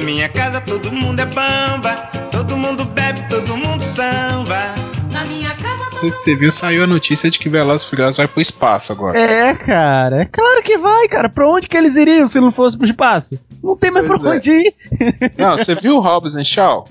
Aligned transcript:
Na 0.00 0.06
minha 0.06 0.28
casa 0.30 0.62
todo 0.62 0.90
mundo 0.90 1.20
é 1.20 1.26
bamba, 1.26 1.94
todo 2.32 2.56
mundo 2.56 2.86
bebe, 2.86 3.20
todo 3.28 3.54
mundo 3.54 3.82
samba. 3.82 4.74
Na 5.12 5.26
minha 5.26 5.54
casa 5.54 5.90
sei 6.00 6.10
se 6.10 6.16
você 6.22 6.34
viu, 6.36 6.50
saiu 6.50 6.84
a 6.84 6.86
notícia 6.86 7.30
de 7.30 7.38
que 7.38 7.50
Velozes 7.50 7.86
e 7.86 7.90
Furiosos 7.90 8.16
vai 8.16 8.26
pro 8.26 8.40
espaço 8.40 8.92
agora. 8.92 9.20
É, 9.20 9.54
cara. 9.54 10.22
É 10.22 10.24
claro 10.24 10.62
que 10.62 10.78
vai, 10.78 11.06
cara. 11.08 11.28
Pra 11.28 11.46
onde 11.46 11.68
que 11.68 11.76
eles 11.76 11.96
iriam 11.96 12.26
se 12.26 12.40
não 12.40 12.50
fosse 12.50 12.78
pro 12.78 12.86
espaço? 12.86 13.38
Não 13.62 13.76
tem 13.76 13.90
mais 13.90 14.06
Pois 14.06 14.22
pra 14.22 14.32
é. 14.32 14.36
onde 14.36 14.50
ir. 14.50 14.74
Não, 15.36 15.58
você 15.58 15.74
viu 15.74 15.96
o 15.96 16.00
Hobbs 16.00 16.32
Shaw? 16.48 16.84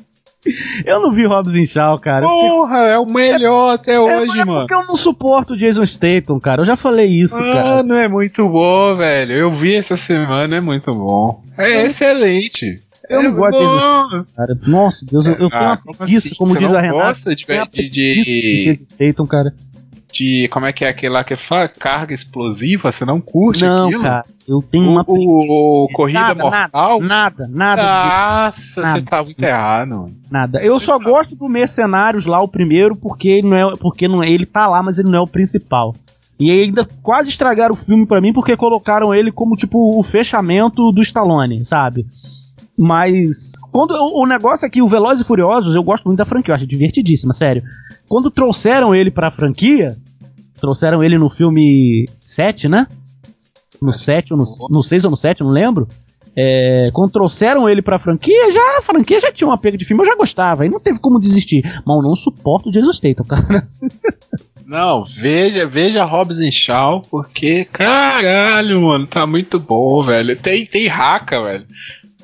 Eu 0.86 1.02
não 1.02 1.12
vi 1.12 1.26
Robson 1.26 1.66
Shaw, 1.66 1.98
cara. 2.00 2.26
Porra, 2.28 2.78
é 2.86 2.98
o 3.00 3.06
melhor 3.08 3.74
até 3.74 3.96
É, 3.96 4.00
hoje, 4.00 4.40
é 4.40 4.46
mano. 4.46 4.60
porque 4.60 4.74
eu 4.76 4.86
não 4.88 4.96
suporto 4.96 5.54
o 5.54 5.58
Jason 5.58 5.84
Statham, 5.86 6.40
cara. 6.40 6.62
Eu 6.62 6.66
já 6.66 6.78
falei 6.78 7.08
isso, 7.08 7.36
cara. 7.38 7.64
Mano, 7.78 7.96
é 7.96 8.08
muito 8.08 8.48
bom, 8.48 8.96
velho. 8.96 9.34
Eu 9.34 9.52
vi 9.52 9.76
essa 9.76 9.96
semana, 9.98 10.56
é 10.58 10.62
muito 10.62 10.94
bom. 10.94 11.44
É 11.58 11.84
excelente. 11.84 12.80
Eu 13.10 13.24
não 13.24 13.34
gosto 13.34 13.58
de. 13.60 14.36
Cara, 14.36 14.58
nossa, 14.68 15.06
Deus, 15.06 15.26
eu, 15.26 15.34
eu 15.34 15.50
tenho 15.50 15.62
Ah, 15.64 15.66
uma 15.72 15.78
como 15.78 15.98
preguiça, 15.98 16.28
assim? 16.28 16.36
como 16.38 16.52
Você 16.52 16.60
diz 16.60 16.74
a 16.74 16.82
Renata. 16.82 17.00
gosta 17.04 17.36
de- 17.36 17.46
tenho 17.46 17.66
de- 17.66 17.90
de- 17.90 19.14
cara. 19.28 19.54
De 20.12 20.48
como 20.48 20.66
é 20.66 20.74
que 20.74 20.84
é 20.84 20.90
aquele 20.90 21.14
lá 21.14 21.24
que 21.24 21.36
fala 21.36 21.68
carga 21.68 22.14
explosiva? 22.16 22.92
Você 22.92 23.06
não 23.06 23.22
curte 23.22 23.64
Não, 23.64 23.86
aquilo? 23.86 24.02
cara. 24.02 24.26
Eu 24.48 24.60
tenho 24.60 24.86
O, 24.88 24.92
uma 24.92 25.06
o- 25.08 25.84
o 25.86 25.88
Corrida 25.94 26.20
Nada, 26.20 26.44
Mortal? 26.44 27.00
Nada, 27.02 27.48
nada, 27.48 27.84
Nossa, 28.46 28.82
Nada. 28.82 28.98
você 28.98 29.02
tá 29.04 29.24
muito 29.24 29.44
errado, 29.44 29.90
mano. 29.90 30.16
nada. 30.32 30.60
Eu 30.64 30.80
só 30.80 30.98
gosto 30.98 31.36
do 31.36 31.48
Mercenários 31.48 32.26
lá, 32.26 32.42
o 32.42 32.48
primeiro, 32.48 32.96
porque 32.96 33.30
ele 33.30 33.48
não 33.48 33.56
é, 33.58 33.74
porque 33.80 34.08
não 34.08 34.24
é, 34.24 34.30
ele 34.30 34.48
tá 34.48 34.66
lá, 34.66 34.82
mas 34.82 34.98
ele 34.98 35.10
não 35.12 35.20
é 35.20 35.22
o 35.22 35.28
principal. 35.28 35.96
E 36.40 36.50
ainda 36.50 36.88
quase 37.04 37.30
estragaram 37.30 37.74
o 37.76 37.78
filme 37.78 38.08
pra 38.08 38.20
mim 38.22 38.34
porque 38.34 38.56
colocaram 38.58 39.14
ele 39.14 39.32
como 39.32 39.56
tipo 39.56 40.00
o 40.00 40.02
fechamento 40.02 40.92
do 40.92 41.02
Stallone, 41.04 41.64
sabe? 41.66 42.08
Mas 42.82 43.60
quando 43.74 43.92
o, 43.92 44.24
o 44.24 44.26
negócio 44.26 44.66
é 44.66 44.70
que 44.70 44.82
o 44.82 44.88
Velozes 44.88 45.26
e 45.26 45.28
Furiosos, 45.28 45.76
eu 45.76 45.84
gosto 45.84 46.06
muito 46.06 46.18
da 46.18 46.24
franquia, 46.24 46.54
eu 46.54 46.56
acho 46.56 46.66
divertidíssima, 46.66 47.34
sério. 47.34 47.62
Quando 48.08 48.32
trouxeram 48.32 48.96
ele 48.96 49.12
pra 49.12 49.30
franquia, 49.30 49.98
trouxeram 50.62 51.04
ele 51.04 51.18
no 51.18 51.30
filme 51.30 52.08
7, 52.24 52.70
né? 52.70 52.88
No 53.82 53.92
7 53.92 54.34
ou 54.34 54.40
no, 54.40 54.46
no 54.70 54.82
6 54.82 55.04
ou 55.04 55.12
no 55.12 55.18
7, 55.18 55.44
não 55.44 55.50
lembro. 55.50 55.90
É, 56.34 56.90
quando 56.94 57.12
trouxeram 57.12 57.68
ele 57.68 57.82
pra 57.82 58.00
franquia, 58.00 58.50
já 58.50 58.78
a 58.78 58.82
franquia 58.82 59.20
já 59.20 59.30
tinha 59.30 59.50
uma 59.50 59.58
pega 59.58 59.78
de 59.78 59.84
filme, 59.84 60.02
eu 60.02 60.08
já 60.08 60.16
gostava, 60.16 60.66
e 60.66 60.70
não 60.70 60.80
teve 60.80 61.00
como 61.00 61.20
desistir. 61.20 61.64
Mas 61.86 61.98
eu 61.98 62.02
não 62.02 62.16
suporto 62.16 62.70
o 62.70 62.72
Jason 62.72 62.94
Statham, 62.94 63.26
cara. 63.26 63.68
Não, 64.70 65.04
veja, 65.04 65.66
veja 65.66 66.06
Hobbs 66.06 66.38
and 66.38 66.52
Shaw, 66.52 67.02
porque, 67.10 67.66
caralho, 67.66 68.80
mano, 68.80 69.08
tá 69.08 69.26
muito 69.26 69.60
bom, 69.60 70.04
velho. 70.04 70.36
Tem, 70.36 70.64
tem 70.64 70.86
raca, 70.86 71.42
velho. 71.42 71.66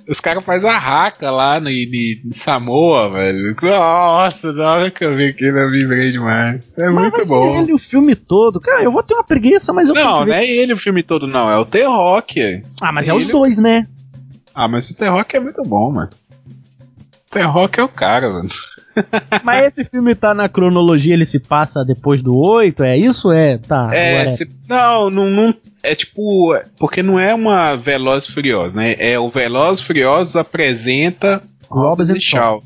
Os 0.08 0.20
caras 0.20 0.44
fazem 0.46 0.70
a 0.70 0.78
raca 0.78 1.32
lá 1.32 1.60
no, 1.60 1.70
em, 1.70 1.90
em 2.26 2.32
Samoa, 2.32 3.10
velho. 3.12 3.56
Nossa, 3.62 4.54
na 4.54 4.74
hora 4.74 4.92
que 4.92 5.04
eu 5.04 5.16
vi 5.16 5.26
aquilo 5.28 5.58
eu 5.58 5.72
vibrei 5.72 6.12
demais. 6.12 6.74
É 6.78 6.90
Mas 6.90 7.10
muito 7.10 7.24
ser 7.26 7.30
bom. 7.34 7.60
ele 7.62 7.74
o 7.74 7.78
filme 7.80 8.16
todo. 8.16 8.60
Cara, 8.62 8.84
eu 8.84 8.92
vou 8.92 9.02
ter 9.02 9.16
uma 9.16 9.24
preguiça, 9.24 9.74
mas 9.74 9.90
eu 9.90 9.96
Não, 9.96 10.26
não 10.26 10.34
é 10.34 10.46
ele 10.46 10.74
o 10.74 10.78
filme 10.78 11.02
todo, 11.02 11.26
não. 11.26 11.50
É 11.50 11.58
o 11.58 11.66
T-Rock. 11.66 12.64
Ah, 12.82 12.92
mas 12.92 13.08
é 13.10 13.12
ele- 13.14 13.22
os 13.24 13.28
dois, 13.30 13.58
né? 13.58 13.88
Ah, 14.54 14.68
mas 14.68 14.90
o 14.92 14.96
T-Rock 14.96 15.36
é 15.36 15.40
muito 15.40 15.64
bom, 15.64 15.92
mano. 15.92 16.10
O 17.28 17.32
T-Rock 17.32 17.80
é 17.80 17.84
o 17.84 17.90
cara, 17.90 18.30
mano. 18.30 18.48
Mas 19.44 19.66
esse 19.68 19.84
filme 19.90 20.16
tá 20.16 20.34
na 20.34 20.48
cronologia, 20.50 21.14
ele 21.14 21.26
se 21.26 21.40
passa 21.40 21.84
depois 21.84 22.22
do 22.22 22.38
8, 22.38 22.84
é 22.84 22.98
isso? 22.98 23.32
É, 23.32 23.58
tá. 23.58 23.94
É, 23.94 24.30
se- 24.32 24.50
não, 24.68 25.10
não, 25.10 25.30
não- 25.30 25.54
É 25.84 25.94
tipo. 25.94 26.54
Porque 26.80 27.04
não 27.04 27.20
é 27.20 27.34
uma 27.34 27.76
Velozes 27.76 28.30
e 28.30 28.32
Furiosos, 28.34 28.74
né? 28.74 28.96
É 28.98 29.20
o 29.20 29.28
Velozes 29.28 29.84
e 29.84 29.88
Furiosos 29.88 30.36
apresenta 30.36 31.44
Hobbs 31.70 32.10
e 32.10 32.20
Shaw. 32.20 32.64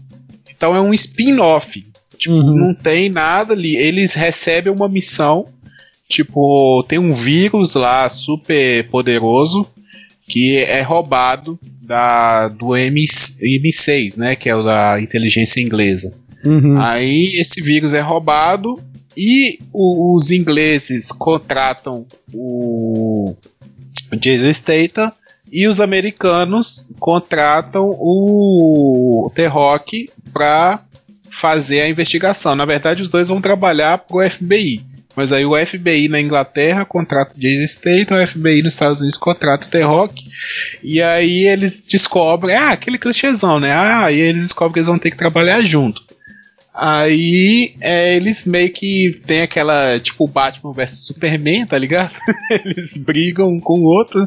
Então 0.50 0.76
é 0.76 0.82
um 0.82 0.94
spin-off. 0.94 1.86
Tipo, 2.18 2.36
Uhum. 2.36 2.56
não 2.56 2.74
tem 2.74 3.10
nada 3.10 3.54
ali. 3.54 3.76
Eles 3.76 4.14
recebem 4.14 4.72
uma 4.74 4.88
missão. 4.90 5.48
Tipo, 6.08 6.84
tem 6.88 6.98
um 7.00 7.12
vírus 7.12 7.76
lá 7.76 8.08
super 8.10 8.88
poderoso 8.90 9.66
que 10.28 10.58
é 10.58 10.82
roubado 10.82 11.60
da, 11.90 12.48
do 12.50 12.78
M, 12.78 13.02
M6, 13.04 14.16
né? 14.18 14.36
Que 14.36 14.48
é 14.48 14.56
o 14.56 14.62
da 14.62 15.02
inteligência 15.02 15.60
inglesa. 15.60 16.14
Uhum. 16.46 16.80
Aí 16.80 17.36
esse 17.42 17.62
vírus 17.64 17.96
é 17.96 18.00
roubado 18.00 18.80
e 19.18 19.58
o- 19.74 20.16
os 20.16 20.30
ingleses 20.30 21.12
contratam 21.12 22.06
o 22.32 23.34
Jason 24.22 24.54
Statham 24.54 25.12
e 25.52 25.68
os 25.68 25.82
americanos 25.82 26.88
contratam 27.00 27.90
o 28.00 29.32
T-Rock 29.34 30.10
para 30.32 30.84
fazer 31.28 31.82
a 31.82 31.90
investigação. 31.90 32.56
Na 32.56 32.66
verdade, 32.66 33.02
os 33.02 33.10
dois 33.10 33.28
vão 33.30 33.42
trabalhar 33.42 33.98
para 33.98 34.18
o 34.18 34.30
FBI. 34.30 34.86
Mas 35.16 35.34
aí 35.34 35.46
o 35.46 35.56
FBI 35.56 36.08
na 36.08 36.22
Inglaterra 36.22 36.86
contrata 36.86 37.36
o 37.36 37.40
Jason 37.40 37.68
Statham, 37.68 38.24
o 38.24 38.28
FBI 38.28 38.62
nos 38.62 38.74
Estados 38.74 39.02
Unidos 39.02 39.18
contrata 39.18 39.68
o 39.68 39.70
T-Rock. 39.70 40.26
E 40.84 41.02
aí 41.02 41.48
eles 41.48 41.82
descobrem, 41.82 42.56
ah, 42.56 42.70
aquele 42.70 42.98
clichêzão, 42.98 43.60
né? 43.60 43.72
Ah, 43.74 44.12
e 44.12 44.20
eles 44.20 44.44
descobrem 44.44 44.74
que 44.74 44.80
eles 44.80 44.88
vão 44.88 45.00
ter 45.00 45.12
que 45.12 45.18
trabalhar 45.18 45.62
junto. 45.62 46.02
Aí 46.74 47.76
é, 47.82 48.16
eles 48.16 48.46
meio 48.46 48.72
que 48.72 49.22
tem 49.26 49.42
aquela, 49.42 50.00
tipo, 50.00 50.26
Batman 50.26 50.72
vs 50.72 51.08
Superman, 51.08 51.66
tá 51.66 51.78
ligado? 51.78 52.14
eles 52.64 52.96
brigam 52.96 53.50
um 53.50 53.60
com 53.60 53.80
o 53.80 53.84
outro, 53.84 54.26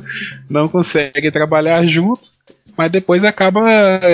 não 0.51 0.69
conseguem 0.69 1.31
trabalhar 1.31 1.87
junto, 1.87 2.29
mas 2.77 2.91
depois 2.91 3.25
acaba 3.25 3.63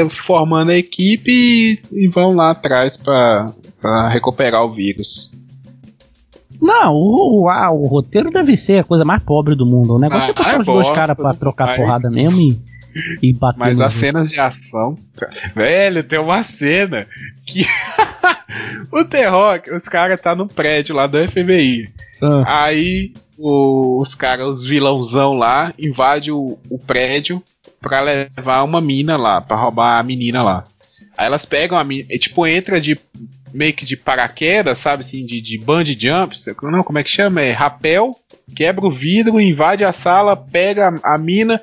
formando 0.09 0.71
a 0.71 0.77
equipe 0.77 1.33
e, 1.33 2.05
e 2.05 2.07
vão 2.07 2.31
lá 2.31 2.51
atrás 2.51 2.97
pra 2.97 3.53
recuperar 4.12 4.65
o 4.65 4.73
vírus. 4.73 5.33
Não, 6.61 6.95
o, 6.95 7.47
o, 7.47 7.73
o 7.83 7.87
roteiro 7.87 8.31
deve 8.31 8.57
ser 8.57 8.81
a 8.81 8.85
coisa 8.85 9.05
mais 9.05 9.23
pobre 9.23 9.55
do 9.55 9.65
mundo. 9.67 9.95
O 9.95 9.99
negócio 9.99 10.29
Ah, 10.29 10.31
é 10.31 10.35
botar 10.35 10.53
é 10.55 10.59
os 10.59 10.67
dois 10.67 10.91
caras 10.91 11.17
pra 11.17 11.33
trocar 11.35 11.67
mas- 11.69 11.77
porrada 11.79 12.11
mesmo 12.11 12.39
e, 12.41 13.29
e 13.29 13.33
bater 13.33 13.59
Mas 13.59 13.81
as 13.81 13.93
cenas 13.93 14.31
de 14.31 14.41
ação. 14.41 14.97
Velho, 15.55 16.03
tem 16.05 16.19
uma 16.19 16.43
cena 16.43 17.07
que. 17.47 17.65
o 18.93 19.05
T-Rock, 19.05 19.71
os 19.71 19.89
caras 19.89 20.21
tá 20.21 20.35
no 20.35 20.47
prédio 20.49 20.95
lá 20.95 21.07
do 21.07 21.19
FBI. 21.19 21.89
Ah, 22.23 22.65
Aí 22.65 23.13
o- 23.39 24.01
os 24.01 24.15
caras, 24.15 24.47
os 24.49 24.65
vilãozão 24.65 25.35
lá, 25.35 25.73
invadem 25.79 26.33
o, 26.33 26.59
o 26.69 26.79
prédio 26.79 27.43
pra 27.81 28.01
levar 28.01 28.65
uma 28.65 28.81
mina 28.81 29.17
lá, 29.17 29.41
pra 29.41 29.57
roubar 29.57 29.99
a 29.99 30.03
menina 30.03 30.43
lá. 30.43 30.65
Aí 31.17 31.27
elas 31.27 31.45
pegam 31.45 31.79
a 31.79 31.85
menina, 31.85 32.09
e, 32.11 32.19
tipo, 32.19 32.47
entra 32.47 32.81
de 32.81 32.99
meio 33.53 33.72
que 33.72 33.84
de 33.84 33.97
paraquedas, 33.97 34.78
sabe 34.78 35.00
assim, 35.00 35.25
de, 35.25 35.41
de 35.41 35.59
bungee 35.59 35.98
jump, 35.98 36.34
não, 36.62 36.82
como 36.82 36.98
é 36.98 37.04
que 37.04 37.10
chama? 37.10 37.41
É 37.42 37.53
rapel, 37.53 38.19
quebra 38.54 38.86
o 38.86 38.91
vidro, 38.91 39.41
invade 39.41 39.84
a 39.84 39.92
sala, 39.92 40.36
pega 40.36 40.88
a, 41.03 41.14
a 41.14 41.19
mina 41.19 41.60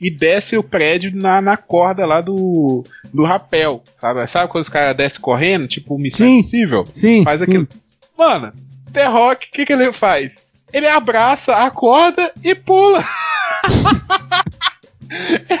e 0.00 0.10
desce 0.10 0.56
o 0.56 0.62
prédio 0.62 1.10
na, 1.14 1.40
na 1.40 1.56
corda 1.56 2.06
lá 2.06 2.20
do, 2.20 2.84
do 3.12 3.24
rapel, 3.24 3.82
sabe? 3.94 4.24
Sabe 4.26 4.50
quando 4.50 4.62
os 4.62 4.68
caras 4.68 4.94
descem 4.96 5.20
correndo, 5.20 5.66
tipo 5.66 5.98
Missão 5.98 6.26
Sim. 6.26 6.38
Impossível? 6.38 6.86
sim, 6.92 7.24
Faz 7.24 7.40
sim. 7.40 7.44
aquilo. 7.44 7.68
Mano, 8.16 8.52
The 8.92 9.06
Rock, 9.06 9.46
o 9.46 9.50
que, 9.50 9.66
que 9.66 9.72
ele 9.72 9.92
faz? 9.92 10.46
Ele 10.72 10.86
abraça 10.86 11.56
a 11.64 11.70
corda 11.70 12.32
e 12.44 12.54
pula. 12.54 13.02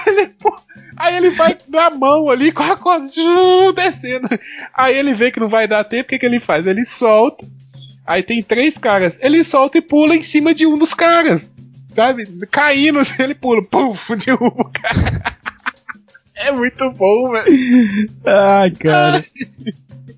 Ele 0.06 0.26
pu- 0.28 0.60
Aí 0.96 1.16
ele 1.16 1.30
vai 1.30 1.56
na 1.68 1.90
mão 1.90 2.28
ali 2.28 2.50
com 2.52 2.62
a 2.62 2.76
corda 2.76 3.06
descendo. 3.74 4.28
Aí 4.74 4.96
ele 4.96 5.14
vê 5.14 5.30
que 5.30 5.40
não 5.40 5.48
vai 5.48 5.66
dar 5.68 5.84
tempo, 5.84 6.04
o 6.04 6.08
que, 6.10 6.18
que 6.18 6.26
ele 6.26 6.40
faz? 6.40 6.66
Ele 6.66 6.84
solta. 6.84 7.46
Aí 8.06 8.22
tem 8.22 8.42
três 8.42 8.76
caras. 8.78 9.18
Ele 9.22 9.44
solta 9.44 9.78
e 9.78 9.82
pula 9.82 10.16
em 10.16 10.22
cima 10.22 10.52
de 10.54 10.66
um 10.66 10.76
dos 10.78 10.94
caras. 10.94 11.56
Sabe? 11.92 12.26
Caindo, 12.50 12.98
assim, 12.98 13.22
ele 13.22 13.34
pula. 13.34 13.62
Puf, 13.62 14.14
derruba 14.16 14.62
o 14.62 14.70
cara. 14.70 15.38
É 16.40 16.52
muito 16.52 16.88
bom, 16.92 17.32
velho. 17.32 18.10
Ai, 18.24 18.70
cara. 18.70 19.20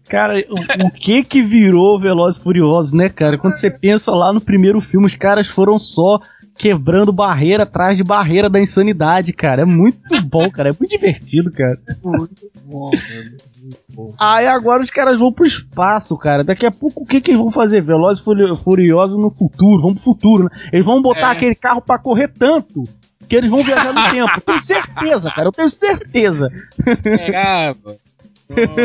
Cara, 0.06 0.34
o, 0.50 0.86
o 0.86 0.90
que 0.90 1.24
que 1.24 1.40
virou 1.40 1.98
Velozes 1.98 2.42
Furiosos, 2.42 2.92
né, 2.92 3.08
cara? 3.08 3.38
Quando 3.38 3.54
você 3.56 3.70
pensa 3.70 4.10
lá 4.14 4.30
no 4.30 4.38
primeiro 4.40 4.82
filme, 4.82 5.06
os 5.06 5.14
caras 5.14 5.46
foram 5.48 5.78
só 5.78 6.20
quebrando 6.60 7.10
barreira 7.10 7.62
atrás 7.62 7.96
de 7.96 8.04
barreira 8.04 8.50
da 8.50 8.60
insanidade, 8.60 9.32
cara. 9.32 9.62
É 9.62 9.64
muito 9.64 9.98
bom, 10.28 10.50
cara. 10.50 10.68
É 10.68 10.72
muito 10.78 10.90
divertido, 10.90 11.50
cara. 11.50 11.78
Aí 14.20 14.46
agora 14.46 14.82
os 14.82 14.90
caras 14.90 15.18
vão 15.18 15.32
pro 15.32 15.46
espaço, 15.46 16.16
cara. 16.18 16.44
Daqui 16.44 16.66
a 16.66 16.70
pouco 16.70 17.02
o 17.02 17.06
que 17.06 17.20
que 17.20 17.30
eles 17.30 17.40
vão 17.40 17.50
fazer? 17.50 17.80
Velozes 17.80 18.20
e 18.20 18.24
Furi- 18.24 18.56
Furiosos 18.62 19.18
no 19.18 19.30
futuro. 19.30 19.80
Vamos 19.80 20.02
pro 20.02 20.12
futuro, 20.12 20.44
né? 20.44 20.50
Eles 20.72 20.84
vão 20.84 21.00
botar 21.00 21.30
É. 21.30 21.32
aquele 21.32 21.54
carro 21.54 21.80
pra 21.80 21.98
correr 21.98 22.28
tanto 22.28 22.84
que 23.28 23.36
eles 23.36 23.50
vão 23.50 23.62
viajar 23.62 23.92
no 23.92 24.02
tempo. 24.12 24.32
Eu 24.36 24.40
tenho 24.42 24.60
certeza, 24.60 25.30
cara. 25.30 25.48
Eu 25.48 25.52
tenho 25.52 25.70
certeza. 25.70 26.48
Esperava. 26.86 27.96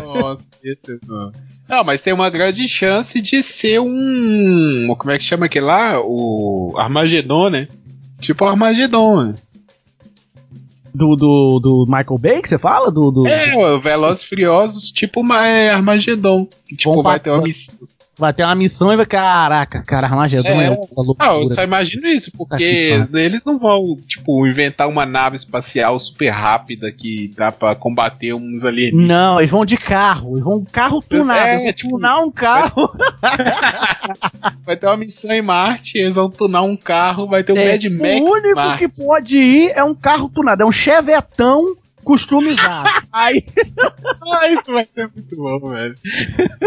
Nossa, 0.04 0.52
esse 0.64 1.00
não. 1.08 1.32
Não, 1.68 1.84
mas 1.84 2.02
tem 2.02 2.14
uma 2.14 2.30
grande 2.30 2.68
chance 2.68 3.22
de 3.22 3.42
ser 3.42 3.80
um. 3.80 4.96
Como 4.98 5.12
é 5.12 5.18
que 5.18 5.24
chama 5.24 5.46
aquele 5.46 5.66
lá? 5.66 6.00
O 6.02 6.74
Armagedon, 6.78 7.50
né? 7.50 7.68
Tipo 8.20 8.46
Armagedon, 8.46 9.24
né? 9.24 9.36
Do, 10.94 11.16
do, 11.16 11.60
do 11.60 11.86
Michael 11.88 12.18
Bay, 12.18 12.42
que 12.42 12.48
você 12.48 12.58
fala? 12.58 12.90
Do, 12.90 13.12
do... 13.12 13.28
É, 13.28 13.54
o 13.74 13.78
Velozes 13.78 14.24
e 14.24 14.28
Furiosos, 14.28 14.92
tipo 14.92 15.20
uma 15.20 15.46
é, 15.46 15.70
Armagedon. 15.70 16.48
Que, 16.66 16.76
tipo, 16.78 16.96
Bom 16.96 17.04
vai 17.04 17.20
ter 17.20 17.32
uma 17.32 17.42
missão. 17.42 17.86
Vai 18.18 18.34
ter 18.34 18.44
uma 18.44 18.56
missão 18.56 18.94
e 18.94 18.96
vai. 18.96 19.06
Caraca, 19.06 19.84
cara, 19.84 20.08
Armagedon 20.08 20.48
é, 20.62 20.66
É. 20.68 20.70
outra 20.72 20.96
loucura. 21.02 21.30
Ah, 21.32 21.36
eu 21.36 21.48
só 21.48 21.64
imagino 21.64 22.08
isso, 22.08 22.32
porque 22.38 22.58
que 22.58 23.18
eles 23.18 23.44
não 23.44 23.60
vão, 23.60 23.98
tipo, 24.08 24.48
inventar 24.48 24.88
uma 24.88 25.06
nave 25.06 25.36
espacial 25.36 26.00
super 26.00 26.30
rápida 26.30 26.92
que 26.92 27.32
dá 27.36 27.52
pra 27.52 27.76
combater 27.76 28.34
uns 28.34 28.64
alienígenas. 28.64 29.06
Não, 29.08 29.40
eles 29.40 29.52
vão 29.52 29.66
de 29.66 29.78
carro, 29.78 30.36
eles 30.36 30.46
vão 30.46 30.58
um 30.60 30.66
carro 30.66 31.02
tunado. 31.02 31.40
É, 31.40 31.52
eles 31.54 31.64
vão 31.64 31.74
tipo- 31.74 31.90
tunar 31.90 32.20
um 32.22 32.32
carro. 32.32 32.90
Vai 34.66 34.76
ter 34.78 34.88
uma 34.88 34.98
missão 34.98 35.32
em 35.32 35.42
Marte, 35.42 35.98
eles 35.98 36.16
vão 36.16 36.30
tunar 36.30 36.62
um 36.62 36.76
carro, 36.78 37.28
vai 37.28 37.44
ter 37.44 37.54
um 37.54 37.58
É, 37.58 37.72
Mad 37.72 37.84
Max 37.86 38.22
o 38.22 38.34
único 38.34 38.78
que 38.78 38.88
pode 38.90 39.38
ir 39.38 39.72
é 39.76 39.84
um 39.84 39.94
carro 39.94 40.30
tunado, 40.30 40.64
é 40.64 40.66
um 40.66 40.72
chevetão 40.72 41.76
customizado. 42.06 42.90
Aí, 43.12 43.42
Ah, 44.34 44.52
isso 44.52 44.64
vai 44.68 44.88
ser 44.94 45.10
muito 45.14 45.36
bom, 45.36 45.70
velho. 45.70 45.96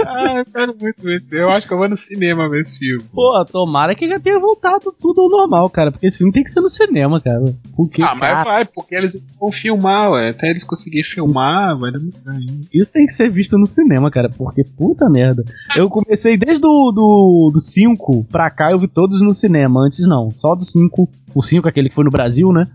Ah, 0.06 0.38
eu 0.38 0.46
quero 0.46 0.76
muito 0.80 1.02
ver 1.02 1.16
esse 1.16 1.36
Eu 1.36 1.50
acho 1.50 1.66
que 1.66 1.72
eu 1.72 1.78
vou 1.78 1.88
no 1.88 1.96
cinema 1.96 2.48
ver 2.48 2.60
esse 2.60 2.78
filme. 2.78 3.02
pô, 3.12 3.44
tomara 3.44 3.94
que 3.94 4.06
já 4.06 4.18
tenha 4.18 4.38
voltado 4.38 4.92
tudo 5.00 5.20
ao 5.22 5.28
normal, 5.28 5.68
cara, 5.70 5.90
porque 5.90 6.06
esse 6.06 6.18
filme 6.18 6.32
tem 6.32 6.44
que 6.44 6.50
ser 6.50 6.60
no 6.60 6.68
cinema, 6.68 7.20
cara. 7.20 7.44
Porque, 7.76 8.02
ah, 8.02 8.14
mas 8.14 8.32
cara, 8.32 8.44
vai, 8.44 8.64
porque 8.64 8.94
eles 8.94 9.26
vão 9.40 9.50
filmar, 9.50 10.12
ué. 10.12 10.30
Até 10.30 10.50
eles 10.50 10.64
conseguirem 10.64 11.04
filmar, 11.04 11.76
vai 11.76 11.92
demorar 11.92 12.32
ainda. 12.32 12.66
isso 12.72 12.92
tem 12.92 13.06
que 13.06 13.12
ser 13.12 13.30
visto 13.30 13.56
no 13.58 13.66
cinema, 13.66 14.10
cara, 14.10 14.28
porque 14.28 14.64
puta 14.64 15.08
merda. 15.08 15.44
Eu 15.76 15.88
comecei 15.88 16.36
desde 16.36 16.60
do, 16.60 16.92
do, 16.92 17.50
do 17.52 17.60
5 17.60 18.24
pra 18.24 18.50
cá, 18.50 18.70
eu 18.72 18.78
vi 18.78 18.88
todos 18.88 19.20
no 19.20 19.32
cinema, 19.32 19.84
antes 19.84 20.06
não, 20.06 20.30
só 20.32 20.54
do 20.54 20.64
5, 20.64 21.08
o 21.34 21.42
5 21.42 21.68
aquele 21.68 21.88
que 21.88 21.94
foi 21.94 22.04
no 22.04 22.10
Brasil, 22.10 22.52
né? 22.52 22.66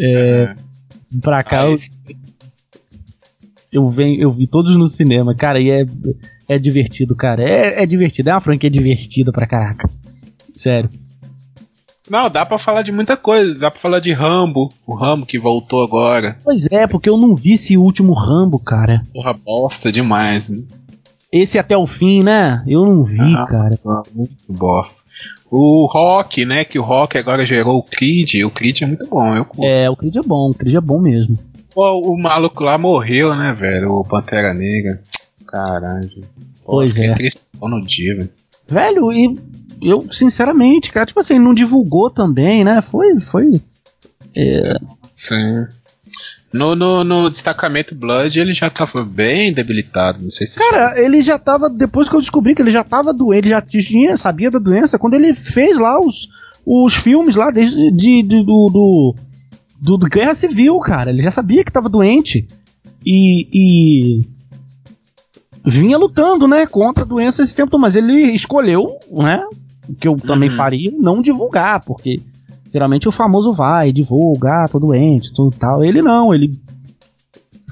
É. 0.00 0.54
Pra 1.22 1.42
cá 1.42 1.62
Ah, 1.62 1.66
eu, 1.68 1.74
esse- 1.74 1.98
eu, 3.72 3.88
venho, 3.88 4.20
eu 4.20 4.32
vi 4.32 4.46
todos 4.46 4.76
no 4.76 4.86
cinema, 4.86 5.34
cara, 5.34 5.60
e 5.60 5.70
é, 5.70 5.84
é 6.48 6.58
divertido, 6.58 7.14
cara. 7.14 7.42
É, 7.42 7.82
é 7.82 7.86
divertido, 7.86 8.30
é 8.30 8.34
uma 8.34 8.40
franquia 8.40 8.70
divertida 8.70 9.30
pra 9.32 9.46
caraca. 9.46 9.88
Sério. 10.56 10.90
Não, 12.10 12.30
dá 12.30 12.46
pra 12.46 12.56
falar 12.56 12.80
de 12.82 12.90
muita 12.90 13.16
coisa. 13.18 13.54
Dá 13.54 13.70
pra 13.70 13.80
falar 13.80 14.00
de 14.00 14.12
Rambo, 14.12 14.72
o 14.86 14.94
Rambo 14.94 15.26
que 15.26 15.38
voltou 15.38 15.82
agora. 15.82 16.38
Pois 16.42 16.66
é, 16.72 16.86
porque 16.86 17.08
eu 17.08 17.18
não 17.18 17.34
vi 17.36 17.52
esse 17.52 17.76
último 17.76 18.14
Rambo, 18.14 18.58
cara. 18.58 19.02
Porra, 19.12 19.34
bosta 19.34 19.92
demais, 19.92 20.48
né? 20.48 20.62
Esse 21.30 21.58
até 21.58 21.76
o 21.76 21.86
fim, 21.86 22.22
né? 22.22 22.64
Eu 22.66 22.86
não 22.86 23.04
vi, 23.04 23.18
cara. 23.18 23.68
Nossa, 23.68 24.02
muito 24.14 24.32
bosta. 24.48 25.02
O 25.50 25.86
Rock, 25.86 26.44
né? 26.44 26.64
Que 26.64 26.78
o 26.78 26.82
Rock 26.82 27.16
agora 27.16 27.46
gerou 27.46 27.78
o 27.78 27.82
Creed. 27.82 28.44
O 28.44 28.50
Creed 28.50 28.82
é 28.82 28.86
muito 28.86 29.06
bom, 29.08 29.34
eu 29.34 29.44
curto. 29.44 29.64
É, 29.64 29.88
o 29.88 29.96
Creed 29.96 30.16
é 30.16 30.22
bom, 30.22 30.50
o 30.50 30.54
Creed 30.54 30.74
é 30.74 30.80
bom 30.80 31.00
mesmo. 31.00 31.38
Pô, 31.74 32.12
o 32.12 32.18
maluco 32.18 32.62
lá 32.64 32.76
morreu, 32.76 33.34
né, 33.34 33.52
velho? 33.52 33.92
O 33.92 34.04
Pantera 34.04 34.52
Negra. 34.52 35.00
Caralho. 35.46 36.22
Pô, 36.64 36.72
Pois 36.72 36.98
é. 36.98 37.14
triste 37.14 37.40
no 37.60 37.80
dia, 37.80 38.14
velho. 38.16 38.30
Velho, 38.68 39.12
e 39.12 39.38
eu, 39.80 40.06
sinceramente, 40.10 40.92
cara, 40.92 41.06
tipo 41.06 41.20
assim, 41.20 41.38
não 41.38 41.54
divulgou 41.54 42.10
também, 42.10 42.64
né? 42.64 42.82
Foi, 42.82 43.18
foi. 43.20 43.60
Sim. 45.14 45.66
No, 46.52 46.74
no, 46.74 47.04
no 47.04 47.28
destacamento 47.28 47.94
Blood 47.94 48.38
ele 48.40 48.54
já 48.54 48.70
tava 48.70 49.04
bem 49.04 49.52
debilitado. 49.52 50.22
Não 50.22 50.30
sei 50.30 50.46
se. 50.46 50.56
Cara, 50.58 50.98
ele 50.98 51.20
já 51.22 51.38
tava. 51.38 51.68
Depois 51.68 52.08
que 52.08 52.14
eu 52.16 52.20
descobri 52.20 52.54
que 52.54 52.62
ele 52.62 52.70
já 52.70 52.82
tava 52.82 53.12
doente, 53.12 53.40
ele 53.40 53.48
já 53.50 53.60
tinha, 53.60 54.16
sabia 54.16 54.50
da 54.50 54.58
doença, 54.58 54.98
quando 54.98 55.14
ele 55.14 55.34
fez 55.34 55.78
lá 55.78 56.00
os, 56.00 56.28
os 56.64 56.94
filmes 56.94 57.36
lá 57.36 57.50
desde 57.50 57.90
de, 57.92 58.22
de- 58.22 58.42
do, 58.44 59.14
do, 59.82 59.96
do, 59.98 60.08
Guerra 60.08 60.34
Civil, 60.34 60.78
cara. 60.80 61.10
Ele 61.10 61.20
já 61.22 61.30
sabia 61.30 61.62
que 61.62 61.70
tava 61.72 61.88
doente. 61.88 62.48
E. 63.04 63.46
e 63.52 64.26
vinha 65.64 65.98
lutando, 65.98 66.48
né, 66.48 66.64
contra 66.66 67.04
a 67.04 67.06
doença 67.06 67.42
esse 67.42 67.54
tempo 67.54 67.78
mas 67.78 67.94
ele 67.94 68.14
escolheu, 68.32 68.98
né, 69.10 69.42
o 69.88 69.94
que 69.94 70.08
eu 70.08 70.16
também 70.16 70.48
Uhum. 70.48 70.56
faria, 70.56 70.90
não 70.98 71.20
divulgar, 71.20 71.84
porque 71.84 72.20
geralmente 72.72 73.08
o 73.08 73.12
famoso 73.12 73.52
vai, 73.52 73.92
divulga, 73.92 74.64
ah, 74.64 74.68
tô 74.68 74.78
doente, 74.78 75.32
tudo 75.32 75.56
tal. 75.56 75.84
Ele 75.84 76.02
não, 76.02 76.34
ele 76.34 76.58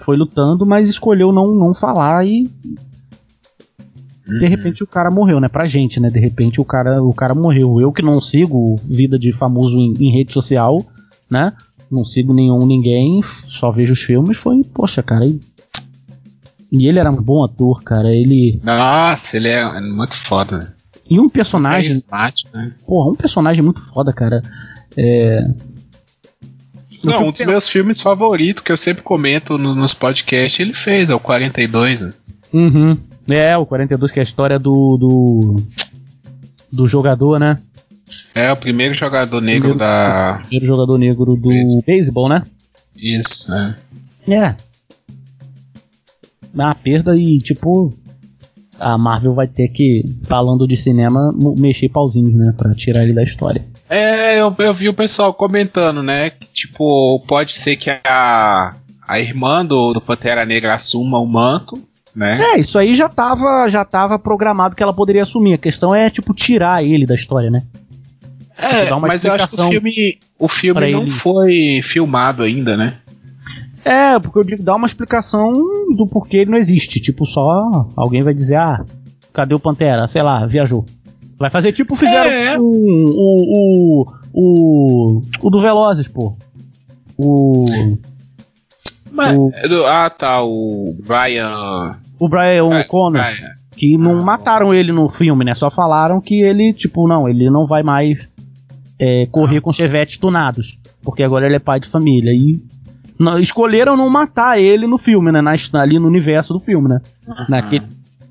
foi 0.05 0.17
lutando, 0.17 0.67
mas 0.67 0.89
escolheu 0.89 1.33
não, 1.33 1.55
não 1.55 1.75
falar 1.75 2.27
e 2.27 2.51
Uhum. 4.29 4.39
de 4.39 4.47
repente 4.49 4.83
o 4.83 4.87
cara 4.89 5.09
morreu, 5.09 5.39
né? 5.39 5.49
Pra 5.49 5.67
gente, 5.67 6.01
né? 6.01 6.11
De 6.11 6.19
repente 6.19 6.61
o 6.61 6.65
cara, 6.65 7.01
o 7.01 7.15
cara 7.15 7.33
morreu. 7.33 7.81
Eu 7.81 7.93
que 7.93 8.03
não 8.03 8.21
sigo 8.21 8.75
vida 8.97 9.17
de 9.17 9.33
famoso 9.33 9.79
em, 9.79 9.95
em 10.01 10.13
rede 10.13 10.33
social, 10.33 10.85
né? 11.31 11.53
Não 11.89 12.03
sigo 12.03 12.35
nenhum 12.35 12.67
ninguém, 12.67 13.21
só 13.45 13.71
vejo 13.71 13.93
os 13.93 14.03
filmes. 14.03 14.37
Foi, 14.37 14.65
poxa, 14.65 15.01
cara. 15.01 15.25
E, 15.25 15.39
e 16.73 16.89
ele 16.89 16.99
era 16.99 17.09
um 17.09 17.23
bom 17.23 17.45
ator, 17.45 17.85
cara. 17.85 18.13
Ele. 18.13 18.61
Nossa, 18.65 19.37
ele 19.37 19.49
é 19.49 19.81
muito 19.81 20.17
foda, 20.17 20.59
né? 20.59 20.69
E 21.09 21.21
um 21.21 21.29
personagem, 21.29 21.91
Carismático, 21.91 22.57
né? 22.57 22.73
porra, 22.85 23.13
um 23.13 23.15
personagem 23.15 23.63
muito 23.63 23.81
foda, 23.93 24.13
cara. 24.13 24.43
É. 24.97 25.41
Não, 27.05 27.29
um 27.29 27.31
dos 27.33 27.45
meus 27.45 27.69
filmes 27.69 28.01
favoritos 28.01 28.63
que 28.63 28.73
eu 28.73 28.77
sempre 28.77 29.03
comento 29.03 29.59
no- 29.59 29.75
nos 29.75 29.93
podcasts, 29.95 30.59
ele 30.61 30.73
fez, 30.75 31.11
é 31.11 31.15
o 31.15 31.21
42. 31.21 32.01
Né? 32.03 32.13
Uhum. 32.53 32.97
É, 33.31 33.57
o 33.57 33.67
42, 33.67 34.11
que 34.13 34.19
é 34.19 34.23
a 34.23 34.25
história 34.25 34.59
do. 34.59 34.97
do, 34.97 35.57
do 36.73 36.89
jogador, 36.89 37.39
né? 37.39 37.59
É 38.35 38.51
o 38.53 38.57
primeiro 38.57 38.95
jogador 38.95 39.41
negro 39.41 39.71
Primeiro- 39.71 39.79
da. 39.79 40.39
Primeiro 40.43 40.67
jogador 40.67 40.97
negro 40.99 41.37
do 41.37 41.49
Beisebol. 41.87 42.29
né? 42.29 42.43
Isso, 42.97 43.51
né? 43.51 43.77
É. 44.29 44.55
Uma 46.55 46.75
perda 46.75 47.17
e, 47.17 47.39
tipo, 47.39 47.93
a 48.79 48.97
Marvel 48.97 49.35
vai 49.35 49.47
ter 49.47 49.69
que, 49.69 50.05
falando 50.23 50.67
de 50.67 50.77
cinema, 50.77 51.31
mexer 51.59 51.89
pauzinhos, 51.91 52.33
né? 52.35 52.55
Pra 52.57 52.73
tirar 52.75 53.03
ele 53.03 53.13
da 53.13 53.23
história. 53.23 53.61
É, 53.89 54.41
eu, 54.41 54.55
eu 54.59 54.75
vi 54.75 54.89
o 54.89 54.95
pessoal 54.95 55.33
comentando, 55.33 56.03
né? 56.03 56.31
Que, 56.31 56.47
tipo, 56.49 57.21
pode 57.27 57.53
ser 57.53 57.77
que 57.77 57.91
a, 58.05 58.75
a 59.07 59.21
irmã 59.21 59.65
do, 59.65 59.93
do 59.93 60.01
Pantera 60.01 60.45
Negra 60.45 60.75
assuma 60.75 61.19
o 61.19 61.27
manto, 61.27 61.81
né? 62.15 62.55
É, 62.55 62.61
isso 62.61 62.79
aí 62.79 62.95
já 62.95 63.09
tava, 63.09 63.69
já 63.69 63.85
tava 63.85 64.19
programado 64.19 64.75
que 64.75 64.83
ela 64.83 64.93
poderia 64.93 65.23
assumir. 65.23 65.55
A 65.55 65.59
questão 65.59 65.95
é, 65.95 66.11
tipo, 66.11 66.35
tirar 66.35 66.83
ele 66.83 67.07
da 67.07 67.15
história, 67.15 67.51
né? 67.51 67.63
É, 68.59 68.93
uma 68.93 69.07
mas 69.07 69.25
eu 69.25 69.35
acho 69.35 69.49
que 69.49 69.55
o 69.55 69.69
explicação 69.69 69.71
filme, 69.71 70.19
o 70.39 70.49
filme 70.49 70.93
não 70.93 71.03
ele. 71.03 71.11
foi 71.11 71.81
filmado 71.83 72.43
ainda, 72.43 72.77
né? 72.77 72.99
É, 73.85 74.19
porque 74.19 74.39
eu 74.39 74.43
digo, 74.43 74.65
dá 74.65 74.75
uma 74.75 74.87
explicação 74.87 75.53
do 75.95 76.09
porquê 76.09 76.39
ele 76.39 76.51
não 76.51 76.59
existe. 76.59 77.01
Tipo, 77.01 77.25
só 77.25 77.87
alguém 77.95 78.23
vai 78.23 78.35
dizer, 78.35 78.57
ah, 78.57 78.85
cadê 79.33 79.55
o 79.55 79.61
Pantera? 79.61 80.09
Sei 80.09 80.23
lá, 80.23 80.45
viajou. 80.45 80.85
Vai 81.39 81.51
fazer 81.51 81.73
tipo 81.73 81.95
fizeram 81.95 82.31
É. 82.31 82.57
com 82.57 82.63
o, 82.63 84.03
o, 84.03 84.07
o, 84.33 85.21
o 85.43 85.51
do 85.51 85.61
Velozes, 85.61 86.09
pô. 86.09 86.37
O, 87.19 87.65
Mas, 89.11 89.37
O- 89.37 89.51
Ah, 89.87 90.11
tá, 90.11 90.43
o 90.43 90.95
Brian. 91.07 91.97
o 92.19 92.29
Brian 92.29 92.65
O'Connor. 92.65 93.23
Que 93.77 93.97
não 93.99 94.21
Ah, 94.21 94.25
mataram 94.25 94.73
ele 94.75 94.91
no 94.93 95.09
filme, 95.09 95.45
né? 95.45 95.55
Só 95.55 95.71
falaram 95.71 96.21
que 96.21 96.41
ele, 96.41 96.73
tipo, 96.73 97.07
não, 97.07 97.29
ele 97.29 97.51
não 97.51 97.67
vai 97.67 97.83
mais 97.83 98.27
é, 98.99 99.25
Ah. 99.25 99.27
correr 99.31 99.61
com 99.61 99.71
chevetes 99.73 100.17
tunados, 100.17 100.79
porque 101.03 101.23
agora 101.23 101.45
ele 101.45 101.57
é 101.57 101.59
pai 101.61 101.79
de 101.79 101.87
família. 101.89 102.31
E 102.33 102.59
não- 103.19 103.39
escolheram 103.39 103.95
não 103.97 104.09
matar 104.09 104.59
ele 104.59 104.87
no 104.87 104.97
filme, 104.97 105.31
né? 105.31 105.43
Na, 105.43 105.53
ali 105.81 105.99
no 105.99 106.07
universo 106.09 106.55
do 106.55 106.61
filme, 106.61 106.89
né? 106.89 106.99
Naquele, 107.49 107.85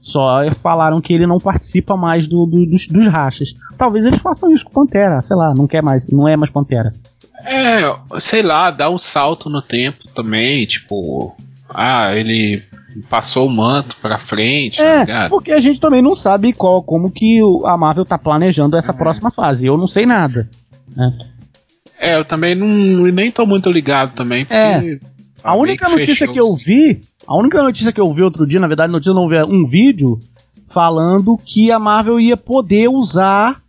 só 0.06 0.38
falaram 0.54 1.02
que 1.02 1.12
ele 1.12 1.26
não 1.26 1.40
participa 1.40 1.98
mais 1.98 2.28
do, 2.28 2.46
do- 2.46 2.66
dos, 2.68 2.88
dos 2.88 3.08
rachas. 3.08 3.56
Talvez 3.76 4.06
eles 4.06 4.22
façam 4.22 4.52
isso 4.54 4.64
com 4.66 4.72
Pantera, 4.86 5.20
sei 5.22 5.36
lá, 5.36 5.54
não 5.56 5.66
quer 5.66 5.82
mais, 5.82 6.08
não 6.10 6.28
é 6.28 6.38
mais 6.38 6.52
Pantera. 6.52 6.94
É, 7.44 7.80
sei 8.20 8.44
lá, 8.44 8.70
dá 8.70 8.88
um 8.90 8.98
salto 9.00 9.50
no 9.50 9.62
tempo 9.62 9.98
também, 10.14 10.66
tipo. 10.66 11.36
Ah, 11.68 12.16
ele 12.16 12.64
passou 13.10 13.48
o 13.48 13.52
manto 13.52 13.98
pra 14.02 14.18
frente, 14.20 14.78
tá 14.78 14.84
É, 14.84 15.00
ligado? 15.00 15.30
porque 15.32 15.52
a 15.52 15.60
gente 15.60 15.80
também 15.82 16.02
não 16.02 16.16
sabe 16.16 16.54
qual, 16.54 16.82
como 16.84 17.12
que 17.12 17.42
o- 17.44 17.66
a 17.66 17.76
Marvel 17.76 18.06
tá 18.06 18.18
planejando 18.18 18.78
essa 18.78 18.94
próxima 18.94 19.30
fase. 19.32 19.66
Eu 19.66 19.76
não 19.76 19.88
sei 19.88 20.06
nada. 20.06 20.48
É, 22.00 22.16
eu 22.16 22.26
também 22.26 22.56
não 22.56 22.68
nem 23.12 23.32
tô 23.32 23.46
muito 23.46 23.72
ligado 23.72 24.14
também, 24.16 24.46
porque. 24.46 24.56
É. 24.58 24.96
tá 24.98 25.08
A 25.44 25.56
única 25.56 25.90
notícia 25.90 26.28
que 26.28 26.40
eu 26.40 26.54
vi, 26.56 27.02
a 27.28 27.36
única 27.38 27.62
notícia 27.64 27.92
que 27.92 28.00
eu 28.02 28.14
vi 28.14 28.22
outro 28.24 28.46
dia, 28.46 28.60
na 28.60 28.68
verdade, 28.68 28.92
notícia 28.92 29.14
não 29.14 29.28
vi, 29.28 29.42
um 29.44 29.68
vídeo 29.68 30.20
falando 30.74 31.38
que 31.44 31.72
a 31.72 31.80
Marvel 31.80 32.20
ia 32.20 32.36
poder 32.38 32.88
usar 32.90 33.62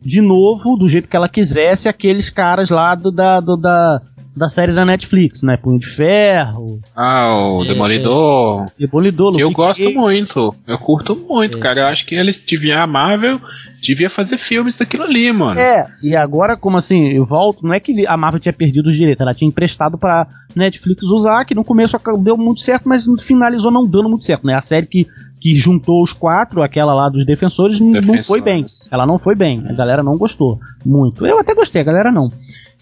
de 0.00 0.20
novo, 0.20 0.76
do 0.76 0.88
jeito 0.88 1.08
que 1.08 1.16
ela 1.16 1.28
quisesse, 1.28 1.88
aqueles 1.88 2.30
caras 2.30 2.70
lá 2.70 2.94
do, 2.94 3.10
da, 3.10 3.40
do- 3.40 3.56
da, 3.56 4.00
da 4.36 4.48
série 4.50 4.72
da 4.74 4.84
Netflix, 4.84 5.42
né? 5.42 5.56
Punho 5.56 5.78
de 5.78 5.86
Ferro, 5.86 6.78
Ah, 6.94 7.34
o 7.54 7.64
É, 7.64 7.68
Demolidor. 7.68 8.66
Demolidor, 8.78 9.34
Eu 9.40 9.48
Luke 9.48 9.56
gosto 9.56 9.82
Cage. 9.82 9.94
muito. 9.94 10.54
Eu 10.66 10.78
curto 10.78 11.16
muito, 11.16 11.56
É. 11.56 11.60
cara. 11.60 11.80
Eu 11.80 11.86
acho 11.86 12.04
que 12.04 12.14
eles 12.14 12.42
deviam. 12.42 12.80
A 12.82 12.86
Marvel 12.86 13.40
devia 13.80 14.10
fazer 14.10 14.36
filmes 14.36 14.76
daquilo 14.76 15.04
ali, 15.04 15.32
mano. 15.32 15.58
É, 15.58 15.86
e 16.02 16.14
agora, 16.14 16.56
como 16.56 16.76
assim, 16.76 17.08
eu 17.08 17.24
volto, 17.24 17.64
não 17.66 17.72
é 17.72 17.80
que 17.80 18.06
a 18.06 18.16
Marvel 18.16 18.40
tinha 18.40 18.52
perdido 18.52 18.88
os 18.88 18.94
direitos, 18.96 19.20
ela 19.22 19.32
tinha 19.32 19.48
emprestado 19.48 19.96
pra 19.96 20.26
Netflix 20.54 21.04
usar, 21.04 21.44
que 21.44 21.54
no 21.54 21.64
começo 21.64 21.96
deu 22.22 22.36
muito 22.36 22.60
certo, 22.60 22.86
mas 22.88 23.04
finalizou 23.22 23.70
não 23.70 23.86
dando 23.86 24.08
muito 24.10 24.24
certo, 24.26 24.46
né? 24.46 24.54
A 24.54 24.60
série 24.62 24.86
que, 24.86 25.06
que 25.40 25.54
juntou 25.54 26.02
os 26.02 26.12
quatro, 26.12 26.62
aquela 26.62 26.92
lá 26.94 27.08
dos 27.08 27.24
defensores, 27.24 27.80
n- 27.80 27.86
não 27.86 27.92
Defensores. 28.00 28.26
foi 28.26 28.40
bem. 28.42 28.66
Ela 28.90 29.06
não 29.06 29.18
foi 29.18 29.34
bem, 29.34 29.64
a 29.68 29.72
galera 29.72 30.02
não 30.02 30.16
gostou 30.18 30.60
muito. 30.84 31.24
Eu 31.26 31.38
até 31.38 31.54
gostei, 31.54 31.80
a 31.80 31.84
galera 31.84 32.10
não. 32.12 32.30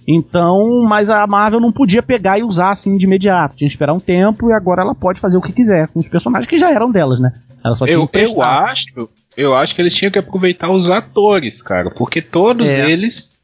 Então, 0.07 0.83
mas 0.89 1.09
a 1.11 1.27
Marvel 1.27 1.61
não 1.61 1.73
podia 1.73 2.03
pegar 2.03 2.39
e 2.39 2.43
usar 2.43 2.71
assim 2.71 2.97
de 2.97 3.07
imediato, 3.07 3.57
tinha 3.57 3.67
que 3.69 3.73
esperar 3.73 3.93
um 3.95 3.99
tempo 4.01 4.51
e 4.51 4.53
agora 4.53 4.83
ela 4.83 4.95
pode 4.95 5.19
fazer 5.21 5.37
o 5.37 5.41
que 5.41 5.53
quiser 5.53 5.89
com 5.89 5.99
os 5.99 6.09
personagens 6.09 6.47
que 6.47 6.59
já 6.59 6.71
eram 6.71 6.91
delas, 6.91 7.19
né? 7.19 7.33
Ela 7.65 7.75
só 7.75 7.87
tinha 7.87 7.97
Eu, 7.97 8.09
eu 8.13 8.43
acho. 8.43 9.09
Eu 9.37 9.55
acho 9.55 9.75
que 9.75 9.81
eles 9.83 9.95
tinham 9.95 10.13
que 10.13 10.19
aproveitar 10.19 10.71
os 10.71 10.91
atores, 10.91 11.61
cara. 11.63 11.91
Porque 11.91 12.21
todos 12.23 12.69
É. 12.71 12.89
eles 12.91 13.35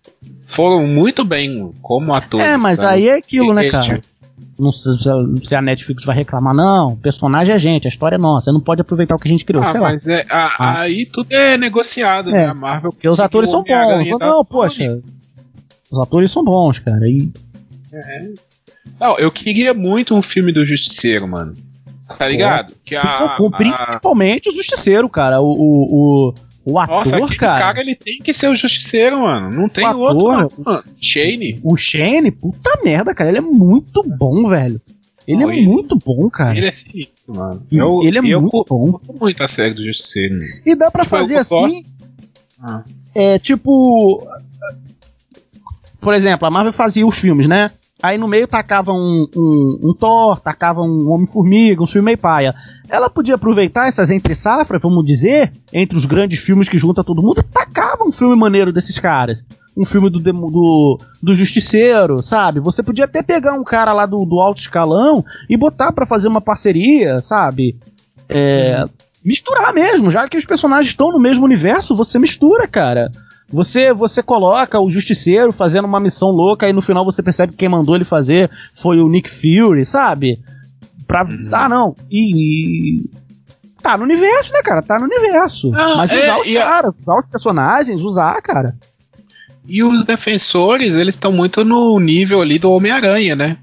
foram 0.47 0.87
muito 0.87 1.25
bem 1.25 1.73
como 1.83 2.15
atores. 2.15 2.47
É, 2.47 2.57
mas 2.57 2.79
sabe? 2.79 2.95
aí 2.95 3.09
é 3.09 3.17
aquilo, 3.17 3.53
né, 3.55 3.69
cara? 3.71 4.01
Não 4.59 4.71
sei 4.71 4.93
se- 5.43 5.55
a 5.57 5.63
Netflix 5.63 6.05
vai 6.05 6.15
reclamar, 6.15 6.55
não. 6.55 6.89
O 6.93 6.97
personagem 6.97 7.55
é 7.55 7.59
gente, 7.59 7.87
a 7.87 7.89
história 7.89 8.17
é 8.17 8.19
nossa. 8.19 8.45
Você 8.45 8.53
não 8.53 8.61
pode 8.61 8.83
aproveitar 8.83 9.15
o 9.17 9.19
que 9.19 9.27
a 9.27 9.31
gente 9.31 9.45
criou, 9.45 9.65
Ah, 9.65 9.69
sei 9.73 9.81
lá. 9.81 9.89
mas 9.91 10.07
é, 10.07 10.25
a- 10.31 10.55
Ah. 10.59 10.81
aí 10.81 11.07
tudo 11.07 11.33
é 11.33 11.57
negociado, 11.57 12.31
né? 12.31 12.43
É, 12.43 12.47
A 12.47 12.55
Marvel. 12.55 12.93
Porque 12.93 13.09
os 13.09 13.19
atores 13.19 13.51
são 13.51 13.65
bons. 13.65 14.09
Não, 14.21 14.45
poxa. 14.45 15.01
Os 15.91 15.99
atores 15.99 16.31
são 16.31 16.45
bons, 16.45 16.79
cara. 16.79 17.07
E 17.09 17.31
Não, 18.99 19.19
eu 19.19 19.31
queria 19.31 19.75
muito 19.75 20.15
um 20.15 20.23
filme 20.23 20.53
do 20.53 20.65
Justiceiro, 20.65 21.27
mano. 21.27 21.55
Tá 22.19 22.29
ligado? 22.29 22.75
Que 22.85 22.97
a, 22.97 23.03
a- 23.37 23.51
principalmente 23.57 24.49
o 24.49 24.53
Justiceiro, 24.53 25.09
cara. 25.09 25.41
O, 25.41 25.53
o, 25.53 26.35
o, 26.65 26.79
ator, 26.79 26.97
Nossa, 26.97 27.37
cara, 27.37 27.59
cara. 27.61 27.81
ele 27.81 27.95
tem 27.95 28.19
que 28.19 28.33
ser 28.33 28.49
o 28.49 28.55
Justiceiro, 28.57 29.21
mano. 29.21 29.51
Não 29.51 29.69
tem 29.69 29.87
O 29.87 29.99
outro, 29.99 30.29
ator- 30.29 30.53
mano. 30.65 30.85
Shane, 31.01 31.61
O 31.63 31.77
Shane, 31.77 32.31
puta 32.31 32.71
merda, 32.85 33.15
cara. 33.15 33.31
Ele 33.31 33.39
é 33.39 33.43
muito 33.43 34.03
bom, 34.03 34.49
velho. 34.49 34.81
Ele 35.27 35.39
Não, 35.43 35.51
é 35.51 35.57
ele- 35.59 35.67
muito 35.67 35.97
bom, 36.05 36.29
cara. 36.29 36.57
ele 36.57 36.67
é 36.67 36.73
sinistro, 36.73 37.35
mano. 37.37 37.65
Eu, 37.71 38.01
ele 38.03 38.19
é 38.19 38.21
eu 38.35 38.41
muito 38.41 38.65
bom. 38.69 38.93
curto 38.93 39.13
muito 39.21 39.43
a 39.45 39.49
série 39.49 39.75
do 39.75 39.85
Justiceiro. 39.85 40.35
mano. 40.35 40.47
E 40.67 40.75
dá 40.75 40.91
pra 40.91 41.05
Tipo, 41.05 41.15
eu 41.17 41.21
fazer 41.21 41.37
assim. 41.37 41.85
Ah. 42.61 42.83
É 43.15 43.39
tipo. 43.39 44.27
Por 46.01 46.15
exemplo, 46.15 46.47
a 46.47 46.51
Marvel 46.51 46.73
fazia 46.73 47.07
os 47.07 47.19
filmes, 47.19 47.47
né? 47.47 47.71
Aí 48.03 48.17
no 48.17 48.27
meio 48.27 48.49
tacava 48.49 48.93
um, 48.93 49.27
um, 49.37 49.79
um 49.83 49.95
Thor, 49.95 50.41
tacava 50.41 50.81
um 50.81 51.11
Homem-Formiga, 51.11 51.83
um 51.83 51.87
filme 51.87 52.07
meio 52.07 52.19
paia. 52.19 52.55
Ela 52.89 53.11
podia 53.11 53.35
aproveitar 53.35 53.89
essas 53.89 54.11
entre-safras, 54.11 54.81
vamos 54.81 55.05
dizer, 55.05 55.53
entre 55.73 55.99
os 55.99 56.07
grandes 56.07 56.41
filmes 56.41 56.69
que 56.69 56.79
junta 56.79 57.05
todo 57.05 57.23
mundo, 57.23 57.43
tacava 57.43 58.05
um 58.05 58.11
filme 58.11 58.35
maneiro 58.37 58.73
desses 58.73 58.99
caras. 58.99 59.45
Um 59.77 59.85
filme 59.85 60.11
do, 60.11 60.19
do, 60.19 60.99
do 61.23 61.35
Justiceiro, 61.35 62.23
sabe? 62.23 62.59
Você 62.61 62.83
podia 62.83 63.05
até 63.05 63.23
pegar 63.23 63.53
um 63.53 63.65
cara 63.65 63.93
lá 63.93 64.07
do, 64.07 64.25
do 64.25 64.41
alto 64.41 64.61
escalão 64.61 65.23
e 65.49 65.57
botar 65.57 65.93
pra 65.93 66.07
fazer 66.07 66.29
uma 66.29 66.41
parceria, 66.41 67.21
sabe? 67.21 67.77
É, 68.29 68.85
Misturar 69.23 69.75
mesmo, 69.75 70.11
já 70.11 70.27
que 70.29 70.39
os 70.39 70.47
personagens 70.47 70.89
estão 70.89 71.13
no 71.13 71.21
mesmo 71.21 71.45
universo, 71.45 71.95
você 71.95 72.19
mistura, 72.19 72.67
cara. 72.67 73.11
Você 73.53 73.93
você 73.93 74.23
coloca 74.23 74.79
o 74.81 74.89
Justiceiro 74.89 75.51
fazendo 75.53 75.85
uma 75.87 75.99
missão 76.01 76.31
louca 76.31 76.69
e 76.69 76.73
no 76.73 76.81
final 76.81 77.05
você 77.05 77.23
percebe 77.23 77.53
que 77.53 77.59
quem 77.59 77.69
mandou 77.69 77.95
ele 77.97 78.05
fazer 78.05 78.49
foi 78.75 79.01
o 79.01 79.09
Nick 79.09 79.29
Fury, 79.29 79.85
sabe? 79.85 80.39
Pra, 81.07 81.27
Ah, 81.53 81.69
não. 81.69 81.97
E, 82.11 83.01
e- 83.05 83.11
Tá 83.83 83.97
no 83.97 84.05
universo, 84.05 84.53
né, 84.53 84.61
cara? 84.63 84.83
Tá 84.83 84.99
no 84.99 85.07
universo. 85.07 85.73
Ah, 85.75 85.97
Mas 85.97 86.11
é, 86.11 86.23
usar 86.23 86.39
os 86.41 86.47
e 86.47 86.59
a- 86.59 86.65
caras, 86.67 86.95
usar 87.01 87.17
os 87.17 87.27
personagens, 87.27 88.03
usar, 88.03 88.41
cara. 88.43 88.77
E 89.67 89.83
os 89.83 90.05
defensores, 90.05 90.97
eles 90.97 91.15
estão 91.15 91.33
muito 91.33 91.65
no 91.65 91.99
nível 91.99 92.43
ali 92.43 92.59
do 92.59 92.71
Homem-Aranha, 92.71 93.35
né? 93.35 93.57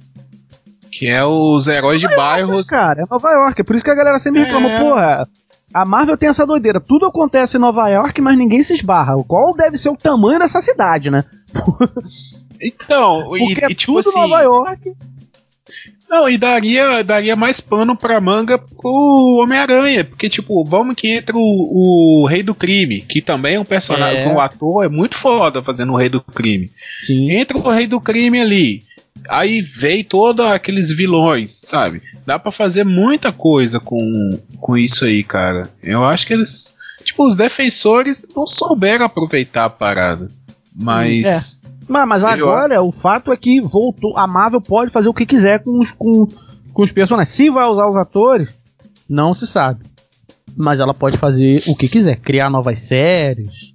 Que 0.91 1.05
é 1.07 1.23
os 1.23 1.67
heróis 1.67 2.01
de 2.01 2.07
bairros. 2.15 2.67
Cara, 2.67 3.03
é 3.03 3.05
Nova 3.09 3.29
York. 3.31 3.61
É 3.61 3.63
por 3.63 3.75
isso 3.75 3.85
que 3.85 3.91
a 3.91 3.95
galera 3.95 4.17
sempre 4.17 4.41
reclama, 4.41 4.69
É. 4.71 4.79
porra. 4.79 5.27
A 5.73 5.85
Marvel 5.85 6.17
tem 6.17 6.29
essa 6.29 6.45
doideira. 6.45 6.79
Tudo 6.79 7.05
acontece 7.05 7.57
em 7.57 7.59
Nova 7.59 7.87
York, 7.89 8.21
mas 8.21 8.37
ninguém 8.37 8.63
se 8.63 8.73
esbarra. 8.73 9.21
Qual 9.27 9.55
deve 9.55 9.77
ser 9.77 9.89
o 9.89 9.97
tamanho 9.97 10.39
dessa 10.39 10.61
cidade, 10.61 11.09
né? 11.11 11.23
Então, 12.59 13.37
e, 13.37 13.39
Porque 13.39 13.65
é 13.65 13.71
e 13.71 13.75
tipo 13.75 13.93
tudo 13.93 14.09
assim. 14.09 14.19
Nova 14.19 14.41
York. 14.41 14.91
Não, 16.09 16.27
e 16.27 16.37
daria, 16.39 17.03
daria 17.03 17.35
mais 17.35 17.59
pano 17.59 17.95
pra 17.95 18.19
manga 18.19 18.57
pro 18.57 19.39
Homem-Aranha. 19.43 20.03
Porque, 20.05 20.27
tipo, 20.27 20.63
vamos 20.65 20.95
que 20.95 21.07
entra 21.09 21.35
o, 21.37 22.21
o 22.21 22.25
Rei 22.25 22.41
do 22.41 22.55
Crime, 22.55 23.01
que 23.01 23.21
também 23.21 23.55
é 23.55 23.59
um 23.59 23.65
personagem, 23.65 24.23
É. 24.23 24.33
um 24.33 24.39
ator, 24.39 24.85
é 24.85 24.89
muito 24.89 25.15
foda 25.15 25.61
fazendo 25.61 25.93
o 25.93 25.95
Rei 25.95 26.09
do 26.09 26.19
Crime. 26.21 26.71
Sim. 27.05 27.29
Entra 27.31 27.57
o 27.57 27.69
Rei 27.69 27.85
do 27.85 28.01
Crime 28.01 28.39
ali. 28.41 28.83
Aí 29.29 29.61
vem 29.61 30.03
todos 30.03 30.45
aqueles 30.45 30.91
vilões, 30.91 31.51
sabe? 31.53 32.01
Dá 32.25 32.37
pra 32.39 32.51
fazer 32.51 32.83
muita 32.83 33.31
coisa 33.31 33.79
com, 33.79 34.39
com 34.59 34.77
isso 34.77 35.05
aí, 35.05 35.23
cara. 35.23 35.69
Eu 35.83 36.03
acho 36.03 36.25
que 36.27 36.33
eles. 36.33 36.77
Tipo, 37.03 37.25
os 37.27 37.35
defensores 37.35 38.25
não 38.35 38.45
souberam 38.45 39.05
aproveitar 39.05 39.65
a 39.65 39.69
parada. 39.69 40.29
Mas. 40.75 41.61
Mas, 41.87 42.07
mas 42.07 42.23
Eu- 42.23 42.29
agora 42.29 42.81
o 42.83 42.91
fato 42.91 43.31
é 43.31 43.37
que 43.37 43.61
voltou. 43.61 44.17
A 44.17 44.27
Marvel 44.27 44.59
pode 44.61 44.91
fazer 44.91 45.07
o 45.07 45.13
que 45.13 45.25
quiser 45.25 45.59
com 45.63 45.79
os, 45.79 45.91
com, 45.91 46.27
com 46.73 46.81
os 46.83 46.91
personagens. 46.91 47.33
Se 47.33 47.49
vai 47.49 47.65
usar 47.67 47.87
os 47.89 47.95
atores, 47.95 48.49
não 49.07 49.33
se 49.33 49.47
sabe. 49.47 49.85
Mas 50.55 50.79
ela 50.79 50.93
pode 50.93 51.17
fazer 51.17 51.63
o 51.67 51.75
que 51.75 51.87
quiser, 51.87 52.17
criar 52.17 52.49
novas 52.49 52.79
séries. 52.79 53.73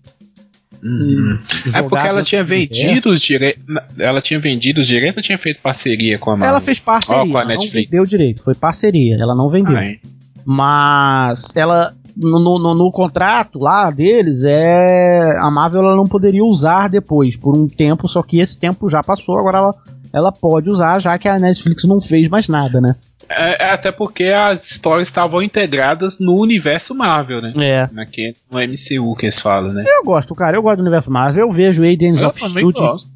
Uhum. 0.83 1.39
É 1.67 1.79
jogar 1.79 1.89
porque 1.89 2.09
ela 2.09 2.23
tinha 2.23 2.43
vendido 2.43 3.11
os 3.11 3.21
direitos. 3.21 3.62
Ela 3.99 4.21
tinha 4.21 4.41
vendido 4.41 4.81
os 4.81 4.87
direitos 4.87 5.19
ou 5.19 5.23
tinha 5.23 5.39
feito 5.39 5.61
parceria 5.61 6.19
com 6.19 6.31
a 6.31 6.37
Marvel? 6.37 6.49
Ela 6.49 6.61
fez 6.61 6.81
parceria, 6.81 7.23
Ó, 7.23 7.27
com 7.27 7.37
a 7.37 7.41
ela 7.43 7.55
não 7.55 7.61
Netflix. 7.61 7.91
vendeu 7.91 8.07
direito, 8.07 8.43
foi 8.43 8.55
parceria, 8.55 9.17
ela 9.21 9.35
não 9.35 9.49
vendeu. 9.49 9.77
Ah, 9.77 9.85
é. 9.85 9.99
Mas 10.45 11.55
ela 11.55 11.95
no, 12.17 12.59
no, 12.59 12.75
no 12.75 12.91
contrato 12.91 13.59
lá 13.59 13.91
deles 13.91 14.45
é 14.45 15.37
a 15.39 15.51
Marvel 15.51 15.83
ela 15.83 15.97
não 15.97 16.07
poderia 16.07 16.45
usar 16.45 16.89
depois 16.89 17.37
por 17.37 17.57
um 17.57 17.69
tempo, 17.69 18.09
só 18.09 18.23
que 18.23 18.39
esse 18.39 18.59
tempo 18.59 18.89
já 18.89 19.03
passou, 19.03 19.39
agora 19.39 19.59
ela 19.59 19.75
ela 20.12 20.31
pode 20.31 20.69
usar 20.69 20.99
já 21.00 21.19
que 21.19 21.28
a 21.28 21.38
Netflix 21.38 21.85
não 21.85 22.00
fez 22.00 22.28
mais 22.28 22.49
nada, 22.49 22.81
né? 22.81 22.95
É, 23.28 23.64
é 23.66 23.71
até 23.73 23.90
porque 23.90 24.25
as 24.25 24.71
histórias 24.71 25.09
estavam 25.09 25.42
integradas 25.42 26.19
no 26.19 26.35
universo 26.40 26.95
Marvel, 26.95 27.40
né? 27.40 27.52
É. 27.57 27.88
Naquele, 27.92 28.37
no 28.50 28.59
MCU 28.59 29.16
que 29.16 29.26
eles 29.26 29.40
falam, 29.40 29.73
né? 29.73 29.85
Eu 29.87 30.04
gosto, 30.04 30.35
cara, 30.35 30.57
eu 30.57 30.62
gosto 30.62 30.78
do 30.78 30.83
universo 30.83 31.11
Marvel, 31.11 31.47
eu 31.47 31.52
vejo 31.52 31.83
Agents 31.85 32.21
Eu 32.21 32.28
of 32.28 32.40
também 32.40 32.71
Shield, 32.71 33.07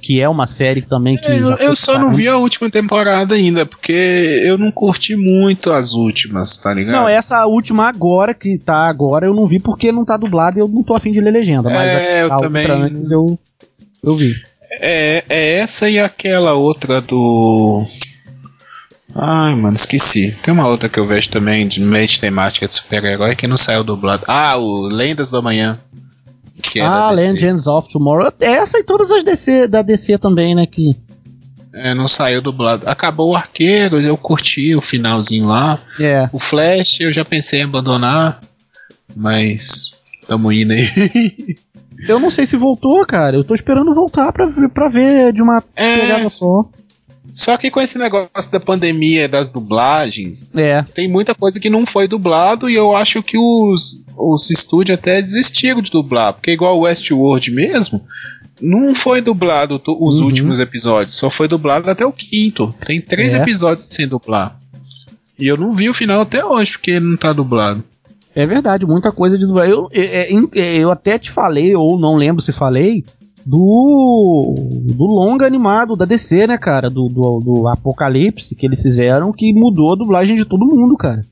que 0.00 0.20
é 0.20 0.28
uma 0.28 0.46
série 0.46 0.82
também 0.82 1.16
que 1.16 1.26
É, 1.26 1.38
eu 1.40 1.50
eu 1.56 1.74
só 1.74 1.98
não 1.98 2.12
vi 2.12 2.28
a 2.28 2.36
última 2.36 2.70
temporada 2.70 3.34
ainda, 3.34 3.64
porque 3.64 4.42
eu 4.44 4.58
não 4.58 4.70
curti 4.70 5.16
muito 5.16 5.72
as 5.72 5.94
últimas, 5.94 6.58
tá 6.58 6.72
ligado? 6.74 6.94
Não, 6.94 7.08
essa 7.08 7.44
última 7.46 7.88
agora, 7.88 8.34
que 8.34 8.58
tá 8.58 8.86
agora, 8.86 9.26
eu 9.26 9.34
não 9.34 9.46
vi 9.46 9.58
porque 9.58 9.90
não 9.90 10.04
tá 10.04 10.16
dublada 10.16 10.58
e 10.58 10.60
eu 10.60 10.68
não 10.68 10.82
tô 10.82 10.94
afim 10.94 11.10
de 11.10 11.20
ler 11.20 11.30
legenda. 11.32 11.70
Mas 11.70 11.90
É, 11.90 12.20
a, 12.20 12.24
eu 12.24 12.32
a 12.32 12.38
também 12.38 12.62
outra 12.62 12.76
antes 12.86 13.10
eu, 13.10 13.38
eu 14.02 14.14
vi. 14.14 14.34
É, 14.80 15.24
é 15.28 15.58
essa 15.58 15.88
e 15.88 15.98
aquela 15.98 16.54
outra 16.54 17.00
do. 17.00 17.84
Ai, 19.14 19.54
mano, 19.54 19.76
esqueci. 19.76 20.36
Tem 20.42 20.52
uma 20.52 20.66
outra 20.68 20.88
que 20.88 20.98
eu 20.98 21.06
vejo 21.06 21.30
também 21.30 21.68
de 21.68 21.80
meio 21.80 22.08
de 22.08 22.18
temática 22.18 22.66
de 22.66 22.74
super-herói 22.74 23.36
que 23.36 23.46
não 23.46 23.56
saiu 23.56 23.84
dublado. 23.84 24.24
Ah, 24.26 24.56
o 24.56 24.82
Lendas 24.82 25.30
do 25.30 25.36
Amanhã. 25.36 25.78
Que 26.62 26.80
é 26.80 26.84
ah. 26.84 27.10
Legends 27.10 27.66
of 27.66 27.88
Tomorrow. 27.92 28.32
Essa 28.40 28.78
e 28.78 28.84
todas 28.84 29.10
as 29.12 29.22
DC, 29.22 29.68
da 29.68 29.82
DC 29.82 30.18
também, 30.18 30.54
né? 30.54 30.66
Que, 30.66 30.96
É, 31.72 31.94
não 31.94 32.08
saiu 32.08 32.40
dublado. 32.40 32.88
Acabou 32.88 33.32
o 33.32 33.36
arqueiro, 33.36 34.00
eu 34.00 34.16
curti 34.16 34.74
o 34.74 34.80
finalzinho 34.80 35.46
lá. 35.46 35.78
é. 36.00 36.28
O 36.32 36.38
Flash 36.38 37.00
eu 37.00 37.12
já 37.12 37.24
pensei 37.24 37.60
em 37.60 37.64
abandonar. 37.64 38.40
Mas. 39.14 39.94
Tamo 40.26 40.50
indo 40.50 40.72
aí. 40.72 41.56
Eu 42.08 42.18
não 42.20 42.30
sei 42.30 42.44
se 42.46 42.56
voltou, 42.56 43.04
cara. 43.06 43.36
Eu 43.36 43.44
tô 43.44 43.54
esperando 43.54 43.94
voltar 43.94 44.32
pra, 44.32 44.46
ver- 44.46 44.68
pra 44.68 44.88
ver 44.88 45.32
de 45.32 45.42
uma 45.42 45.62
É. 45.76 45.98
pegada 46.00 46.28
só. 46.28 46.68
Só 47.34 47.56
que 47.56 47.70
com 47.70 47.80
esse 47.80 47.98
negócio 47.98 48.52
da 48.52 48.60
pandemia 48.60 49.28
das 49.28 49.50
dublagens, 49.50 50.50
É. 50.54 50.82
tem 50.94 51.08
muita 51.08 51.34
coisa 51.34 51.58
que 51.58 51.68
não 51.70 51.84
foi 51.86 52.06
dublado 52.06 52.68
e 52.70 52.74
eu 52.74 52.94
acho 52.94 53.22
que 53.22 53.36
os, 53.36 54.04
os 54.16 54.50
estúdios 54.50 54.96
até 54.96 55.20
desistiram 55.20 55.80
de 55.82 55.90
dublar. 55.90 56.34
Porque 56.34 56.52
igual 56.52 56.76
o 56.78 56.82
Westworld 56.82 57.50
mesmo, 57.50 58.04
não 58.60 58.94
foi 58.94 59.20
dublado 59.20 59.80
os 59.98 60.20
Uhum. 60.20 60.26
últimos 60.26 60.60
episódios, 60.60 61.16
só 61.16 61.28
foi 61.28 61.48
dublado 61.48 61.90
até 61.90 62.06
o 62.06 62.12
quinto. 62.12 62.72
Tem 62.86 63.00
três 63.00 63.34
É. 63.34 63.38
episódios 63.42 63.88
sem 63.90 64.06
dublar. 64.06 64.56
E 65.36 65.46
eu 65.48 65.56
não 65.56 65.72
vi 65.72 65.88
o 65.88 65.94
final 65.94 66.20
até 66.20 66.44
hoje, 66.44 66.72
porque 66.72 67.00
não 67.00 67.16
tá 67.16 67.32
dublado. 67.32 67.82
É 68.34 68.46
verdade, 68.46 68.86
muita 68.86 69.12
coisa 69.12 69.38
de 69.38 69.46
dublagem. 69.46 69.72
Eu, 69.72 69.88
é, 69.92 70.32
é, 70.32 70.38
é, 70.54 70.76
eu 70.78 70.90
até 70.90 71.18
te 71.18 71.30
falei, 71.30 71.74
ou 71.76 71.98
não 71.98 72.16
lembro 72.16 72.42
se 72.42 72.52
falei, 72.52 73.04
do 73.46 74.54
do 74.94 75.04
longa 75.04 75.46
animado 75.46 75.94
da 75.94 76.04
DC, 76.04 76.46
né, 76.46 76.58
cara? 76.58 76.90
Do, 76.90 77.08
do, 77.08 77.40
do 77.40 77.68
Apocalipse 77.68 78.56
que 78.56 78.66
eles 78.66 78.82
fizeram, 78.82 79.32
que 79.32 79.52
mudou 79.52 79.92
a 79.92 79.96
dublagem 79.96 80.34
de 80.34 80.44
todo 80.44 80.66
mundo, 80.66 80.96
cara. 80.96 81.22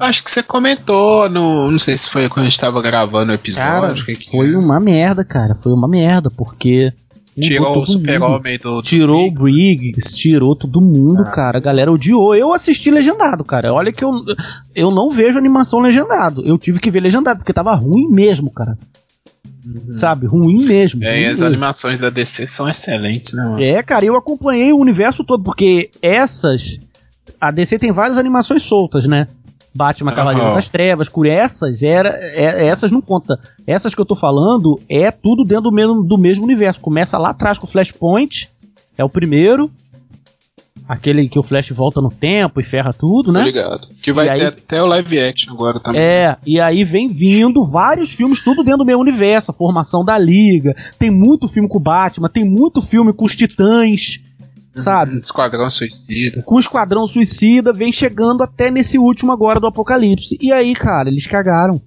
Acho 0.00 0.22
que 0.22 0.30
você 0.30 0.42
comentou 0.42 1.28
no. 1.28 1.70
Não 1.70 1.78
sei 1.78 1.96
se 1.96 2.08
foi 2.08 2.28
quando 2.28 2.46
a 2.46 2.48
gente 2.48 2.60
tava 2.60 2.80
gravando 2.80 3.32
o 3.32 3.34
episódio. 3.34 4.04
Cara, 4.04 4.16
que 4.16 4.30
foi 4.30 4.54
uma 4.54 4.78
merda, 4.78 5.24
cara. 5.24 5.54
Foi 5.56 5.72
uma 5.72 5.88
merda, 5.88 6.30
porque. 6.30 6.92
Tirou 7.40 7.78
o 7.78 7.86
super-homem 7.86 8.58
do, 8.58 8.76
do. 8.76 8.82
Tirou 8.82 9.26
o 9.26 9.30
Briggs, 9.30 10.14
tirou 10.14 10.56
todo 10.56 10.80
mundo, 10.80 11.22
ah. 11.22 11.30
cara. 11.30 11.58
A 11.58 11.60
galera 11.60 11.92
odiou. 11.92 12.34
Eu 12.34 12.52
assisti 12.52 12.90
legendado, 12.90 13.44
cara. 13.44 13.72
Olha 13.72 13.92
que 13.92 14.04
eu, 14.04 14.12
eu 14.74 14.90
não 14.90 15.10
vejo 15.10 15.38
animação 15.38 15.80
legendado. 15.80 16.44
Eu 16.46 16.58
tive 16.58 16.80
que 16.80 16.90
ver 16.90 17.00
legendado, 17.00 17.38
porque 17.38 17.52
tava 17.52 17.74
ruim 17.74 18.08
mesmo, 18.08 18.50
cara. 18.50 18.78
Uhum. 19.64 19.98
Sabe? 19.98 20.26
Ruim 20.26 20.64
mesmo. 20.64 21.04
É, 21.04 21.10
ruim 21.10 21.20
e 21.20 21.24
as 21.26 21.30
mesmo. 21.32 21.46
animações 21.46 22.00
da 22.00 22.10
DC 22.10 22.46
são 22.46 22.68
excelentes, 22.68 23.34
né, 23.34 23.44
mano? 23.44 23.62
É, 23.62 23.82
cara, 23.82 24.04
eu 24.04 24.16
acompanhei 24.16 24.72
o 24.72 24.78
universo 24.78 25.24
todo, 25.24 25.42
porque 25.42 25.90
essas. 26.00 26.80
A 27.40 27.50
DC 27.50 27.78
tem 27.78 27.92
várias 27.92 28.18
animações 28.18 28.62
soltas, 28.62 29.06
né? 29.06 29.28
Batman 29.78 30.12
Cavaleiro 30.12 30.48
uhum. 30.48 30.54
das 30.56 30.68
Trevas, 30.68 31.08
por 31.08 31.26
essas, 31.26 31.84
era, 31.84 32.08
é, 32.08 32.66
essas 32.66 32.90
não 32.90 33.00
conta. 33.00 33.38
Essas 33.64 33.94
que 33.94 34.00
eu 34.00 34.04
tô 34.04 34.16
falando 34.16 34.78
é 34.88 35.10
tudo 35.12 35.44
dentro 35.44 35.70
do 35.70 35.72
mesmo, 35.72 36.02
do 36.02 36.18
mesmo 36.18 36.44
universo. 36.44 36.80
Começa 36.80 37.16
lá 37.16 37.30
atrás 37.30 37.56
com 37.56 37.66
o 37.66 37.70
Flashpoint, 37.70 38.50
é 38.98 39.04
o 39.04 39.08
primeiro. 39.08 39.70
Aquele 40.88 41.28
que 41.28 41.38
o 41.38 41.42
Flash 41.42 41.70
volta 41.70 42.00
no 42.00 42.08
tempo 42.08 42.60
e 42.60 42.64
ferra 42.64 42.94
tudo, 42.94 43.30
né? 43.30 43.40
Obrigado. 43.40 43.88
Que 44.02 44.10
vai 44.10 44.26
E 44.26 44.34
ter 44.34 44.40
aí- 44.40 44.46
até 44.46 44.82
o 44.82 44.86
live 44.86 45.20
action 45.20 45.52
agora 45.52 45.78
também. 45.78 46.00
É, 46.00 46.36
e 46.46 46.58
aí 46.58 46.82
vem 46.82 47.08
vindo 47.08 47.62
vários 47.70 48.12
filmes, 48.12 48.42
tudo 48.42 48.64
dentro 48.64 48.78
do 48.78 48.84
mesmo 48.86 49.02
universo. 49.02 49.50
A 49.50 49.54
formação 49.54 50.02
da 50.02 50.16
Liga. 50.16 50.74
Tem 50.98 51.10
muito 51.10 51.46
filme 51.46 51.68
com 51.68 51.76
o 51.76 51.82
Batman, 51.82 52.28
tem 52.28 52.44
muito 52.44 52.80
filme 52.80 53.12
com 53.12 53.24
os 53.24 53.36
Titãs, 53.36 54.20
sabe? 54.78 55.18
Esquadrão 55.18 55.68
Suicida. 55.70 56.42
com 56.42 56.56
o 56.56 56.58
Esquadrão 56.60 57.06
Suicida, 57.06 57.72
vem 57.72 57.92
chegando 57.92 58.42
até 58.42 58.70
nesse 58.70 58.98
último 58.98 59.32
agora 59.32 59.60
do 59.60 59.66
Apocalipse. 59.66 60.38
E 60.40 60.52
aí, 60.52 60.74
cara, 60.74 61.08
eles 61.08 61.26
cagaram. 61.26 61.80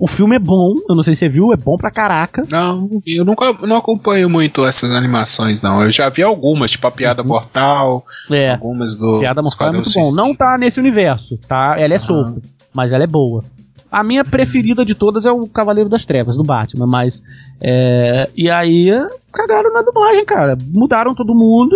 O 0.00 0.06
filme 0.06 0.36
é 0.36 0.38
bom, 0.38 0.74
eu 0.88 0.94
não 0.94 1.02
sei 1.02 1.14
se 1.14 1.20
você 1.20 1.28
viu, 1.28 1.52
é 1.52 1.56
bom 1.56 1.76
pra 1.76 1.90
caraca. 1.90 2.44
Não, 2.48 2.88
eu 3.04 3.24
nunca 3.24 3.52
não 3.66 3.78
acompanho 3.78 4.30
muito 4.30 4.64
essas 4.64 4.94
animações, 4.94 5.60
não. 5.60 5.82
Eu 5.82 5.90
já 5.90 6.08
vi 6.08 6.22
algumas, 6.22 6.70
tipo 6.70 6.86
a 6.86 6.90
Piada 6.90 7.24
Mortal, 7.24 8.04
É, 8.30 8.52
algumas 8.52 8.94
do 8.94 9.18
Piada 9.18 9.42
Mortal 9.42 9.68
é 9.68 9.72
muito 9.72 9.86
bom. 9.86 9.90
Suicida. 9.90 10.22
Não 10.22 10.34
tá 10.36 10.56
nesse 10.56 10.78
universo, 10.78 11.36
tá? 11.48 11.74
Ela 11.76 11.94
é 11.94 11.98
solta, 11.98 12.40
mas 12.72 12.92
ela 12.92 13.02
é 13.02 13.08
boa. 13.08 13.44
A 13.90 14.04
minha 14.04 14.24
preferida 14.24 14.84
de 14.84 14.94
todas 14.94 15.26
é 15.26 15.32
o 15.32 15.48
Cavaleiro 15.48 15.88
das 15.88 16.04
Trevas, 16.06 16.36
do 16.36 16.44
Batman, 16.44 16.86
mas. 16.86 17.20
é, 17.60 18.30
e 18.36 18.48
aí, 18.48 18.90
cagaram 19.32 19.72
na 19.72 19.82
dublagem, 19.82 20.24
cara. 20.24 20.56
Mudaram 20.72 21.14
todo 21.14 21.34
mundo, 21.34 21.74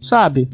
sabe? 0.00 0.48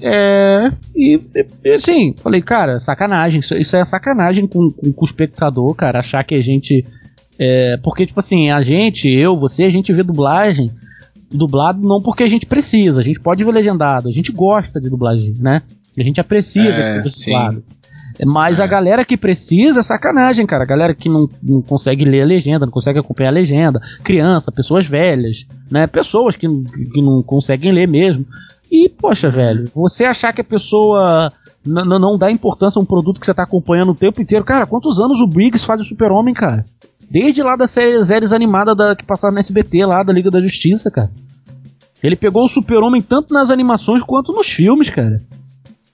É. 0.00 0.72
E, 0.96 1.20
e, 1.64 1.70
assim, 1.70 2.14
falei, 2.16 2.40
cara, 2.40 2.80
sacanagem. 2.80 3.40
Isso, 3.40 3.54
isso 3.56 3.76
é 3.76 3.84
sacanagem 3.84 4.46
com, 4.46 4.70
com, 4.70 4.92
com 4.92 5.02
o 5.02 5.04
espectador, 5.04 5.74
cara. 5.74 5.98
Achar 5.98 6.24
que 6.24 6.34
a 6.34 6.42
gente. 6.42 6.84
é, 7.38 7.76
porque, 7.78 8.06
tipo 8.06 8.20
assim, 8.20 8.50
a 8.50 8.62
gente, 8.62 9.08
eu, 9.08 9.36
você, 9.36 9.64
a 9.64 9.70
gente 9.70 9.92
vê 9.92 10.02
dublagem 10.02 10.70
dublado 11.30 11.80
não 11.80 12.02
porque 12.02 12.24
a 12.24 12.28
gente 12.28 12.44
precisa, 12.46 13.00
a 13.00 13.04
gente 13.04 13.20
pode 13.20 13.44
ver 13.44 13.52
legendado, 13.52 14.08
a 14.08 14.10
gente 14.10 14.32
gosta 14.32 14.80
de 14.80 14.90
dublagem, 14.90 15.34
né? 15.38 15.62
A 15.96 16.02
gente 16.02 16.20
aprecia 16.20 16.70
É, 16.70 16.98
ver 16.98 17.04
dublada. 17.04 17.62
Mas 18.26 18.60
É. 18.60 18.64
a 18.64 18.66
galera 18.66 19.04
que 19.04 19.16
precisa 19.16 19.80
é 19.80 19.82
sacanagem, 19.82 20.44
cara. 20.46 20.64
A 20.64 20.66
galera 20.66 20.94
que 20.94 21.08
não, 21.08 21.28
não 21.42 21.62
consegue 21.62 22.04
ler 22.04 22.22
a 22.22 22.26
legenda, 22.26 22.66
não 22.66 22.72
consegue 22.72 22.98
acompanhar 22.98 23.30
a 23.30 23.32
legenda. 23.34 23.80
Criança, 24.04 24.52
pessoas 24.52 24.84
velhas, 24.86 25.46
né? 25.70 25.86
Pessoas 25.86 26.36
que, 26.36 26.46
não- 26.48 26.62
que 26.64 27.00
não 27.02 27.22
conseguem 27.22 27.72
ler 27.72 27.88
mesmo. 27.88 28.26
E, 28.70 28.88
poxa, 28.88 29.30
velho, 29.30 29.64
você 29.74 30.04
achar 30.04 30.32
que 30.32 30.40
a 30.40 30.44
pessoa 30.44 31.32
não 31.64 32.16
dá 32.16 32.30
importância 32.30 32.78
a 32.78 32.82
um 32.82 32.86
produto 32.86 33.18
que 33.20 33.26
você 33.26 33.34
tá 33.34 33.42
acompanhando 33.42 33.90
o 33.92 33.94
tempo 33.94 34.20
inteiro. 34.22 34.44
Cara, 34.44 34.66
quantos 34.66 35.00
anos 35.00 35.20
o 35.20 35.26
Briggs 35.26 35.64
faz 35.66 35.80
o 35.80 35.84
Super-Homem, 35.84 36.32
cara? 36.34 36.64
Desde 37.10 37.42
lá 37.42 37.56
das 37.56 37.70
séries, 37.72 38.06
séries 38.06 38.32
animadas 38.32 38.76
da, 38.76 38.94
que 38.94 39.04
passaram 39.04 39.34
no 39.34 39.40
SBT 39.40 39.84
lá, 39.84 40.02
da 40.02 40.12
Liga 40.12 40.30
da 40.30 40.38
Justiça, 40.40 40.90
cara. 40.90 41.10
Ele 42.02 42.16
pegou 42.16 42.44
o 42.44 42.48
Super-Homem 42.48 43.02
tanto 43.02 43.34
nas 43.34 43.50
animações 43.50 44.02
quanto 44.02 44.32
nos 44.32 44.46
filmes, 44.48 44.88
cara. 44.88 45.20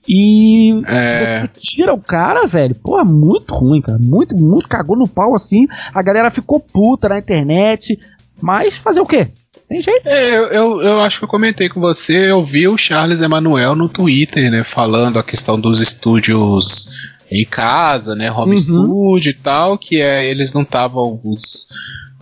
E 0.07 0.71
É. 0.85 1.25
você 1.25 1.47
tira 1.57 1.93
o 1.93 1.99
cara, 2.01 2.47
velho. 2.47 2.73
Pô, 2.75 2.99
é 2.99 3.03
muito 3.03 3.53
ruim, 3.53 3.81
cara. 3.81 3.99
Muito, 4.01 4.35
muito 4.37 4.67
cagou 4.69 4.97
no 4.97 5.07
pau 5.07 5.35
assim. 5.35 5.65
A 5.93 6.01
galera 6.01 6.31
ficou 6.31 6.59
puta 6.59 7.09
na 7.09 7.19
internet. 7.19 7.99
Mas 8.41 8.77
fazer 8.77 9.01
o 9.01 9.05
quê? 9.05 9.27
Tem 9.67 9.81
jeito. 9.81 10.07
É, 10.07 10.37
eu, 10.37 10.43
eu, 10.47 10.81
eu 10.81 11.01
acho 11.01 11.17
que 11.19 11.25
eu 11.25 11.29
comentei 11.29 11.67
com 11.67 11.81
você, 11.81 12.31
eu 12.31 12.41
vi 12.43 12.67
o 12.69 12.77
Charles 12.77 13.19
Emanuel 13.19 13.75
no 13.75 13.89
Twitter, 13.89 14.49
né, 14.49 14.63
falando 14.63 15.19
a 15.19 15.23
questão 15.23 15.59
dos 15.59 15.81
estúdios 15.81 16.87
em 17.29 17.45
casa, 17.45 18.15
né, 18.15 18.31
home 18.31 18.53
Uhum. 18.55 18.57
studio 18.57 19.29
e 19.31 19.33
tal, 19.33 19.77
que 19.77 19.99
é, 20.01 20.25
eles 20.29 20.53
não 20.53 20.61
estavam, 20.61 21.19
os- 21.23 21.67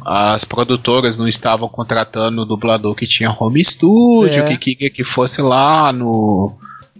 as 0.04 0.44
produtoras 0.44 1.18
não 1.20 1.28
estavam 1.28 1.68
contratando 1.70 2.42
o 2.42 2.46
dublador 2.46 2.96
que 2.96 3.06
tinha 3.06 3.30
home 3.40 3.64
studio, 3.64 4.42
É. 4.44 4.48
que 4.48 4.58
queria 4.58 4.90
que 4.90 5.04
fosse 5.04 5.42
lá 5.44 5.94
no, 5.94 6.52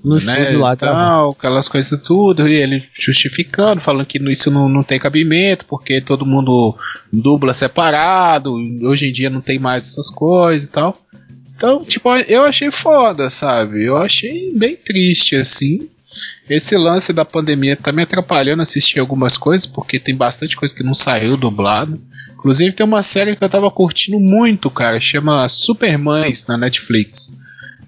No 0.06 0.18
né, 0.18 0.20
estúdio 0.20 0.60
lá, 0.60 0.76
tal, 0.76 1.32
aquelas 1.32 1.68
coisas 1.68 2.00
tudo, 2.00 2.48
e 2.48 2.54
ele 2.54 2.84
justificando, 2.94 3.82
falando 3.82 4.06
que 4.06 4.20
isso 4.32 4.52
não, 4.52 4.70
não 4.70 4.84
tem 4.84 5.00
cabimento, 5.00 5.66
porque 5.66 6.00
todo 6.00 6.26
mundo 6.26 6.78
dubla 7.12 7.54
separado, 7.54 8.54
hoje 8.84 9.10
em 9.10 9.12
dia 9.12 9.30
não 9.32 9.42
tem 9.42 9.58
mais 9.58 9.88
essas 9.88 10.12
coisas 10.12 10.68
e 10.68 10.72
tal. 10.72 10.96
Então, 11.56 11.84
tipo, 11.84 12.10
eu 12.28 12.44
achei 12.44 12.70
foda, 12.70 13.30
sabe? 13.30 13.84
Eu 13.84 13.98
achei 13.98 14.54
bem 14.54 14.76
triste, 14.76 15.36
assim. 15.36 15.90
Esse 16.50 16.78
lance 16.78 17.12
da 17.12 17.26
pandemia 17.26 17.76
tá 17.76 17.92
me 17.92 18.04
atrapalhando 18.04 18.62
assistir 18.62 19.00
algumas 19.00 19.38
coisas, 19.38 19.66
porque 19.66 20.00
tem 20.00 20.16
bastante 20.16 20.56
coisa 20.56 20.74
que 20.74 20.84
não 20.84 20.94
saiu 20.94 21.36
dublado. 21.36 22.00
Inclusive 22.38 22.74
tem 22.74 22.86
uma 22.86 23.02
série 23.02 23.36
que 23.36 23.44
eu 23.44 23.50
tava 23.50 23.72
curtindo 23.72 24.20
muito, 24.20 24.70
cara, 24.70 25.00
chama 25.00 25.48
Supermães 25.50 26.46
na 26.46 26.58
Netflix. 26.58 27.34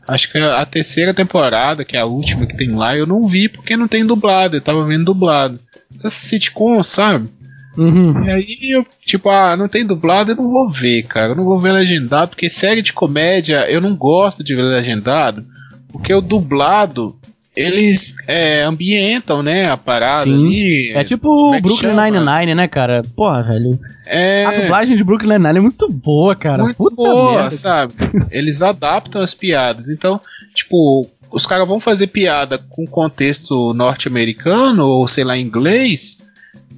Acho 0.07 0.31
que 0.31 0.37
a 0.37 0.65
terceira 0.65 1.13
temporada, 1.13 1.83
que 1.83 1.97
é 1.97 1.99
a 1.99 2.05
última 2.05 2.45
que 2.45 2.55
tem 2.55 2.71
lá, 2.71 2.95
eu 2.95 3.05
não 3.05 3.25
vi 3.25 3.49
porque 3.49 3.75
não 3.75 3.87
tem 3.87 4.05
dublado, 4.05 4.55
eu 4.55 4.61
tava 4.61 4.85
vendo 4.85 5.05
dublado. 5.05 5.59
Essa 5.93 6.09
sitcom, 6.09 6.81
sabe? 6.81 7.29
Uhum. 7.77 8.23
E 8.23 8.31
aí 8.31 8.57
eu, 8.71 8.85
tipo, 9.05 9.29
ah, 9.29 9.55
não 9.55 9.67
tem 9.67 9.85
dublado, 9.85 10.31
eu 10.31 10.35
não 10.35 10.49
vou 10.49 10.69
ver, 10.69 11.03
cara. 11.03 11.33
Eu 11.33 11.35
não 11.35 11.43
vou 11.43 11.59
ver 11.59 11.73
legendado, 11.73 12.29
porque 12.29 12.49
série 12.49 12.81
de 12.81 12.93
comédia 12.93 13.69
eu 13.69 13.81
não 13.81 13.95
gosto 13.95 14.43
de 14.43 14.55
ver 14.55 14.63
legendado, 14.63 15.45
porque 15.89 16.13
o 16.13 16.21
dublado, 16.21 17.15
eles 17.57 18.13
é, 18.27 18.61
ambientam, 18.61 19.41
né, 19.41 19.69
a 19.71 19.75
parada 19.75 20.25
Sim. 20.25 20.35
ali. 20.35 20.91
É 20.93 21.03
tipo 21.03 21.49
o 21.49 21.55
é 21.55 21.59
Brooklyn? 21.59 21.95
Nine-Nine, 21.95 22.53
né, 22.53 22.67
cara? 22.67 23.01
Porra, 23.15 23.41
velho. 23.41 23.79
É, 24.05 24.45
A 24.45 24.61
dublagem 24.61 24.95
de 24.95 25.03
Brooklyn 25.03 25.33
Nine-Nine 25.33 25.57
é 25.57 25.61
muito 25.61 25.91
boa, 25.91 26.35
cara. 26.35 26.63
muito 26.63 26.77
Puta 26.77 26.95
boa, 26.95 27.33
merda. 27.33 27.51
sabe? 27.51 27.93
Eles 28.29 28.61
adaptam 28.61 29.21
as 29.23 29.33
piadas. 29.33 29.89
Então, 29.89 30.21
tipo, 30.53 31.09
os 31.31 31.47
caras 31.47 31.67
vão 31.67 31.79
fazer 31.79 32.07
piada 32.07 32.59
com 32.69 32.85
contexto 32.85 33.73
norte-americano 33.73 34.85
ou 34.85 35.07
sei 35.07 35.23
lá, 35.23 35.35
inglês. 35.35 36.19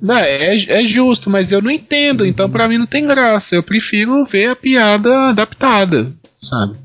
Né, 0.01 0.21
é, 0.21 0.81
é 0.81 0.87
justo, 0.87 1.29
mas 1.29 1.51
eu 1.51 1.61
não 1.61 1.69
entendo, 1.69 2.25
então 2.25 2.49
pra 2.49 2.69
mim 2.69 2.77
não 2.77 2.85
tem 2.87 3.05
graça. 3.05 3.53
Eu 3.53 3.61
prefiro 3.61 4.23
ver 4.23 4.51
a 4.51 4.55
piada 4.55 5.29
adaptada, 5.29 6.09
sabe? 6.41 6.77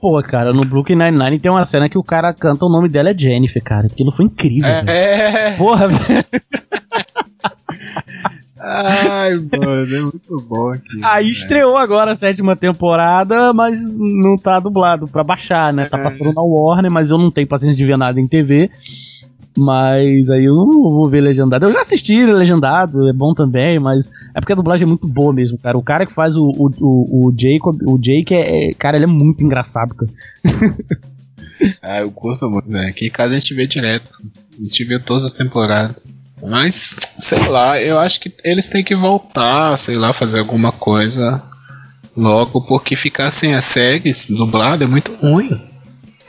Pô, 0.00 0.20
cara, 0.22 0.52
no 0.52 0.64
Brooklyn 0.64 0.96
Nine-Nine 0.96 1.38
tem 1.38 1.50
uma 1.50 1.64
cena 1.66 1.88
que 1.88 1.98
o 1.98 2.02
cara 2.02 2.32
canta, 2.32 2.64
o 2.64 2.70
nome 2.70 2.88
dela 2.88 3.10
é 3.10 3.16
Jennifer, 3.16 3.62
cara. 3.62 3.86
Aquilo 3.86 4.10
foi 4.10 4.24
incrível, 4.24 4.70
velho. 4.70 4.88
É. 4.90 5.56
Porra, 5.56 5.88
velho. 5.92 6.24
Ai, 8.62 9.36
mano, 9.36 9.96
é 9.96 10.00
muito 10.02 10.36
bom 10.46 10.70
aqui. 10.70 11.00
Aí 11.04 11.30
estreou 11.30 11.76
agora 11.78 12.12
a 12.12 12.16
sétima 12.16 12.54
temporada, 12.54 13.52
mas 13.54 13.78
não 13.98 14.36
tá 14.36 14.60
dublado 14.60 15.08
pra 15.08 15.24
baixar, 15.24 15.72
né? 15.72 15.86
Tá 15.88 15.98
É. 15.98 16.02
passando 16.02 16.32
na 16.32 16.42
Warner, 16.42 16.90
mas 16.92 17.10
eu 17.10 17.16
não 17.18 17.30
tenho 17.30 17.46
paciência 17.46 17.76
de 17.76 17.84
ver 17.86 17.96
nada 17.96 18.20
em 18.20 18.26
TV. 18.26 18.70
Mas 19.60 20.30
aí 20.30 20.46
eu 20.46 20.54
não 20.54 20.70
vou 20.70 21.08
ver 21.08 21.20
legendado. 21.20 21.66
Eu 21.66 21.70
já 21.70 21.80
assisti 21.80 22.24
legendado, 22.24 23.08
é 23.08 23.12
bom 23.12 23.34
também, 23.34 23.78
mas 23.78 24.10
é 24.34 24.40
porque 24.40 24.52
a 24.52 24.56
dublagem 24.56 24.84
é 24.84 24.88
muito 24.88 25.06
boa 25.06 25.32
mesmo, 25.32 25.58
cara. 25.58 25.76
O 25.76 25.82
cara 25.82 26.06
que 26.06 26.14
faz 26.14 26.36
o, 26.36 26.48
o, 26.48 26.70
o, 26.80 27.26
o 27.28 27.34
Jacob, 27.38 27.76
o 27.86 27.98
Jake, 27.98 28.34
é, 28.34 28.70
é- 28.70 28.74
cara, 28.74 28.96
ele 28.96 29.04
é 29.04 29.08
muito 29.08 29.44
engraçado, 29.44 29.94
cara. 29.94 30.10
Ah, 31.82 32.00
eu 32.00 32.10
curto 32.10 32.48
muito, 32.48 32.70
velho. 32.70 32.88
Aqui 32.88 33.06
em 33.06 33.10
casa 33.10 33.32
a 33.34 33.38
gente 33.38 33.52
vê 33.52 33.66
direto. 33.66 34.08
A 34.58 34.62
gente 34.62 34.82
vê 34.84 34.98
todas 34.98 35.26
as 35.26 35.32
temporadas. 35.34 36.08
Mas, 36.42 36.96
sei 37.18 37.48
lá, 37.48 37.80
eu 37.80 37.98
acho 37.98 38.18
que 38.20 38.32
eles 38.42 38.66
têm 38.68 38.82
que 38.82 38.94
voltar, 38.96 39.76
sei 39.76 39.96
lá, 39.96 40.12
fazer 40.14 40.38
alguma 40.38 40.72
coisa 40.72 41.42
logo, 42.16 42.62
porque 42.62 42.96
ficar 42.96 43.30
sem 43.30 43.54
as 43.54 43.66
séries 43.66 44.26
dublado 44.26 44.84
é 44.84 44.86
muito 44.86 45.14
ruim. 45.16 45.60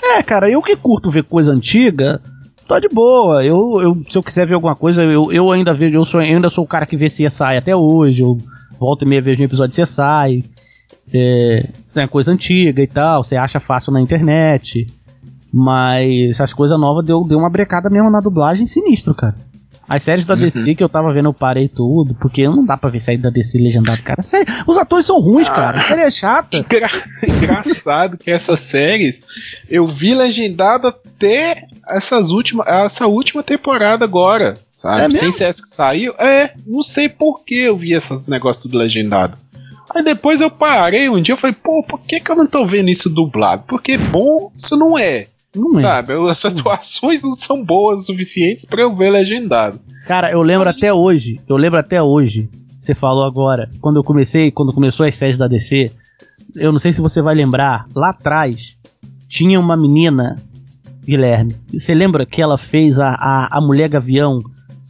É, 0.03 0.21
cara, 0.21 0.49
eu 0.49 0.61
que 0.61 0.75
curto 0.75 1.09
ver 1.09 1.23
coisa 1.23 1.53
antiga, 1.53 2.21
tô 2.73 2.79
de 2.79 2.89
boa. 2.89 3.43
Eu, 3.43 3.81
eu, 3.81 4.01
se 4.09 4.17
eu 4.17 4.23
quiser 4.23 4.45
ver 4.47 4.53
alguma 4.55 4.75
coisa, 4.75 5.03
eu, 5.03 5.31
eu 5.31 5.51
ainda 5.51 5.73
vejo, 5.73 5.97
eu, 5.97 6.05
sou, 6.05 6.21
eu 6.21 6.35
ainda 6.35 6.49
sou 6.49 6.63
o 6.63 6.67
cara 6.67 6.85
que 6.85 6.95
vê 6.97 7.07
CSI 7.07 7.57
até 7.57 7.75
hoje. 7.75 8.21
Eu 8.23 8.37
volto 8.79 9.03
e 9.03 9.07
meia 9.07 9.21
vejo 9.21 9.41
um 9.41 9.45
episódio 9.45 9.75
de 9.75 9.81
CSI. 9.81 10.43
É, 11.13 11.69
é 11.95 12.07
coisa 12.07 12.31
antiga 12.31 12.81
e 12.81 12.87
tal, 12.87 13.23
você 13.23 13.35
acha 13.35 13.59
fácil 13.59 13.91
na 13.91 13.99
internet. 14.01 14.87
Mas 15.53 16.29
essas 16.29 16.53
coisas 16.53 16.79
novas 16.79 17.05
deu, 17.05 17.23
deu 17.25 17.37
uma 17.37 17.49
brecada 17.49 17.89
mesmo 17.89 18.09
na 18.09 18.21
dublagem 18.21 18.65
sinistro, 18.67 19.13
cara. 19.13 19.35
As 19.89 20.03
séries 20.03 20.25
da 20.25 20.35
Uhum. 20.35 20.39
DC 20.39 20.73
que 20.75 20.81
eu 20.81 20.87
tava 20.87 21.13
vendo, 21.13 21.25
eu 21.27 21.33
parei 21.33 21.67
tudo, 21.67 22.13
porque 22.15 22.47
não 22.47 22.65
dá 22.65 22.77
pra 22.77 22.89
ver 22.89 23.01
série 23.01 23.17
da 23.17 23.29
DC 23.29 23.57
legendado, 23.57 24.01
cara. 24.01 24.21
Os 24.65 24.77
atores 24.77 25.05
são 25.05 25.19
ruins, 25.19 25.49
Ah. 25.49 25.53
cara. 25.53 25.77
A 25.77 25.81
série 25.83 26.01
é 26.03 26.09
chata. 26.09 26.55
Engra- 26.57 26.89
Engraçado 27.27 28.17
que 28.17 28.31
essas 28.31 28.61
séries 28.61 29.21
eu 29.69 29.85
vi 29.85 30.13
legendado 30.15 30.87
até 30.87 31.67
essas 31.87 32.31
últimas, 32.31 32.67
essa 32.67 33.07
última 33.07 33.43
temporada 33.43 34.05
agora, 34.05 34.57
sabe? 34.69 35.01
É 35.01 35.07
mesmo? 35.07 35.19
Sem 35.19 35.31
ser 35.31 35.43
essa 35.45 35.61
que 35.61 35.69
saiu. 35.69 36.13
É, 36.17 36.53
não 36.65 36.81
sei 36.81 37.09
por 37.09 37.43
que 37.43 37.55
eu 37.55 37.75
vi 37.75 37.93
esses 37.93 38.25
negócios 38.25 38.63
tudo 38.63 38.77
legendado. 38.77 39.37
Aí 39.93 40.03
depois 40.03 40.39
eu 40.39 40.49
parei 40.49 41.09
um 41.09 41.21
dia 41.21 41.35
e 41.35 41.37
falei, 41.37 41.55
pô, 41.61 41.83
por 41.83 41.99
que, 41.99 42.19
que 42.19 42.31
eu 42.31 42.35
não 42.35 42.47
tô 42.47 42.65
vendo 42.65 42.89
isso 42.89 43.09
dublado? 43.09 43.63
Porque 43.67 43.97
bom, 43.97 44.51
isso 44.55 44.77
não 44.77 44.97
é. 44.97 45.27
Não 45.55 45.77
é. 45.77 45.81
Sabe? 45.81 46.13
As 46.29 46.45
atuações 46.45 47.21
não 47.21 47.33
são 47.33 47.63
boas 47.63 48.01
o 48.01 48.05
suficientes 48.05 48.63
pra 48.63 48.81
eu 48.81 48.95
ver 48.95 49.09
legendado. 49.09 49.79
Cara, 50.07 50.31
eu 50.31 50.41
lembro 50.41 50.69
até 50.69 50.93
hoje, 50.93 51.41
eu 51.47 51.57
lembro 51.57 51.79
até 51.79 52.01
hoje, 52.01 52.49
você 52.79 52.95
falou 52.95 53.25
agora, 53.25 53.69
quando 53.81 53.97
eu 53.97 54.03
comecei, 54.03 54.49
quando 54.49 54.73
começou 54.73 55.05
as 55.05 55.15
séries 55.15 55.37
da 55.37 55.47
DC, 55.47 55.91
eu 56.55 56.71
não 56.71 56.79
sei 56.79 56.93
se 56.93 57.01
você 57.01 57.21
vai 57.21 57.35
lembrar, 57.35 57.85
lá 57.93 58.09
atrás 58.09 58.77
tinha 59.27 59.59
uma 59.59 59.77
menina, 59.77 60.41
Guilherme, 61.03 61.55
você 61.71 61.93
lembra 61.93 62.25
que 62.25 62.41
ela 62.41 62.57
fez 62.57 62.99
a, 62.99 63.09
a, 63.09 63.57
a 63.57 63.61
Mulher 63.61 63.89
Gavião? 63.89 64.43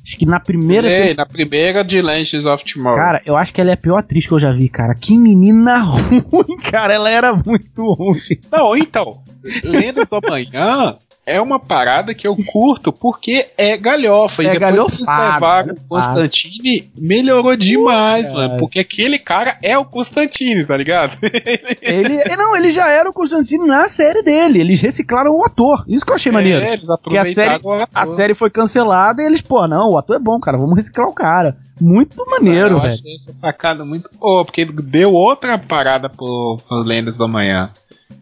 Acho 0.04 0.18
que 0.18 0.26
na 0.26 0.40
primeira 0.40 0.88
Sei, 0.88 1.14
na 1.14 1.26
primeira 1.26 1.84
de 1.84 2.02
Legends 2.02 2.46
of 2.46 2.66
Tomorrow. 2.66 2.98
Cara, 2.98 3.22
eu 3.26 3.38
acho 3.38 3.54
que 3.54 3.62
ela 3.62 3.70
é 3.70 3.74
a 3.74 3.78
pior 3.78 3.98
atriz 3.98 4.26
que 4.26 4.32
eu 4.32 4.40
já 4.40 4.52
vi, 4.52 4.68
cara. 4.68 4.96
Que 4.96 5.16
menina 5.16 5.78
ruim, 5.84 6.58
cara. 6.70 6.94
Ela 6.94 7.10
era 7.10 7.34
muito 7.34 7.94
ruim. 7.94 8.40
Não, 8.52 8.76
então, 8.76 9.22
Lendas 9.64 10.08
do 10.08 10.16
Amanhã 10.16 10.98
é 11.26 11.40
uma 11.40 11.60
parada 11.60 12.14
que 12.14 12.28
eu 12.28 12.36
curto 12.52 12.92
porque 12.92 13.48
é 13.58 13.78
galhofa. 13.78 14.44
É 14.44 14.46
e 14.46 14.50
depois 14.50 14.76
que 14.76 14.78
eles 14.82 15.06
galhofado, 15.06 15.34
levaram 15.34 15.38
o 15.38 15.68
galhofado. 15.68 15.88
Constantine, 15.88 16.92
melhorou 16.98 17.56
demais, 17.56 18.32
Pô, 18.32 18.38
mano. 18.38 18.58
Porque 18.58 18.80
aquele 18.80 19.20
cara 19.20 19.58
é 19.62 19.78
o 19.78 19.86
Constantine, 19.86 20.66
tá 20.66 20.76
ligado? 20.76 21.18
Ele, 21.82 22.24
não, 22.36 22.56
ele 22.56 22.70
já 22.70 22.90
era 22.90 23.10
o 23.10 23.14
Constantino 23.14 23.66
na 23.66 23.88
série 23.88 24.22
dele. 24.24 24.60
Eles 24.60 24.80
reciclaram 24.82 25.32
o 25.32 25.46
ator. 25.46 25.84
Isso 25.88 26.06
que 26.06 26.12
eu 26.12 26.16
achei 26.16 26.32
maneiro. 26.32 26.64
É, 26.64 26.74
eles 26.74 26.88
Porque 27.02 27.18
a 27.18 27.24
série, 27.26 27.56
aproveitaram 27.56 27.80
o 27.80 27.84
ator. 27.84 27.90
a 27.94 28.06
série 28.06 28.34
foi 28.34 28.50
cancelada 28.50 29.22
e 29.22 29.26
eles, 29.26 29.42
pô, 29.42 29.68
não, 29.68 29.92
o 29.92 29.98
ator 29.98 30.16
é 30.16 30.20
bom, 30.20 30.40
cara. 30.40 30.58
Vamos 30.58 30.76
reciclar 30.76 31.08
o 31.08 31.14
cara. 31.14 31.58
Muito 31.80 32.24
maneiro, 32.30 32.76
eu 32.76 32.80
velho. 32.80 32.94
achei 32.94 33.16
essa 33.16 33.32
sacada 33.32 33.84
muito 33.84 34.10
boa, 34.20 34.46
porque 34.46 34.66
deu 34.66 35.14
outra 35.14 35.58
parada 35.58 36.08
pro, 36.10 36.60
pro 36.68 36.78
Lendas 36.78 37.18
do 37.18 37.24
Amanhã. 37.24 37.72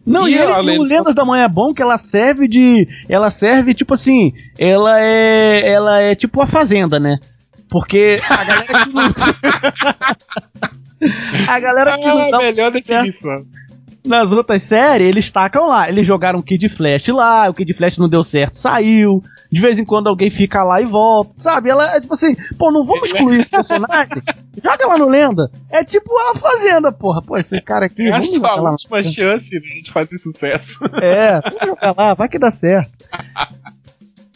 Não, 0.06 0.26
e, 0.28 0.32
E 0.32 0.38
ele, 0.38 0.52
a 0.52 0.62
e 0.62 0.78
o 0.78 0.82
Lendas- 0.82 1.14
da 1.14 1.24
Manhã 1.24 1.44
é 1.44 1.48
bom 1.48 1.72
que 1.74 1.82
ela 1.82 1.98
serve 1.98 2.48
de. 2.48 2.88
Ela 3.08 3.30
serve, 3.30 3.74
tipo 3.74 3.94
assim. 3.94 4.32
Ela 4.58 5.00
é. 5.00 5.68
Ela 5.68 6.00
é 6.00 6.14
tipo 6.14 6.40
a 6.42 6.46
Fazenda, 6.46 6.98
né? 6.98 7.18
Porque 7.68 8.18
a 8.28 8.44
galera 8.44 8.84
que 8.84 8.92
não. 8.92 9.06
a 11.48 11.60
galera 11.60 11.98
que 11.98 12.06
não 12.06 12.20
Ah, 12.20 12.30
dá 12.30 12.38
melhor 12.38 12.70
definição. 12.72 13.44
Nas 14.10 14.32
outras 14.32 14.62
séries, 14.62 15.08
eles 15.08 15.30
tacam 15.30 15.68
lá. 15.68 15.88
Eles 15.88 16.06
jogaram 16.06 16.42
Kid 16.42 16.68
Flash 16.68 17.08
lá, 17.08 17.48
o 17.48 17.54
Kid 17.54 17.72
Flash 17.72 17.96
não 17.96 18.08
deu 18.08 18.22
certo, 18.22 18.58
saiu. 18.58 19.22
De 19.50 19.60
vez 19.60 19.78
em 19.78 19.84
quando 19.84 20.08
alguém 20.08 20.30
fica 20.30 20.62
lá 20.62 20.80
e 20.80 20.84
volta, 20.84 21.32
sabe? 21.36 21.70
Ela 21.70 21.96
é 21.96 22.00
tipo 22.00 22.14
assim, 22.14 22.36
pô, 22.56 22.70
não 22.70 22.84
vamos 22.84 23.10
excluir 23.10 23.38
esse 23.40 23.50
personagem? 23.50 24.22
Joga 24.62 24.86
lá 24.86 24.98
no 24.98 25.08
Lenda. 25.08 25.50
É 25.70 25.82
tipo 25.82 26.12
a 26.30 26.36
Fazenda, 26.36 26.92
porra. 26.92 27.22
Pô, 27.22 27.36
esse 27.36 27.60
cara 27.60 27.86
aqui. 27.86 28.08
É 28.08 28.12
a 28.12 28.22
sua 28.22 28.34
jogar 28.34 28.54
lá. 28.56 28.70
última 28.72 29.02
chance 29.02 29.54
né, 29.54 29.82
de 29.82 29.90
fazer 29.90 30.18
sucesso. 30.18 30.78
É, 31.02 31.40
vamos 31.40 31.66
jogar 31.66 31.94
lá, 31.96 32.14
vai 32.14 32.28
que 32.28 32.38
dá 32.38 32.50
certo. 32.50 32.90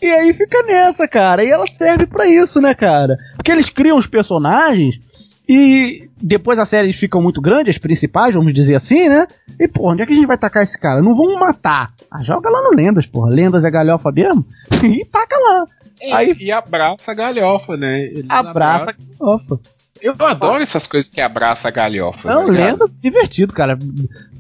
E 0.03 0.07
aí 0.07 0.35
fica 0.35 0.63
nessa, 0.65 1.07
cara. 1.07 1.45
E 1.45 1.51
ela 1.51 1.67
serve 1.67 2.07
pra 2.07 2.27
isso, 2.27 2.61
né, 2.61 2.75
cara? 2.75 3.17
Porque 3.37 3.53
eles 3.53 3.69
criam 3.69 3.97
os 3.97 4.07
personagens 4.07 5.01
e 5.49 6.09
depois 6.21 6.59
as 6.59 6.69
séries 6.69 6.97
ficam 6.99 7.21
muito 7.21 7.41
grandes, 7.41 7.75
as 7.77 7.79
principais, 7.79 8.35
vamos 8.35 8.53
dizer 8.55 8.75
assim, 8.75 9.09
né? 9.09 9.27
E, 9.61 9.69
pô, 9.69 9.91
onde 9.93 10.03
é 10.03 10.07
que 10.07 10.13
a 10.13 10.17
gente 10.17 10.27
vai 10.27 10.39
tacar 10.39 10.63
esse 10.63 10.79
cara? 10.79 11.03
Não 11.03 11.15
vamos 11.15 11.39
matar. 11.39 11.93
Ah, 12.11 12.23
joga 12.23 12.49
lá 12.49 12.63
no 12.63 12.75
Lendas, 12.75 13.07
porra. 13.07 13.31
Lendas 13.31 13.65
é 13.65 13.71
galhofa 13.71 14.11
mesmo? 14.11 14.45
e 14.83 15.05
taca 15.05 15.37
lá. 15.37 15.67
Aí- 16.13 16.35
e 16.41 16.51
abraça 16.51 17.13
a 17.13 17.15
galhofa, 17.15 17.77
né? 17.77 18.05
Eles 18.05 18.27
Abraça 18.29 18.91
a 18.91 18.95
galhofa. 19.21 19.61
Eu 20.01 20.15
adoro 20.21 20.63
essas 20.63 20.87
coisas 20.87 21.09
que 21.09 21.21
abraça 21.21 21.69
a 21.69 21.71
galhofa. 21.71 22.29
Não, 22.29 22.47
tá 22.47 22.53
ligado? 22.53 22.73
Lendas 22.73 22.95
é 22.95 23.01
divertido, 23.01 23.55
cara. 23.55 23.79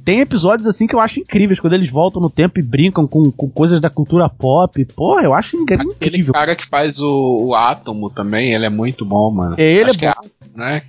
Tem 0.04 0.20
episódios 0.20 0.66
assim 0.66 0.86
que 0.86 0.94
eu 0.94 1.00
acho 1.00 1.20
incríveis, 1.20 1.58
quando 1.58 1.72
eles 1.72 1.90
voltam 1.90 2.20
no 2.20 2.28
tempo 2.28 2.60
e 2.60 2.62
brincam 2.62 3.06
com, 3.06 3.30
com 3.30 3.48
coisas 3.48 3.80
da 3.80 3.88
cultura 3.88 4.28
pop. 4.28 4.84
Porra, 4.94 5.22
eu 5.22 5.32
acho 5.32 5.56
Aquele 5.62 5.84
incrível. 5.84 6.32
cara 6.32 6.54
que 6.54 6.66
faz 6.66 7.00
o, 7.00 7.46
o 7.46 7.54
Átomo 7.54 8.10
também, 8.10 8.52
ele 8.52 8.66
é 8.66 8.70
muito 8.70 9.04
bom, 9.04 9.32
mano. 9.32 9.54
Ele 9.58 9.84
Acho 9.84 9.94
é 9.94 9.98
que 9.98 10.06
Átomo, 10.06 10.30
né? 10.54 10.82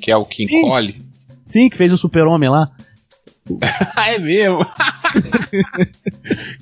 Que 0.00 0.10
é 0.10 0.16
o 0.16 0.26
Sim. 0.30 0.62
Cole. 0.62 1.02
Sim, 1.44 1.68
que 1.68 1.76
fez 1.76 1.92
o 1.92 1.98
super-homem 1.98 2.48
lá. 2.48 2.70
Ah, 3.96 4.10
é 4.12 4.18
mesmo? 4.18 4.66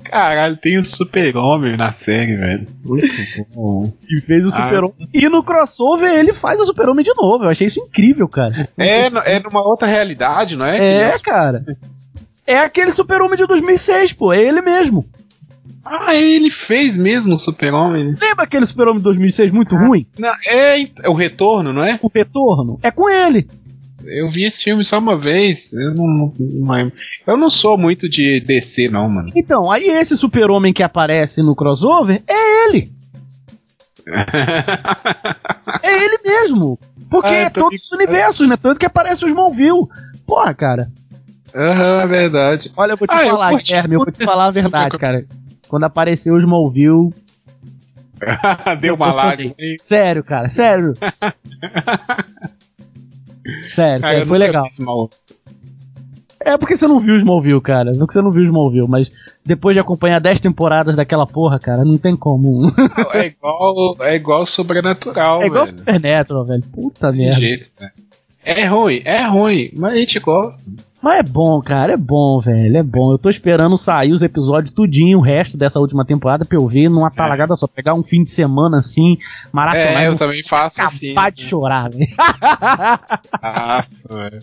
Caralho, 0.04 0.56
tem 0.56 0.78
o 0.78 0.84
Super-Homem 0.84 1.76
na 1.76 1.90
série, 1.92 2.36
velho. 2.36 2.66
Muito 2.84 3.06
bom. 3.54 3.92
Que 4.06 4.20
fez 4.20 4.44
o 4.44 4.48
Ah. 4.48 4.52
super-homem. 4.64 5.08
E 5.12 5.28
no 5.28 5.42
crossover 5.42 6.12
ele 6.14 6.32
faz 6.32 6.60
o 6.60 6.66
super-homem 6.66 7.04
de 7.04 7.12
novo. 7.16 7.44
Eu 7.44 7.48
achei 7.50 7.66
isso 7.66 7.80
incrível, 7.80 8.28
cara. 8.28 8.68
É, 8.78 9.10
no- 9.10 9.20
é 9.20 9.40
numa 9.40 9.66
outra 9.66 9.86
realidade, 9.88 10.56
não 10.56 10.66
é? 10.66 11.10
É, 11.10 11.18
cara. 11.18 11.64
É 12.46 12.58
aquele 12.58 12.90
super-homem 12.90 13.36
de 13.36 13.46
2006, 13.46 14.12
pô. 14.12 14.32
É 14.32 14.42
ele 14.42 14.60
mesmo. 14.60 15.04
Ah, 15.86 16.14
ele 16.14 16.50
fez 16.50 16.96
mesmo 16.96 17.34
o 17.34 17.36
Super-Homem. 17.36 18.14
Lembra 18.18 18.44
aquele 18.44 18.64
super-homem 18.64 18.96
de 18.98 19.02
2006 19.04 19.50
muito 19.50 19.76
ruim? 19.76 20.06
Não, 20.18 20.32
é, 20.46 20.80
é 20.82 21.08
o 21.10 21.12
retorno, 21.12 21.74
não 21.74 21.84
é? 21.84 21.98
O 22.00 22.10
retorno? 22.14 22.78
É 22.82 22.90
com 22.90 23.08
ele. 23.08 23.46
Eu 24.06 24.28
vi 24.30 24.44
esse 24.44 24.62
filme 24.64 24.84
só 24.84 24.98
uma 24.98 25.16
vez. 25.16 25.72
Eu 25.72 25.94
não, 25.94 26.06
não-. 26.38 26.92
Eu 27.26 27.36
não 27.36 27.48
sou 27.50 27.76
muito 27.78 28.08
de 28.08 28.40
DC, 28.40 28.88
não, 28.88 29.08
mano. 29.08 29.30
Então, 29.34 29.70
aí 29.70 29.84
esse 29.88 30.16
super-homem 30.16 30.72
que 30.72 30.82
aparece 30.82 31.42
no 31.42 31.54
crossover 31.54 32.22
é 32.28 32.68
ele. 32.68 32.92
É 35.82 36.04
ele 36.04 36.18
mesmo. 36.24 36.78
Porque 37.10 37.28
Ah, 37.28 37.34
é 37.34 37.46
eu 37.46 37.50
tô 37.50 37.60
todos 37.62 37.82
os 37.82 37.92
universos, 37.92 38.48
né? 38.48 38.56
Tanto 38.56 38.78
que 38.80 38.86
aparece 38.86 39.24
o 39.24 39.28
Smallville. 39.28 39.86
Porra, 40.26 40.54
cara. 40.54 40.90
Aham, 41.54 42.00
é 42.02 42.06
verdade. 42.06 42.72
Olha, 42.76 42.92
eu 42.92 42.96
vou 42.96 43.06
te 43.06 43.14
Ah, 43.14 43.24
eu 43.24 43.30
falar, 43.32 43.50
curti 43.50 43.66
Guilherme, 43.66 43.94
eu 43.94 44.00
vou 44.00 44.10
te 44.10 44.24
falar 44.24 44.46
a 44.46 44.50
verdade, 44.50 44.84
super- 44.92 44.98
cara. 44.98 45.26
Quando 45.68 45.84
apareceu 45.84 46.34
o 46.34 46.38
Smallville, 46.38 47.12
Deu 48.80 48.94
uma 48.94 49.08
Eu 49.08 49.14
lágrima 49.14 49.54
aí. 49.58 49.76
Sério, 49.82 50.24
cara, 50.24 50.48
sério. 50.48 50.94
sério, 53.74 54.04
Ah, 54.04 54.08
sério, 54.10 54.26
foi 54.26 54.38
legal. 54.38 54.64
É 56.40 56.58
porque 56.58 56.76
você 56.76 56.86
não 56.86 56.98
viu 57.00 57.16
Smallville, 57.16 57.60
cara. 57.60 57.92
Porque 57.92 58.12
você 58.12 58.20
não 58.20 58.30
viu 58.30 58.44
Smallville, 58.44 58.86
mas 58.88 59.10
depois 59.46 59.74
de 59.74 59.80
acompanhar 59.80 60.20
10 60.20 60.40
temporadas 60.40 60.94
daquela 60.94 61.26
porra, 61.26 61.58
cara, 61.58 61.84
não 61.84 61.96
tem 61.96 62.14
como. 62.14 62.70
É 63.14 63.26
igual, 63.26 63.96
é 64.00 64.14
igual 64.14 64.44
Sobrenatural, 64.44 65.42
é 65.42 65.46
igual 65.46 65.64
velho. 65.64 65.78
Supernatural, 65.78 66.44
velho. 66.44 66.62
Puta 66.70 67.10
Tem 67.10 67.20
merda. 67.20 67.40
jeito, 67.40 67.70
né? 67.80 67.90
É 68.44 68.66
ruim, 68.66 69.00
é 69.06 69.22
ruim, 69.22 69.70
mas 69.74 69.94
a 69.94 69.96
gente 69.96 70.20
gosta. 70.20 70.70
Mas 71.04 71.18
é 71.18 71.22
bom, 71.22 71.60
cara, 71.60 71.92
é 71.92 71.96
bom, 71.98 72.40
velho, 72.40 72.78
é 72.78 72.82
bom. 72.82 73.12
Eu 73.12 73.18
tô 73.18 73.28
esperando 73.28 73.76
sair 73.76 74.12
os 74.12 74.22
episódios 74.22 74.72
tudinho, 74.72 75.18
o 75.18 75.20
resto 75.20 75.54
dessa 75.58 75.78
última 75.78 76.02
temporada 76.02 76.46
pra 76.46 76.56
eu 76.56 76.66
ver 76.66 76.88
numa 76.88 77.10
talagada 77.10 77.54
só. 77.56 77.66
Pegar 77.66 77.94
um 77.94 78.02
fim 78.02 78.22
de 78.22 78.30
semana 78.30 78.78
assim, 78.78 79.18
maratonar 79.52 80.02
É, 80.02 80.08
eu 80.08 80.16
também 80.16 80.42
faço 80.42 80.80
assim. 80.80 81.10
acabar 81.12 81.30
de 81.30 81.42
chorar, 81.44 81.90
velho. 81.90 82.06
Nossa, 83.42 84.14
velho. 84.14 84.42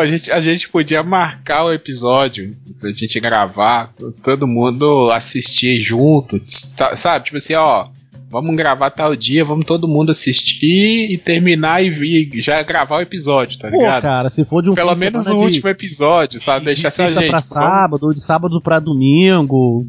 A, 0.00 0.06
gente, 0.06 0.30
a 0.32 0.40
gente 0.40 0.68
podia 0.70 1.02
marcar 1.02 1.64
o 1.64 1.72
episódio 1.72 2.56
pra 2.80 2.90
gente 2.90 3.20
gravar, 3.20 3.90
todo 4.22 4.46
mundo 4.46 5.10
assistir 5.10 5.78
junto, 5.80 6.40
tá- 6.74 6.96
sabe? 6.96 7.26
Tipo 7.26 7.36
assim, 7.36 7.52
ó, 7.54 7.86
vamos 8.32 8.56
gravar 8.56 8.90
tal 8.90 9.14
dia, 9.14 9.44
vamos 9.44 9.66
todo 9.66 9.86
mundo 9.86 10.10
assistir 10.10 11.12
e 11.12 11.18
terminar 11.18 11.84
e, 11.84 12.30
e 12.32 12.40
já 12.40 12.62
gravar 12.62 12.96
o 12.96 13.00
episódio, 13.02 13.58
tá 13.58 13.68
Pô, 13.70 13.76
ligado? 13.76 14.02
cara, 14.02 14.30
se 14.30 14.44
for 14.44 14.62
de 14.62 14.70
um 14.70 14.74
Pelo 14.74 14.94
de 14.94 15.00
menos 15.00 15.26
o 15.26 15.30
de- 15.30 15.36
último 15.36 15.68
episódio, 15.68 16.40
sabe? 16.40 16.60
de 16.60 16.64
Deixar 16.66 16.88
essa 16.88 16.96
sexta 17.04 17.20
gente. 17.20 17.30
pra 17.30 17.38
vamos- 17.40 17.46
sábado, 17.46 18.06
ou 18.06 18.14
de 18.14 18.20
sábado 18.20 18.60
pra 18.60 18.80
domingo. 18.80 19.86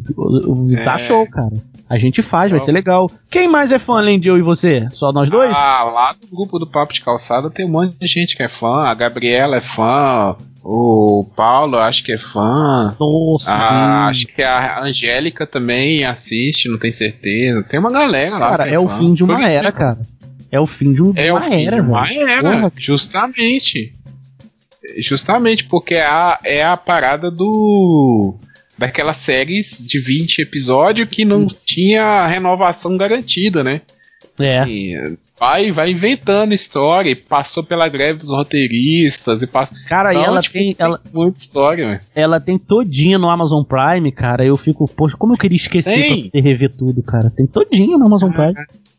Tá 0.84 0.96
É. 0.96 1.00
show, 1.00 1.26
cara. 1.28 1.54
A 1.90 1.98
gente 1.98 2.22
faz, 2.22 2.50
vai 2.50 2.60
ser 2.60 2.72
legal. 2.72 3.10
Quem 3.30 3.48
mais 3.48 3.72
é 3.72 3.78
fã 3.78 3.98
além 3.98 4.20
de 4.20 4.28
eu 4.30 4.38
e 4.38 4.42
você? 4.42 4.88
Só 4.92 5.12
nós 5.12 5.30
dois? 5.30 5.56
Ah, 5.56 5.84
lá 5.84 6.14
do 6.20 6.28
grupo 6.28 6.58
do 6.58 6.66
Papo 6.66 6.94
de 6.94 7.02
Calçada 7.02 7.50
tem 7.52 7.66
um 7.66 7.70
monte 7.70 7.96
de 8.00 8.08
gente 8.08 8.36
que 8.36 8.42
é 8.42 8.50
fã. 8.50 8.84
A 8.86 8.94
Gabriela 8.94 9.58
é 9.58 9.62
fã. 9.62 10.36
O 10.64 11.26
Paulo, 11.36 11.78
acho 11.78 12.04
que 12.04 12.14
é 12.14 12.18
fã. 12.18 12.96
Nossa, 13.00 13.52
Ah, 13.54 14.06
Deus. 14.06 14.10
acho 14.12 14.28
que 14.28 14.42
a 14.42 14.82
Angélica 14.82 15.46
também 15.46 16.04
assiste, 16.06 16.70
não 16.70 16.80
tenho 16.80 16.94
certeza. 16.94 17.62
Tem 17.64 17.80
uma 17.80 17.92
galera 17.92 18.38
lá. 18.38 18.50
cara, 18.52 18.68
que 18.70 18.74
é 18.74 18.80
o 18.80 18.88
fim 18.88 19.14
de 19.14 19.24
uma 19.24 19.36
Por 19.36 19.44
era, 19.44 19.72
cara. 19.72 20.00
É 20.50 20.60
o 20.60 20.66
fim 20.66 20.94
de, 20.94 21.04
um, 21.04 21.12
de 21.12 21.22
É 21.22 21.32
o 21.34 21.36
uma 21.36 21.42
fim 21.42 21.66
era, 21.66 21.76
de 21.76 21.82
uma 21.82 22.04
velho. 22.04 22.28
era, 22.30 22.42
Porra. 22.42 22.72
justamente. 22.78 23.94
justamente 24.98 25.66
porque 25.66 25.96
é 25.96 26.06
a, 26.06 26.40
é 26.44 26.64
a 26.64 26.78
parada 26.78 27.30
do 27.30 28.36
daquelas 28.78 29.18
séries 29.18 29.84
de 29.88 30.00
20 30.00 30.40
episódios 30.40 31.08
que 31.10 31.26
não 31.26 31.48
tinha 31.48 32.26
renovação 32.28 32.98
garantida, 32.98 33.64
né? 33.64 33.82
É. 34.40 34.60
Assim, 34.60 34.92
vai, 35.40 35.72
vai 35.72 35.92
inventando 35.92 36.54
história 36.54 37.12
e 37.12 37.16
passou 37.16 37.64
pela 37.64 37.88
greve 37.88 38.20
dos 38.20 38.32
roteiristas 38.32 39.44
e 39.44 39.48
passa. 39.48 39.76
Cara, 39.88 40.12
e 40.12 40.18
Não, 40.18 40.24
ela 40.26 40.42
tipo, 40.42 40.54
tem. 40.54 40.76
Ela, 40.80 41.00
muita 41.14 41.38
história, 41.38 41.86
velho. 41.88 42.00
ela 42.16 42.40
tem 42.40 42.58
todinha 42.58 43.20
no 43.20 43.30
Amazon 43.30 43.64
Prime, 43.64 44.12
cara. 44.12 44.44
Eu 44.46 44.58
fico, 44.58 44.88
poxa, 44.88 45.16
como 45.18 45.34
eu 45.34 45.38
queria 45.38 45.56
esquecer 45.58 45.94
Tem. 45.96 46.30
pra 46.32 46.42
rever 46.42 46.72
tudo, 46.76 47.04
cara. 47.04 47.30
Tem 47.36 47.46
todinha 47.46 47.98
no 47.98 48.06
Amazon 48.08 48.32
Prime. 48.32 48.54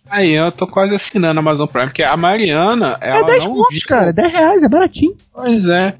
Aí 0.08 0.32
eu 0.32 0.52
tô 0.52 0.66
quase 0.66 0.94
assinando 0.94 1.40
a 1.40 1.42
Amazon 1.42 1.66
Prime, 1.66 1.86
porque 1.86 2.02
a 2.02 2.16
Mariana, 2.16 2.96
É 3.00 3.10
ela 3.10 3.26
10 3.26 3.44
não 3.46 3.54
pontos, 3.54 3.78
viu. 3.78 3.88
cara. 3.88 4.10
É 4.10 4.12
10 4.12 4.32
reais, 4.32 4.62
é 4.62 4.68
baratinho. 4.68 5.14
Pois 5.32 5.66
é. 5.66 5.94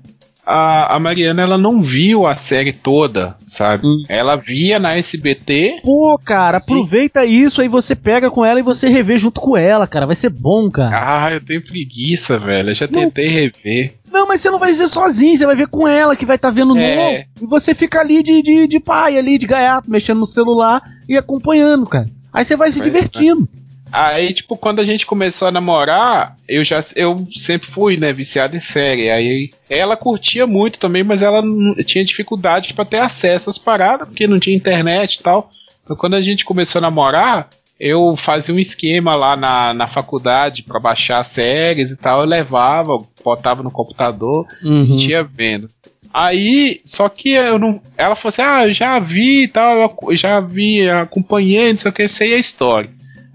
A, 0.46 0.96
a 0.96 1.00
Mariana, 1.00 1.42
ela 1.42 1.56
não 1.56 1.80
viu 1.80 2.26
a 2.26 2.34
série 2.36 2.72
toda, 2.72 3.34
sabe? 3.44 3.86
Hum. 3.86 4.04
Ela 4.08 4.36
via 4.36 4.78
na 4.78 4.94
SBT. 4.94 5.80
Pô, 5.82 6.18
cara, 6.22 6.58
aproveita 6.58 7.24
isso, 7.24 7.62
aí 7.62 7.68
você 7.68 7.96
pega 7.96 8.30
com 8.30 8.44
ela 8.44 8.60
e 8.60 8.62
você 8.62 8.88
revê 8.88 9.16
junto 9.16 9.40
com 9.40 9.56
ela, 9.56 9.86
cara. 9.86 10.06
Vai 10.06 10.16
ser 10.16 10.30
bom, 10.30 10.70
cara. 10.70 10.90
Ah, 10.92 11.32
eu 11.32 11.40
tenho 11.40 11.62
preguiça, 11.64 12.38
velho. 12.38 12.70
Eu 12.70 12.74
já 12.74 12.86
Não. 12.86 13.00
tentei 13.00 13.28
rever. 13.28 13.94
Não, 14.12 14.28
mas 14.28 14.40
você 14.42 14.50
não 14.50 14.58
vai 14.58 14.72
ver 14.72 14.86
sozinho, 14.86 15.36
você 15.36 15.46
vai 15.46 15.56
ver 15.56 15.66
com 15.68 15.88
ela 15.88 16.14
que 16.14 16.26
vai 16.26 16.36
estar 16.36 16.50
vendo 16.50 16.76
É. 16.76 16.96
novo. 16.96 17.24
E 17.42 17.46
você 17.46 17.74
fica 17.74 18.00
ali 18.00 18.22
de, 18.22 18.42
de, 18.42 18.66
de 18.68 18.78
pai, 18.80 19.16
ali, 19.18 19.38
de 19.38 19.46
gaiato, 19.46 19.90
mexendo 19.90 20.20
no 20.20 20.26
celular 20.26 20.82
e 21.08 21.16
acompanhando, 21.16 21.86
cara. 21.86 22.08
Aí 22.32 22.44
você 22.44 22.54
vai 22.56 22.70
se 22.70 22.80
é. 22.80 22.82
divertindo. 22.82 23.48
Aí, 23.96 24.32
tipo, 24.32 24.56
quando 24.56 24.80
a 24.80 24.84
gente 24.84 25.06
começou 25.06 25.46
a 25.46 25.52
namorar, 25.52 26.36
eu 26.48 26.64
já 26.64 26.80
eu 26.96 27.26
sempre 27.30 27.68
fui, 27.68 27.96
né, 27.96 28.12
viciado 28.12 28.56
em 28.56 28.60
série. 28.60 29.08
Aí 29.08 29.50
ela 29.70 29.96
curtia 29.96 30.46
muito 30.48 30.80
também, 30.80 31.04
mas 31.04 31.22
ela 31.22 31.40
tinha 31.86 32.04
dificuldade 32.04 32.74
pra 32.74 32.84
ter 32.84 32.98
acesso 32.98 33.50
às 33.50 33.56
paradas, 33.58 34.08
porque 34.08 34.26
não 34.26 34.40
tinha 34.40 34.56
internet 34.56 35.14
e 35.14 35.22
tal. 35.22 35.48
Então, 35.84 35.94
quando 35.96 36.14
a 36.14 36.20
gente 36.22 36.44
começou 36.44 36.80
a 36.80 36.82
namorar, 36.82 37.48
eu 37.78 38.16
fazia 38.16 38.52
um 38.54 38.58
esquema 38.58 39.14
lá 39.14 39.36
na, 39.36 39.72
na 39.72 39.86
faculdade 39.86 40.64
pra 40.64 40.80
baixar 40.80 41.22
séries 41.22 41.92
e 41.92 41.96
tal. 41.96 42.20
Eu 42.22 42.26
levava, 42.26 42.98
botava 43.24 43.62
no 43.62 43.70
computador 43.70 44.44
Uhum. 44.64 44.96
e 44.98 45.08
ia 45.10 45.22
vendo. 45.22 45.68
Aí, 46.12 46.80
só 46.84 47.08
que 47.08 47.30
eu 47.30 47.58
não. 47.58 47.80
Ela 47.96 48.14
falou 48.16 48.30
assim: 48.30 48.42
ah, 48.42 48.66
eu 48.66 48.72
já 48.72 48.98
vi 48.98 49.42
e 49.44 49.48
tal, 49.48 49.94
já 50.12 50.40
vi, 50.40 50.88
acompanhei, 50.88 51.70
não 51.70 51.76
sei 51.76 51.90
o 51.90 51.94
que, 51.94 52.08
sei 52.08 52.34
a 52.34 52.38
história. 52.38 52.90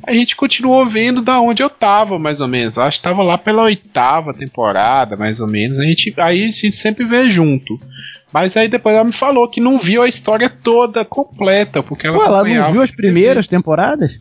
A 0.07 0.13
gente 0.13 0.35
continuou 0.35 0.85
vendo 0.85 1.21
da 1.21 1.39
onde 1.41 1.61
eu 1.61 1.69
tava, 1.69 2.17
mais 2.17 2.41
ou 2.41 2.47
menos. 2.47 2.77
Eu 2.77 2.83
Acho 2.83 2.97
que 2.97 3.03
tava 3.03 3.21
lá 3.23 3.37
pela 3.37 3.63
oitava 3.63 4.33
temporada, 4.33 5.15
mais 5.15 5.39
ou 5.39 5.47
menos. 5.47 5.77
A 5.79 5.83
gente, 5.83 6.13
aí 6.17 6.43
a 6.43 6.47
gente 6.51 6.71
sempre 6.71 7.05
vê 7.05 7.29
junto. 7.29 7.79
Mas 8.31 8.55
aí 8.57 8.67
depois 8.67 8.95
ela 8.95 9.05
me 9.05 9.11
falou 9.11 9.47
que 9.49 9.59
não 9.59 9.77
viu 9.77 10.01
a 10.01 10.07
história 10.07 10.49
toda 10.49 11.03
completa, 11.03 11.81
porque 11.83 12.07
ela 12.07 12.17
Pô, 12.17 12.25
ela 12.25 12.43
não 12.43 12.71
viu 12.71 12.81
as 12.81 12.89
na 12.91 12.95
TV. 12.95 12.97
primeiras 12.97 13.47
temporadas? 13.47 14.19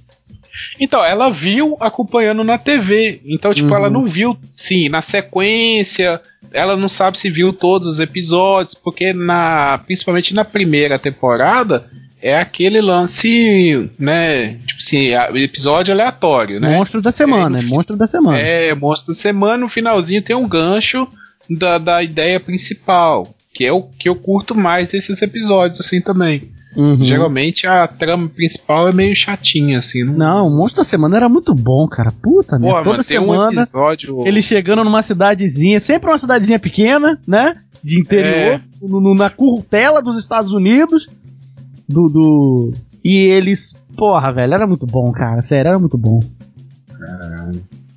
Então, 0.80 1.04
ela 1.04 1.30
viu 1.30 1.76
acompanhando 1.78 2.42
na 2.42 2.56
TV. 2.58 3.20
Então, 3.26 3.52
tipo, 3.54 3.68
Uhum. 3.68 3.76
ela 3.76 3.90
não 3.90 4.04
viu, 4.04 4.36
sim, 4.50 4.88
na 4.88 5.02
sequência. 5.02 6.20
Ela 6.52 6.74
não 6.74 6.88
sabe 6.88 7.18
se 7.18 7.28
viu 7.30 7.52
todos 7.52 7.86
os 7.86 8.00
episódios, 8.00 8.74
porque 8.74 9.12
na, 9.12 9.78
principalmente 9.86 10.34
na 10.34 10.44
primeira 10.44 10.98
temporada 10.98 11.86
é 12.20 12.38
aquele 12.38 12.80
lance, 12.80 13.90
né? 13.98 14.54
Tipo 14.66 14.78
assim, 14.80 15.08
episódio 15.42 15.92
aleatório, 15.92 16.60
né? 16.60 16.76
Monstro 16.76 17.00
da 17.00 17.12
semana, 17.12 17.58
É, 17.58 17.62
é, 17.62 17.64
monstro 17.66 17.96
da 17.96 18.06
semana. 18.06 18.38
É, 18.38 18.74
mostra 18.74 19.12
a 19.12 19.14
semana, 19.14 19.58
no 19.58 19.68
finalzinho 19.68 20.22
tem 20.22 20.36
um 20.36 20.48
gancho 20.48 21.06
da, 21.50 21.78
da 21.78 22.02
ideia 22.02 22.38
principal. 22.40 23.34
Que 23.54 23.64
é 23.64 23.72
o 23.72 23.82
que 23.82 24.08
eu 24.08 24.14
curto 24.14 24.54
mais 24.54 24.92
desses 24.92 25.20
episódios, 25.20 25.80
assim, 25.80 26.00
também. 26.00 26.42
Uhum. 26.76 27.02
Geralmente 27.04 27.66
a 27.66 27.88
trama 27.88 28.28
principal 28.28 28.86
é 28.88 28.92
meio 28.92 29.16
chatinha, 29.16 29.78
assim. 29.80 30.04
Não, 30.04 30.14
Não, 30.16 30.46
o 30.46 30.56
monstro 30.56 30.82
da 30.82 30.84
semana 30.84 31.16
era 31.16 31.28
muito 31.28 31.52
bom, 31.54 31.88
cara. 31.88 32.12
Puta, 32.12 32.56
né? 32.58 32.68
Porra, 32.68 32.84
Toda 32.84 33.02
tem 33.02 33.18
um 33.18 33.22
semana 33.32 33.62
episódio. 33.62 34.22
ele 34.28 34.42
chegando 34.42 34.84
numa 34.84 35.02
cidadezinha, 35.02 35.80
sempre 35.80 36.08
uma 36.08 36.18
cidadezinha 36.18 36.58
pequena, 36.58 37.18
né? 37.26 37.56
De 37.82 37.98
interior, 37.98 38.28
É. 38.56 38.60
no- 38.82 39.00
no- 39.00 39.14
na 39.14 39.30
curtela 39.30 40.00
dos 40.02 40.18
Estados 40.18 40.52
Unidos. 40.52 41.08
Do, 41.88 42.08
do. 42.08 42.72
E 43.02 43.16
eles. 43.16 43.80
Porra, 43.96 44.32
velho, 44.32 44.54
era 44.54 44.66
muito 44.66 44.86
bom, 44.86 45.10
cara. 45.12 45.40
Sério, 45.40 45.70
era 45.70 45.78
muito 45.78 45.96
bom. 45.96 46.20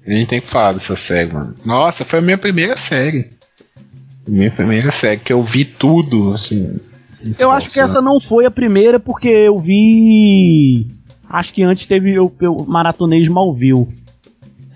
A 0.05 0.11
gente 0.11 0.27
tem 0.27 0.41
que 0.41 0.47
falar 0.47 0.73
dessa 0.73 0.95
série, 0.95 1.31
mano. 1.31 1.55
Nossa, 1.63 2.03
foi 2.03 2.19
a 2.19 2.21
minha 2.21 2.37
primeira 2.37 2.75
série. 2.75 3.29
Minha 4.27 4.51
primeira 4.51 4.91
série, 4.91 5.19
que 5.19 5.33
eu 5.33 5.43
vi 5.43 5.65
tudo, 5.65 6.33
assim. 6.33 6.79
Eu 7.37 7.51
acho 7.51 7.69
que 7.69 7.79
essa 7.79 8.01
não 8.01 8.19
foi 8.19 8.45
a 8.45 8.51
primeira, 8.51 8.99
porque 8.99 9.27
eu 9.27 9.59
vi. 9.59 10.87
Acho 11.29 11.53
que 11.53 11.63
antes 11.63 11.85
teve. 11.85 12.13
Eu, 12.13 12.33
eu 12.41 12.65
maratonei 12.67 13.21
Smallville. 13.21 13.87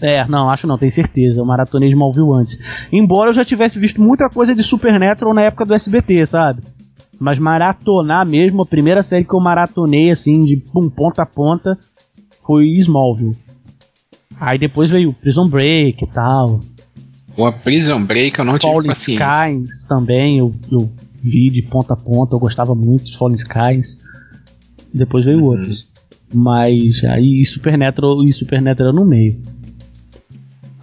É, 0.01 0.27
não, 0.27 0.49
acho 0.49 0.67
não, 0.67 0.77
tenho 0.77 0.91
certeza. 0.91 1.39
Eu 1.39 1.45
maratonei 1.45 1.89
Smallville 1.89 2.33
antes. 2.33 2.59
Embora 2.91 3.29
eu 3.29 3.33
já 3.33 3.43
tivesse 3.43 3.79
visto 3.79 4.01
muita 4.01 4.29
coisa 4.29 4.53
de 4.53 4.61
Supernatural 4.61 5.33
na 5.33 5.43
época 5.43 5.65
do 5.65 5.73
SBT, 5.73 6.25
sabe? 6.25 6.61
Mas 7.19 7.39
maratonar 7.39 8.25
mesmo, 8.25 8.61
a 8.61 8.65
primeira 8.65 9.01
série 9.01 9.23
que 9.23 9.33
eu 9.33 9.39
maratonei, 9.39 10.09
assim, 10.11 10.43
de 10.43 10.57
pum, 10.57 10.89
ponta 10.89 11.21
a 11.21 11.25
ponta, 11.25 11.77
foi 12.45 12.67
Smallville. 12.77 13.35
Aí 14.39 14.57
depois 14.57 14.91
veio 14.91 15.13
Prison 15.13 15.47
Break 15.47 16.03
e 16.03 16.07
tal. 16.07 16.59
Uma 17.37 17.51
Prison 17.51 18.03
Break 18.03 18.37
eu 18.39 18.45
não 18.45 18.57
tive 18.57 18.71
Fallen 18.73 18.87
paciência. 18.87 19.27
Skies 19.27 19.83
também, 19.87 20.37
eu, 20.37 20.53
eu 20.71 20.91
vi 21.23 21.49
de 21.49 21.61
ponta 21.63 21.93
a 21.93 21.97
ponta, 21.97 22.35
eu 22.35 22.39
gostava 22.39 22.75
muito 22.75 23.05
de 23.05 23.17
Fallen 23.17 23.35
Skies. 23.35 24.01
Depois 24.93 25.25
veio 25.25 25.39
Uhum. 25.39 25.45
outros. 25.45 25.87
Mas 26.33 27.03
aí 27.05 27.45
Supernatural 27.45 28.23
e 28.23 28.33
Supernatural 28.33 28.91
no 28.93 29.05
meio. 29.05 29.41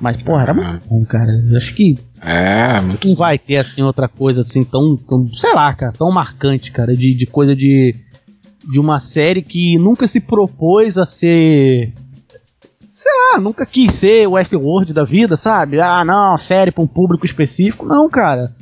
Mas, 0.02 0.20
porra, 0.20 0.42
era 0.42 0.50
Ah. 0.52 0.54
muito 0.54 0.88
bom, 0.88 1.04
cara. 1.08 1.30
Eu 1.48 1.56
acho 1.56 1.74
que 1.74 1.94
É, 2.20 2.80
muito. 2.80 3.06
não 3.06 3.14
vai 3.14 3.38
ter, 3.38 3.56
assim, 3.56 3.82
outra 3.82 4.08
coisa, 4.08 4.42
assim, 4.42 4.64
tão, 4.64 4.96
tão 4.96 5.28
sei 5.32 5.54
lá, 5.54 5.72
cara, 5.72 5.92
tão 5.92 6.10
marcante, 6.10 6.72
cara, 6.72 6.96
de, 6.96 7.14
de 7.14 7.24
coisa 7.26 7.54
de, 7.54 7.94
de 8.68 8.80
uma 8.80 8.98
série 8.98 9.42
que 9.42 9.78
nunca 9.78 10.08
se 10.08 10.20
propôs 10.20 10.98
a 10.98 11.06
ser, 11.06 11.92
sei 12.90 13.12
lá, 13.32 13.40
nunca 13.40 13.64
quis 13.64 13.92
ser 13.94 14.26
o 14.26 14.32
Westworld 14.32 14.92
da 14.92 15.04
vida, 15.04 15.36
sabe? 15.36 15.80
Ah, 15.80 16.04
não, 16.04 16.36
série 16.36 16.72
pra 16.72 16.82
um 16.82 16.86
público 16.88 17.24
específico. 17.24 17.86
Não, 17.86 18.10
cara. 18.10 18.52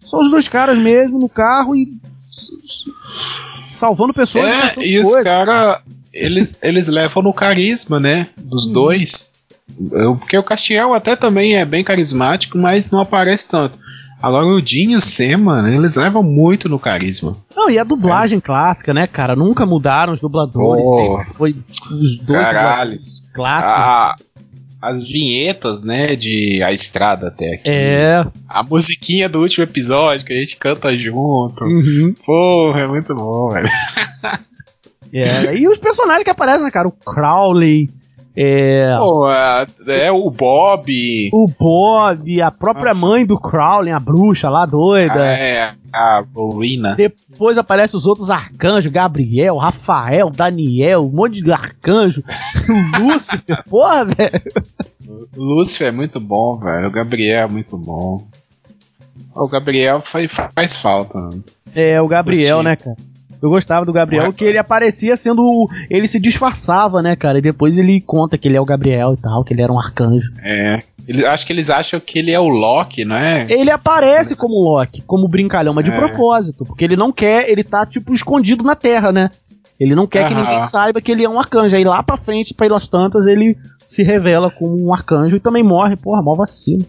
São 0.00 0.20
os 0.20 0.30
dois 0.30 0.46
caras 0.48 0.78
mesmo 0.78 1.18
no 1.18 1.28
carro 1.28 1.74
e 1.74 1.88
salvando 3.70 4.14
pessoas. 4.14 4.44
É, 4.44 4.60
pensando 4.68 4.84
e 4.86 4.98
os 5.00 5.14
caras, 5.22 5.78
eles, 6.12 6.56
eles 6.62 6.86
levam 6.88 7.22
no 7.22 7.32
carisma, 7.32 7.98
né? 7.98 8.28
Dos 8.36 8.66
dois. 8.68 9.32
Eu- 9.90 10.16
porque 10.16 10.36
o 10.36 10.42
Castiel 10.42 10.92
até 10.94 11.16
também 11.16 11.56
é 11.56 11.64
bem 11.64 11.82
carismático, 11.82 12.58
mas 12.58 12.90
não 12.90 13.00
aparece 13.00 13.48
tanto. 13.48 13.78
Agora 14.22 14.46
o 14.46 14.60
Dinho 14.62 14.92
e 14.92 14.96
o 14.96 15.00
Sam, 15.02 15.38
mano, 15.38 15.68
eles 15.68 15.96
levam 15.96 16.22
muito 16.22 16.68
no 16.68 16.78
carisma. 16.78 17.36
Não, 17.54 17.68
e 17.68 17.78
a 17.78 17.84
dublagem 17.84 18.40
clássica, 18.40 18.94
né, 18.94 19.06
cara? 19.06 19.36
Nunca 19.36 19.66
mudaram 19.66 20.12
os 20.14 20.20
dubladores. 20.20 20.84
Oh. 20.86 20.96
sempre 21.18 21.34
foi 21.34 21.50
os 21.90 22.18
dois 22.20 22.40
Caralho. 22.40 22.98
clássicos. 23.34 23.76
Ah, 23.76 24.14
as 24.80 25.02
vinhetas, 25.02 25.82
né, 25.82 26.14
de 26.16 26.62
A 26.62 26.72
Estrada 26.72 27.28
até 27.28 27.54
aqui. 27.54 27.62
É. 27.70 28.26
A 28.48 28.62
musiquinha 28.62 29.28
do 29.28 29.40
último 29.40 29.64
episódio 29.64 30.24
que 30.26 30.32
a 30.32 30.36
gente 30.40 30.56
canta 30.56 30.96
junto. 30.96 31.64
Uhum. 31.64 32.14
Porra, 32.24 32.80
é 32.80 32.86
muito 32.86 33.14
bom, 33.14 33.50
velho. 33.50 33.68
É, 35.16 35.54
e 35.56 35.68
os 35.68 35.78
personagens 35.78 36.24
que 36.24 36.30
aparecem, 36.30 36.64
né, 36.64 36.72
cara? 36.72 36.88
O 36.88 36.90
Crowley, 36.90 37.88
é, 38.36 38.96
Pô, 38.98 39.30
é, 39.30 39.66
é 40.06 40.12
o 40.12 40.28
Bob. 40.28 41.30
o 41.32 41.46
Bob, 41.46 42.42
a 42.42 42.50
própria 42.50 42.92
Nossa. 42.92 43.06
mãe 43.06 43.24
do 43.24 43.38
Crowley, 43.38 43.92
a 43.92 44.00
bruxa 44.00 44.50
lá 44.50 44.66
doida. 44.66 45.24
É, 45.24 45.72
a 45.92 46.24
Rowena. 46.34 46.96
Depois 46.96 47.56
aparecem 47.58 47.96
os 47.96 48.06
outros 48.06 48.30
arcanjos, 48.30 48.90
Gabriel, 48.90 49.56
Rafael, 49.56 50.30
Daniel, 50.30 51.02
um 51.02 51.10
monte 51.10 51.42
de 51.42 51.52
arcanjo. 51.52 52.24
o 52.98 53.02
Lúcifer, 53.04 53.62
porra, 53.70 54.04
velho. 54.04 54.42
O 55.36 55.42
Lúcifer 55.42 55.88
é 55.88 55.92
muito 55.92 56.18
bom, 56.18 56.56
velho. 56.58 56.88
O 56.88 56.90
Gabriel 56.90 57.46
é 57.46 57.52
muito 57.52 57.78
bom. 57.78 58.26
O 59.32 59.48
Gabriel 59.48 60.00
faz, 60.00 60.32
faz 60.54 60.76
falta. 60.76 61.20
né? 61.20 61.40
É, 61.72 62.00
o 62.00 62.08
Gabriel, 62.08 62.62
né, 62.64 62.74
cara? 62.74 62.96
Eu 63.44 63.50
gostava 63.50 63.84
do 63.84 63.92
Gabriel, 63.92 64.28
Ué, 64.28 64.32
que 64.32 64.42
ele 64.42 64.56
aparecia 64.56 65.14
sendo. 65.16 65.68
Ele 65.90 66.08
se 66.08 66.18
disfarçava, 66.18 67.02
né, 67.02 67.14
cara? 67.14 67.36
E 67.36 67.42
depois 67.42 67.76
ele 67.76 68.00
conta 68.00 68.38
que 68.38 68.48
ele 68.48 68.56
é 68.56 68.60
o 68.60 68.64
Gabriel 68.64 69.12
e 69.12 69.20
tal, 69.20 69.44
que 69.44 69.52
ele 69.52 69.60
era 69.60 69.70
um 69.70 69.78
arcanjo. 69.78 70.32
É. 70.42 70.78
Eles, 71.06 71.22
acho 71.26 71.46
que 71.46 71.52
eles 71.52 71.68
acham 71.68 72.00
que 72.00 72.18
ele 72.18 72.30
é 72.30 72.40
o 72.40 72.48
Loki, 72.48 73.04
não 73.04 73.14
é? 73.14 73.44
Ele 73.50 73.70
aparece 73.70 74.34
como 74.34 74.54
Loki, 74.54 75.02
como 75.02 75.28
brincalhão, 75.28 75.74
mas 75.74 75.84
de 75.84 75.90
É. 75.90 75.94
propósito, 75.98 76.64
porque 76.64 76.86
ele 76.86 76.96
não 76.96 77.12
quer, 77.12 77.50
ele 77.50 77.62
tá 77.62 77.84
tipo 77.84 78.14
escondido 78.14 78.64
na 78.64 78.74
Terra, 78.74 79.12
né? 79.12 79.28
Ele 79.78 79.94
não 79.94 80.06
quer 80.06 80.26
que 80.26 80.34
ninguém 80.34 80.62
saiba 80.62 81.02
que 81.02 81.12
ele 81.12 81.22
é 81.22 81.28
um 81.28 81.38
arcanjo. 81.38 81.76
Aí 81.76 81.84
lá 81.84 82.02
pra 82.02 82.16
frente, 82.16 82.54
pelas 82.54 82.88
tantas, 82.88 83.26
ele 83.26 83.58
se 83.84 84.02
revela 84.02 84.50
como 84.50 84.82
um 84.82 84.94
arcanjo 84.94 85.36
e 85.36 85.40
também 85.40 85.62
morre, 85.62 85.96
porra, 85.96 86.22
mó 86.22 86.34
vacilo. 86.34 86.86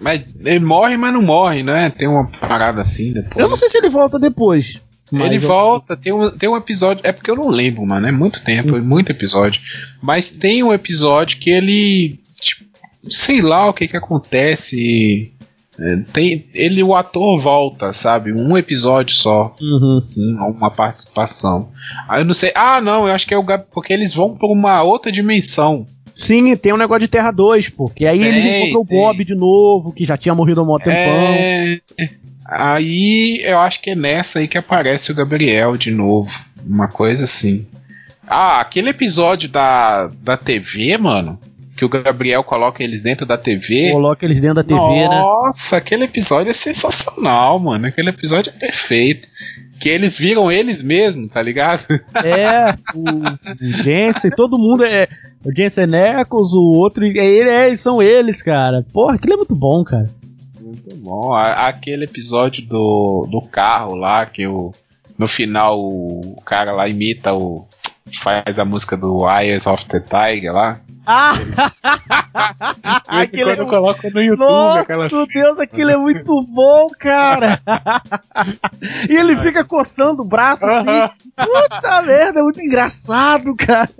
Mas 0.00 0.36
ele 0.44 0.58
morre, 0.58 0.96
mas 0.96 1.12
não 1.12 1.22
morre, 1.22 1.62
né? 1.62 1.88
Tem 1.90 2.08
uma 2.08 2.26
parada 2.26 2.80
assim 2.80 3.12
depois. 3.12 3.36
Eu 3.36 3.48
não 3.48 3.54
sei 3.54 3.68
se 3.68 3.78
ele 3.78 3.88
volta 3.88 4.18
depois. 4.18 4.81
Ele 5.12 5.36
eu- 5.36 5.40
volta, 5.40 5.96
tem 5.96 6.12
um, 6.12 6.30
tem 6.30 6.48
um 6.48 6.56
episódio. 6.56 7.00
É 7.04 7.12
porque 7.12 7.30
eu 7.30 7.36
não 7.36 7.48
lembro, 7.48 7.84
mano. 7.86 8.06
É 8.06 8.12
muito 8.12 8.42
tempo, 8.42 8.76
é 8.76 8.80
muito 8.80 9.10
episódio. 9.12 9.60
Mas 10.00 10.30
tem 10.30 10.62
um 10.62 10.72
episódio 10.72 11.38
que 11.38 11.50
ele. 11.50 12.18
Tipo, 12.40 12.64
sei 13.08 13.42
lá 13.42 13.68
o 13.68 13.72
que 13.74 13.86
que 13.88 13.96
acontece. 13.96 15.30
É, 15.78 15.96
tem, 16.12 16.44
ele, 16.52 16.82
o 16.82 16.94
ator 16.94 17.40
volta, 17.40 17.92
sabe? 17.94 18.30
Um 18.32 18.56
episódio 18.58 19.14
só. 19.16 19.56
Uhum. 19.60 20.00
Sim, 20.02 20.34
uma 20.36 20.70
participação. 20.70 21.70
Aí 22.08 22.20
eu 22.20 22.24
não 22.26 22.34
sei. 22.34 22.52
Ah, 22.54 22.80
não, 22.80 23.06
eu 23.08 23.12
acho 23.14 23.26
que 23.26 23.32
é 23.34 23.38
o 23.38 23.42
Gab- 23.42 23.64
porque 23.72 23.92
eles 23.92 24.12
vão 24.12 24.36
pra 24.36 24.46
uma 24.48 24.82
outra 24.82 25.10
dimensão. 25.10 25.86
Sim, 26.14 26.54
tem 26.56 26.74
um 26.74 26.76
negócio 26.76 27.00
de 27.00 27.08
Terra 27.08 27.30
2, 27.30 27.70
pô. 27.70 27.88
Que 27.88 28.04
aí 28.04 28.20
eles 28.20 28.44
Tem, 28.44 28.60
encontram 28.70 28.82
o 28.82 28.86
tem. 28.86 28.98
Bob 28.98 29.24
de 29.24 29.34
novo, 29.34 29.92
que 29.92 30.04
já 30.04 30.14
tinha 30.14 30.34
morrido 30.34 30.60
há 30.60 30.62
um 30.62 30.76
tempão. 30.78 30.92
É, 30.94 31.80
aí 32.52 33.40
eu 33.44 33.58
acho 33.58 33.80
que 33.80 33.90
é 33.90 33.94
nessa 33.94 34.38
aí 34.38 34.48
que 34.48 34.58
aparece 34.58 35.10
o 35.10 35.14
Gabriel 35.14 35.76
de 35.76 35.90
novo. 35.90 36.30
Uma 36.64 36.88
coisa 36.88 37.24
assim. 37.24 37.66
Ah, 38.26 38.60
aquele 38.60 38.90
episódio 38.90 39.48
da, 39.48 40.08
da 40.22 40.36
TV, 40.36 40.96
mano. 40.96 41.38
Que 41.76 41.84
o 41.84 41.88
Gabriel 41.88 42.44
coloca 42.44 42.82
eles 42.82 43.02
dentro 43.02 43.26
da 43.26 43.36
TV. 43.36 43.90
Coloca 43.90 44.24
eles 44.24 44.40
dentro 44.40 44.56
da 44.56 44.64
TV, 44.64 45.08
né? 45.08 45.20
Nossa, 45.20 45.76
aquele 45.78 46.04
episódio 46.04 46.50
é 46.50 46.54
sensacional, 46.54 47.58
mano. 47.58 47.86
Aquele 47.86 48.10
episódio 48.10 48.52
é 48.54 48.58
perfeito. 48.58 49.26
Que 49.80 49.88
eles 49.88 50.16
viram 50.16 50.52
eles 50.52 50.82
mesmos, 50.82 51.30
tá 51.32 51.42
ligado? 51.42 51.84
É, 52.22 52.72
o, 52.94 53.82
Jensen, 53.82 54.30
todo 54.30 54.58
mundo 54.58 54.84
é. 54.84 55.08
O 55.44 55.52
Jensen 55.52 55.92
Eccles, 55.92 56.52
o 56.52 56.78
outro. 56.78 57.04
É, 57.04 57.08
ele, 57.08 57.50
é, 57.50 57.74
são 57.74 58.00
eles, 58.00 58.40
cara. 58.40 58.86
Porra, 58.92 59.16
aquilo 59.16 59.34
é 59.34 59.36
muito 59.38 59.56
bom, 59.56 59.82
cara. 59.82 60.08
Muito 60.72 60.96
bom. 60.96 61.34
Aquele 61.34 62.04
episódio 62.04 62.64
do, 62.64 63.28
do 63.30 63.42
carro 63.42 63.94
lá, 63.94 64.24
que 64.24 64.46
o, 64.46 64.72
no 65.18 65.28
final 65.28 65.78
o 65.78 66.40
cara 66.46 66.72
lá 66.72 66.88
imita 66.88 67.34
o. 67.34 67.66
faz 68.10 68.58
a 68.58 68.64
música 68.64 68.96
do 68.96 69.28
Eyes 69.28 69.66
of 69.66 69.84
the 69.86 70.00
Tiger 70.00 70.52
lá. 70.52 70.80
Ah! 71.06 71.32
Esse 73.22 73.36
Aquele 73.36 73.44
quando 73.44 73.58
é- 73.58 73.60
eu 73.60 73.66
coloco 73.66 74.10
no 74.10 74.22
YouTube 74.22 74.38
Nossa, 74.38 74.80
aquela 74.80 75.08
meu 75.08 75.26
Deus, 75.26 75.58
aquilo 75.58 75.90
é 75.90 75.96
muito 75.96 76.42
bom, 76.46 76.86
cara. 76.98 77.60
e 79.10 79.14
ele 79.14 79.36
fica 79.36 79.64
coçando 79.64 80.22
o 80.22 80.24
braço 80.24 80.64
assim. 80.64 81.12
Puta 81.36 82.02
merda, 82.02 82.40
é 82.40 82.42
muito 82.42 82.60
engraçado, 82.60 83.54
cara. 83.56 83.90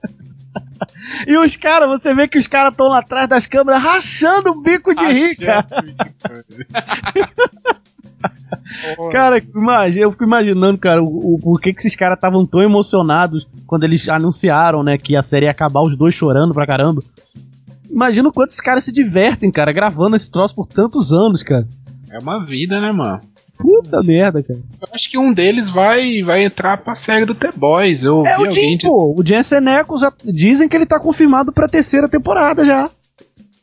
E 1.27 1.37
os 1.37 1.57
caras, 1.57 1.89
você 1.89 2.15
vê 2.15 2.27
que 2.27 2.39
os 2.39 2.47
caras 2.47 2.73
estão 2.73 2.89
lá 2.89 3.01
atrás 3.01 3.29
das 3.29 3.47
câmeras 3.47 3.83
rachando 3.83 4.51
o 4.51 4.63
bico 4.63 4.95
de 4.95 5.05
rir, 5.05 5.37
cara. 5.37 5.67
Cara, 9.11 9.43
imagina, 9.55 10.05
eu 10.05 10.13
fico 10.13 10.25
imaginando, 10.25 10.79
cara, 10.79 11.03
o, 11.03 11.35
o 11.35 11.39
por 11.39 11.61
que 11.61 11.73
que 11.73 11.81
esses 11.81 11.95
caras 11.95 12.17
estavam 12.17 12.47
tão 12.47 12.63
emocionados 12.63 13.49
quando 13.67 13.85
eles 13.85 14.09
anunciaram, 14.09 14.83
né, 14.83 14.97
que 14.97 15.17
a 15.17 15.23
série 15.23 15.47
ia 15.47 15.51
acabar, 15.51 15.83
os 15.83 15.97
dois 15.97 16.15
chorando 16.15 16.55
pra 16.55 16.67
caramba. 16.67 17.03
Imagina 17.91 18.29
o 18.29 18.33
quanto 18.33 18.51
esses 18.51 18.61
caras 18.61 18.85
se 18.85 18.93
divertem, 18.93 19.51
cara, 19.51 19.73
gravando 19.73 20.17
esse 20.17 20.31
troço 20.31 20.55
por 20.55 20.67
tantos 20.67 21.13
anos, 21.13 21.43
cara. 21.43 21.67
É 22.11 22.19
uma 22.19 22.45
vida, 22.45 22.81
né, 22.81 22.93
mano? 22.93 23.21
Puta 23.63 24.03
merda, 24.03 24.43
cara. 24.43 24.59
Eu 24.81 24.89
acho 24.93 25.11
que 25.11 25.17
um 25.17 25.33
deles 25.33 25.69
vai, 25.69 26.23
vai 26.23 26.45
entrar 26.45 26.77
pra 26.79 26.95
série 26.95 27.25
do 27.25 27.35
The 27.35 27.51
Boys. 27.57 28.05
Eu 28.05 28.27
É 28.27 28.37
vi 28.37 28.43
o 28.43 28.51
Jim, 28.51 28.77
dizer, 28.77 28.89
pô. 28.89 29.15
O 29.19 29.25
Jensen 29.25 29.67
Ackles 29.69 30.01
já 30.03 30.13
dizem 30.25 30.69
que 30.69 30.77
ele 30.77 30.87
tá 30.87 30.99
confirmado 31.01 31.53
pra 31.53 31.69
terceira 31.69 32.09
temporada 32.09 32.65
já. 32.65 32.91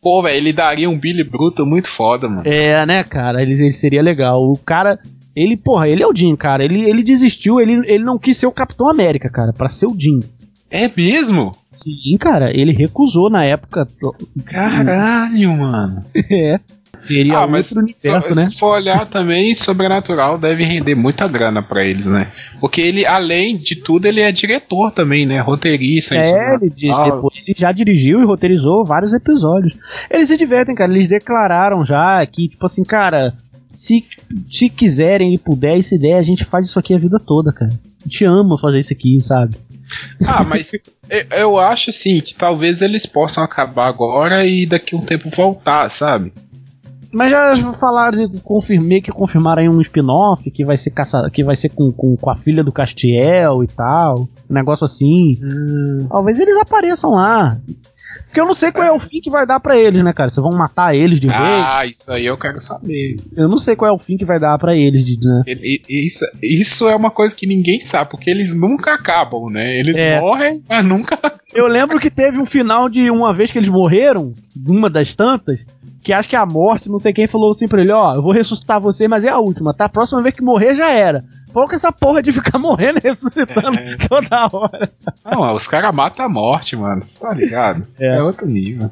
pô, 0.02 0.22
velho, 0.24 0.38
ele 0.38 0.54
daria 0.54 0.90
um 0.90 0.98
Billy 0.98 1.24
Bruto 1.24 1.66
muito 1.66 1.88
foda, 1.88 2.28
mano. 2.30 2.44
É, 2.46 2.86
né, 2.86 3.04
cara? 3.04 3.42
Ele, 3.42 3.54
ele 3.54 3.72
seria 3.72 4.02
legal. 4.02 4.42
O 4.42 4.58
cara. 4.58 4.98
Ele, 5.36 5.56
porra, 5.56 5.88
ele 5.88 6.02
é 6.04 6.08
o 6.08 6.16
Jim, 6.16 6.36
cara. 6.36 6.64
Ele, 6.64 6.90
ele 6.90 7.04
desistiu, 7.04 7.62
ele, 7.62 7.74
ele 7.86 8.04
não 8.04 8.18
quis 8.18 8.36
ser 8.38 8.48
o 8.48 8.52
Capitão 8.52 8.90
América, 8.90 9.30
cara, 9.30 9.54
pra 9.54 9.70
ser 9.70 9.86
o 9.86 9.96
Jim. 9.98 10.20
É 10.72 10.90
mesmo? 10.96 11.52
Sim, 11.74 12.18
cara, 12.20 12.52
ele 12.56 12.72
recusou 12.74 13.30
na 13.30 13.44
época. 13.46 13.88
Caralho, 14.46 15.54
mano. 15.58 16.04
É. 16.30 16.60
Seria 17.10 17.39
ah, 17.39 17.48
mas 17.48 17.72
outro 17.72 17.84
universo, 17.86 18.34
se, 18.34 18.36
né? 18.36 18.50
se 18.50 18.60
for 18.60 18.76
olhar 18.76 19.04
também, 19.08 19.56
Sobrenatural 19.56 20.38
deve 20.38 20.63
render 20.63 20.93
muita 20.93 21.28
grana 21.28 21.63
pra 21.63 21.84
eles, 21.84 22.06
né? 22.06 22.32
Porque 22.60 22.80
ele, 22.80 23.04
além 23.04 23.58
de 23.58 23.76
tudo, 23.76 24.06
ele 24.06 24.22
é 24.22 24.32
diretor 24.32 24.91
também, 24.91 25.26
né? 25.26 25.39
Roteirista. 25.39 26.15
É, 26.15 26.54
ele, 26.54 26.69
depois 26.69 27.36
ele 27.38 27.56
já 27.58 27.72
dirigiu 27.72 28.22
e 28.22 28.26
roteirizou 28.26 28.86
vários 28.86 29.12
episódios. 29.12 29.76
Eles 30.08 30.30
se 30.30 30.38
divertem, 30.38 30.76
cara. 30.76 30.91
Eles 30.91 31.08
declararam 31.08 31.84
já 31.84 32.24
que, 32.28 32.48
tipo 32.48 32.63
assim, 32.63 32.84
cara, 32.84 33.34
se, 33.65 34.06
se 34.48 34.69
quiserem 34.69 35.34
e 35.34 35.39
puder, 35.39 35.78
e 35.78 35.84
se 35.84 35.98
der, 35.98 36.15
a 36.15 36.24
gente 36.24 36.45
faz 36.45 36.67
isso 36.67 36.78
aqui 36.78 36.93
a 36.93 37.00
vida 37.00 37.19
toda, 37.19 37.52
cara. 37.52 37.72
A 37.72 38.08
gente 38.08 38.24
ama 38.24 38.56
fazer 38.56 38.78
isso 38.78 38.93
aqui, 38.93 39.19
sabe? 39.19 39.58
Ah, 40.28 40.43
mas 40.43 40.74
eu, 41.10 41.26
eu 41.32 41.60
acho 41.60 41.89
assim 41.89 42.22
que 42.22 42.36
talvez 42.36 42.84
eles 42.84 43.08
possam 43.08 43.43
acabar 43.43 43.88
agora 43.88 44.45
e 44.45 44.67
daqui 44.67 44.95
a 44.95 44.98
um 45.00 45.02
tempo 45.02 45.28
voltar, 45.30 45.89
sabe? 45.89 46.32
Mas 47.12 47.32
já 47.32 47.56
falaram, 47.74 48.28
de- 48.28 48.41
confirmei 48.41 49.02
que 49.02 49.12
confirmaram 49.12 49.62
aí 49.62 49.69
um 49.69 49.82
spin-off 49.82 50.50
que 50.52 50.63
vai 50.63 50.78
ser 50.78 50.91
caça, 50.91 51.30
que 51.32 51.43
vai 51.43 51.56
ser 51.56 51.69
com, 51.69 51.91
com, 51.91 52.15
com 52.15 52.30
a 52.30 52.36
filha 52.36 52.63
do 52.63 52.72
Castiel 52.72 53.63
e 53.63 53.67
tal. 53.67 54.30
Um 54.50 54.54
negócio 54.54 54.86
assim. 54.86 55.39
Talvez 56.10 56.39
eles 56.39 56.58
apareçam 56.58 57.12
lá. 57.12 57.58
Porque 58.26 58.39
eu 58.39 58.45
não 58.45 58.56
sei 58.56 58.72
qual 58.72 58.86
é 58.86 58.91
o 58.91 59.00
fim 59.00 59.22
que 59.22 59.30
vai 59.30 59.45
dar 59.45 59.60
pra 59.60 59.78
eles, 59.78 60.04
né, 60.04 60.12
cara? 60.13 60.30
Vocês 60.32 60.43
vão 60.43 60.56
matar 60.58 60.95
eles 60.95 61.19
de 61.19 61.28
vez? 61.28 61.39
Ah, 61.39 61.86
isso 61.86 62.12
aí 62.12 62.26
eu 62.26 62.38
quero 62.38 62.60
saber. 62.60 63.17
Eu 63.36 63.48
não 63.48 63.58
sei 63.60 63.76
qual 63.76 63.89
é 63.89 63.93
o 63.93 64.00
fim 64.00 64.17
que 64.17 64.26
vai 64.26 64.39
dar 64.39 64.58
pra 64.58 64.76
eles, 64.76 65.04
de, 65.06 65.19
né? 65.28 65.43
Ele- 65.45 65.82
Isso, 65.88 66.26
isso 66.41 66.88
é 66.89 66.95
uma 66.95 67.12
coisa 67.12 67.36
que 67.36 67.48
ninguém 67.48 67.80
sabe, 67.80 68.10
porque 68.10 68.30
eles 68.30 68.56
nunca 68.56 68.93
acabam, 68.95 69.50
né? 69.52 69.80
Eles 69.80 69.95
É. 69.95 70.19
morrem, 70.19 70.63
mas 70.67 70.86
nunca. 70.86 71.17
Eu 71.54 71.67
lembro 71.67 72.00
que 72.00 72.10
teve 72.12 72.38
um 72.39 72.45
final 72.45 72.89
de 72.89 73.10
uma 73.12 73.34
vez 73.34 73.52
que 73.52 73.58
eles 73.60 73.69
morreram, 73.69 74.34
uma 74.67 74.89
das 74.89 75.13
tantas, 75.15 75.65
que 76.04 76.14
acho 76.14 76.30
que 76.30 76.36
a 76.36 76.46
morte, 76.46 76.90
não 76.90 76.98
sei 76.98 77.12
quem, 77.14 77.28
falou 77.28 77.52
assim 77.52 77.68
pra 77.68 77.82
ele, 77.82 77.92
ó, 77.92 78.16
eu 78.16 78.22
vou 78.22 78.32
ressuscitar 78.32 78.80
você, 78.80 79.08
mas 79.08 79.26
é 79.26 79.30
a 79.30 79.38
última, 79.40 79.74
tá? 79.74 79.86
A 79.86 79.90
próxima 79.90 80.22
vez 80.22 80.36
que 80.36 80.42
morrer 80.42 80.76
já 80.76 80.90
era. 80.92 81.24
Pouco 81.52 81.74
essa 81.74 81.92
porra 81.92 82.22
de 82.22 82.32
ficar 82.32 82.58
morrendo 82.60 83.00
e 83.00 83.08
ressuscitando 83.08 83.78
É. 83.80 83.96
toda 84.08 84.50
hora. 84.52 84.92
Não, 85.26 85.52
os 85.54 85.68
caras 85.68 85.94
matam 85.94 86.26
a 86.26 86.30
morte, 86.30 86.76
mano. 86.76 87.02
Você 87.02 87.20
tá 87.20 87.34
ligado? 87.34 87.86
É. 88.00 88.18
É. 88.18 88.24
outro 88.24 88.48
nível. 88.48 88.92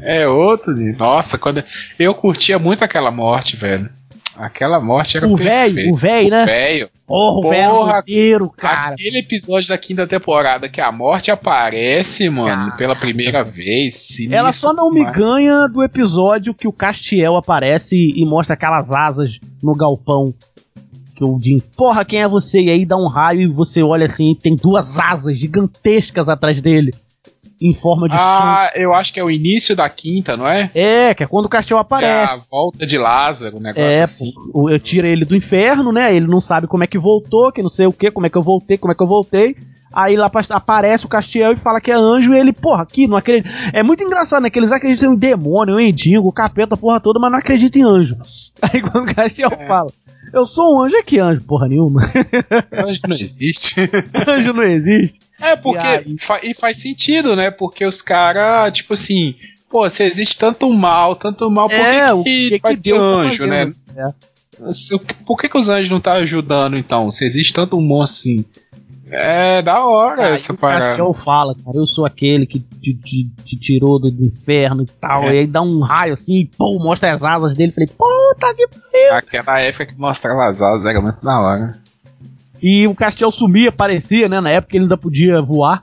É 0.00 0.26
outro 0.28 0.72
nível. 0.74 0.98
Nossa, 0.98 1.38
quando 1.38 1.62
eu 1.98 2.14
curtia 2.14 2.58
muito 2.58 2.82
aquela 2.84 3.10
morte, 3.10 3.56
velho. 3.56 3.88
Aquela 4.36 4.80
morte 4.80 5.16
era 5.16 5.28
O 5.28 5.36
velho, 5.36 5.92
o 5.92 5.96
velho, 5.96 6.30
né? 6.30 6.44
velho. 6.44 6.90
Porra, 7.06 7.46
o 7.46 7.50
velho 7.50 7.72
roteiro, 7.84 8.50
cara. 8.50 8.94
Aquele 8.94 9.18
episódio 9.18 9.68
da 9.68 9.78
quinta 9.78 10.06
temporada 10.06 10.68
que 10.68 10.80
a 10.80 10.90
morte 10.90 11.30
aparece, 11.30 12.28
mano, 12.30 12.66
Cara. 12.66 12.76
pela 12.76 12.96
primeira 12.96 13.44
vez. 13.44 13.94
sinistro 13.94 14.36
Ela 14.36 14.52
só 14.52 14.72
não 14.72 14.90
me 14.90 15.04
ganha 15.04 15.68
do 15.68 15.82
episódio 15.82 16.54
que 16.54 16.66
o 16.66 16.72
Castiel 16.72 17.36
aparece 17.36 17.96
e 17.96 18.24
mostra 18.26 18.54
aquelas 18.54 18.90
asas 18.90 19.38
no 19.62 19.74
galpão. 19.74 20.34
Que 21.14 21.24
o 21.24 21.38
Jim, 21.40 21.60
porra, 21.76 22.04
quem 22.04 22.22
é 22.22 22.26
você? 22.28 22.60
E 22.62 22.70
aí 22.70 22.84
dá 22.84 22.96
um 22.96 23.06
raio 23.06 23.42
e 23.42 23.46
você 23.46 23.82
olha 23.82 24.04
assim 24.06 24.32
e 24.32 24.34
tem 24.34 24.56
duas 24.56 24.98
asas 24.98 25.38
gigantescas 25.38 26.28
atrás 26.28 26.60
dele. 26.60 26.92
Em 27.60 27.72
forma 27.72 28.08
de. 28.08 28.16
Ah, 28.18 28.70
eu 28.74 28.92
acho 28.92 29.12
que 29.12 29.20
é 29.20 29.24
o 29.24 29.30
início 29.30 29.74
da 29.76 29.88
quinta, 29.88 30.36
não 30.36 30.46
é? 30.46 30.70
É, 30.74 31.14
que 31.14 31.22
é 31.22 31.26
quando 31.26 31.46
o 31.46 31.48
Castiel 31.48 31.76
É 31.76 31.80
a 31.80 31.82
aparece. 31.82 32.46
volta 32.50 32.86
de 32.86 32.98
Lázaro, 32.98 33.56
um 33.56 33.60
negócio 33.60 33.82
É, 33.88 34.02
assim. 34.02 34.32
pô, 34.52 34.68
eu 34.68 34.78
tiro 34.78 35.06
ele 35.06 35.24
do 35.24 35.36
inferno, 35.36 35.92
né? 35.92 36.14
Ele 36.14 36.26
não 36.26 36.40
sabe 36.40 36.66
como 36.66 36.82
é 36.84 36.86
que 36.86 36.98
voltou, 36.98 37.52
que 37.52 37.62
não 37.62 37.68
sei 37.68 37.86
o 37.86 37.92
que, 37.92 38.10
como 38.10 38.26
é 38.26 38.30
que 38.30 38.36
eu 38.36 38.42
voltei, 38.42 38.76
como 38.76 38.92
é 38.92 38.96
que 38.96 39.02
eu 39.02 39.06
voltei. 39.06 39.54
Aí 39.92 40.16
lá 40.16 40.28
aparece 40.50 41.06
o 41.06 41.08
Castiel 41.08 41.52
e 41.52 41.56
fala 41.56 41.80
que 41.80 41.92
é 41.92 41.94
anjo 41.94 42.34
e 42.34 42.38
ele, 42.38 42.52
porra, 42.52 42.82
aqui 42.82 43.06
não 43.06 43.16
acredita. 43.16 43.48
É 43.72 43.80
muito 43.80 44.02
engraçado, 44.02 44.42
né? 44.42 44.50
Que 44.50 44.58
eles 44.58 44.72
acreditam 44.72 45.14
em 45.14 45.16
demônio, 45.16 45.78
em 45.78 45.86
mendigo, 45.86 46.32
capeta, 46.32 46.76
porra 46.76 46.98
toda, 47.00 47.20
mas 47.20 47.30
não 47.30 47.38
acreditam 47.38 47.80
em 47.80 47.84
anjo. 47.84 48.16
Aí 48.60 48.80
quando 48.80 49.08
o 49.08 49.14
Castiel 49.14 49.52
É. 49.52 49.66
fala, 49.68 49.90
eu 50.32 50.48
sou 50.48 50.76
um 50.78 50.82
anjo 50.82 50.96
aqui, 50.96 51.20
anjo, 51.20 51.42
porra 51.44 51.68
nenhuma. 51.68 52.00
Que 52.10 53.08
não 53.08 53.14
existe. 53.16 53.76
anjo 54.26 54.52
não 54.52 54.64
existe. 54.64 55.20
É, 55.40 55.56
porque. 55.56 55.84
E 55.86 55.88
aí? 55.88 56.16
fa- 56.18 56.40
E, 56.42 56.54
faz 56.54 56.76
sentido, 56.78 57.34
né? 57.36 57.50
Porque 57.50 57.84
os 57.84 58.00
caras, 58.02 58.72
tipo 58.72 58.94
assim. 58.94 59.34
Pô, 59.70 59.88
se 59.90 60.04
existe 60.04 60.38
tanto 60.38 60.70
mal, 60.70 61.16
tanto 61.16 61.50
mal, 61.50 61.68
por 61.68 61.74
é, 61.74 62.06
que, 62.06 62.12
o 62.12 62.22
que, 62.24 62.48
que, 62.50 62.58
vai 62.60 62.76
que 62.76 62.82
ter 62.82 62.94
tá 62.94 63.00
anjo, 63.00 63.46
né? 63.46 63.58
fazendo? 63.66 63.76
É. 63.96 64.14
Por 65.26 65.36
que, 65.36 65.48
que 65.48 65.58
os 65.58 65.68
anjos 65.68 65.90
não 65.90 65.98
estão 65.98 66.12
ajudando, 66.12 66.76
então? 66.78 67.10
Se 67.10 67.24
existe 67.24 67.52
tanto 67.52 67.80
monstro 67.80 68.30
assim. 68.30 68.44
É 69.10 69.60
da 69.62 69.84
hora 69.84 70.26
Aí 70.26 70.34
essa 70.34 70.52
o 70.52 70.56
parada. 70.56 70.86
Castiel 70.86 71.12
fala, 71.12 71.54
cara, 71.54 71.76
eu 71.76 71.86
sou 71.86 72.06
aquele 72.06 72.46
que 72.46 72.58
te, 72.58 72.94
te- 72.94 73.30
te 73.44 73.56
tirou 73.58 73.98
do, 73.98 74.10
do 74.10 74.24
inferno 74.24 74.82
e 74.82 74.86
tal. 74.86 75.24
É. 75.24 75.34
E 75.34 75.38
aí 75.40 75.46
dá 75.46 75.60
um 75.60 75.80
raio 75.80 76.12
assim, 76.14 76.36
e 76.38 76.46
pô, 76.46 76.78
mostra 76.82 77.12
as 77.12 77.22
asas 77.22 77.54
dele. 77.54 77.70
Falei, 77.72 77.88
puta 77.88 78.54
que 78.54 78.66
pariu. 78.68 79.14
Aquela 79.14 79.60
época 79.60 79.86
que 79.86 79.94
mostrava 79.98 80.46
as 80.46 80.62
asas 80.62 80.86
era 80.86 81.00
muito 81.00 81.22
da 81.22 81.40
hora. 81.40 81.78
E 82.62 82.86
o 82.86 82.94
Castiel 82.94 83.30
sumia, 83.30 83.68
aparecia, 83.68 84.28
né? 84.28 84.40
Na 84.40 84.50
época 84.50 84.76
ele 84.76 84.84
ainda 84.84 84.96
podia 84.96 85.40
voar. 85.40 85.82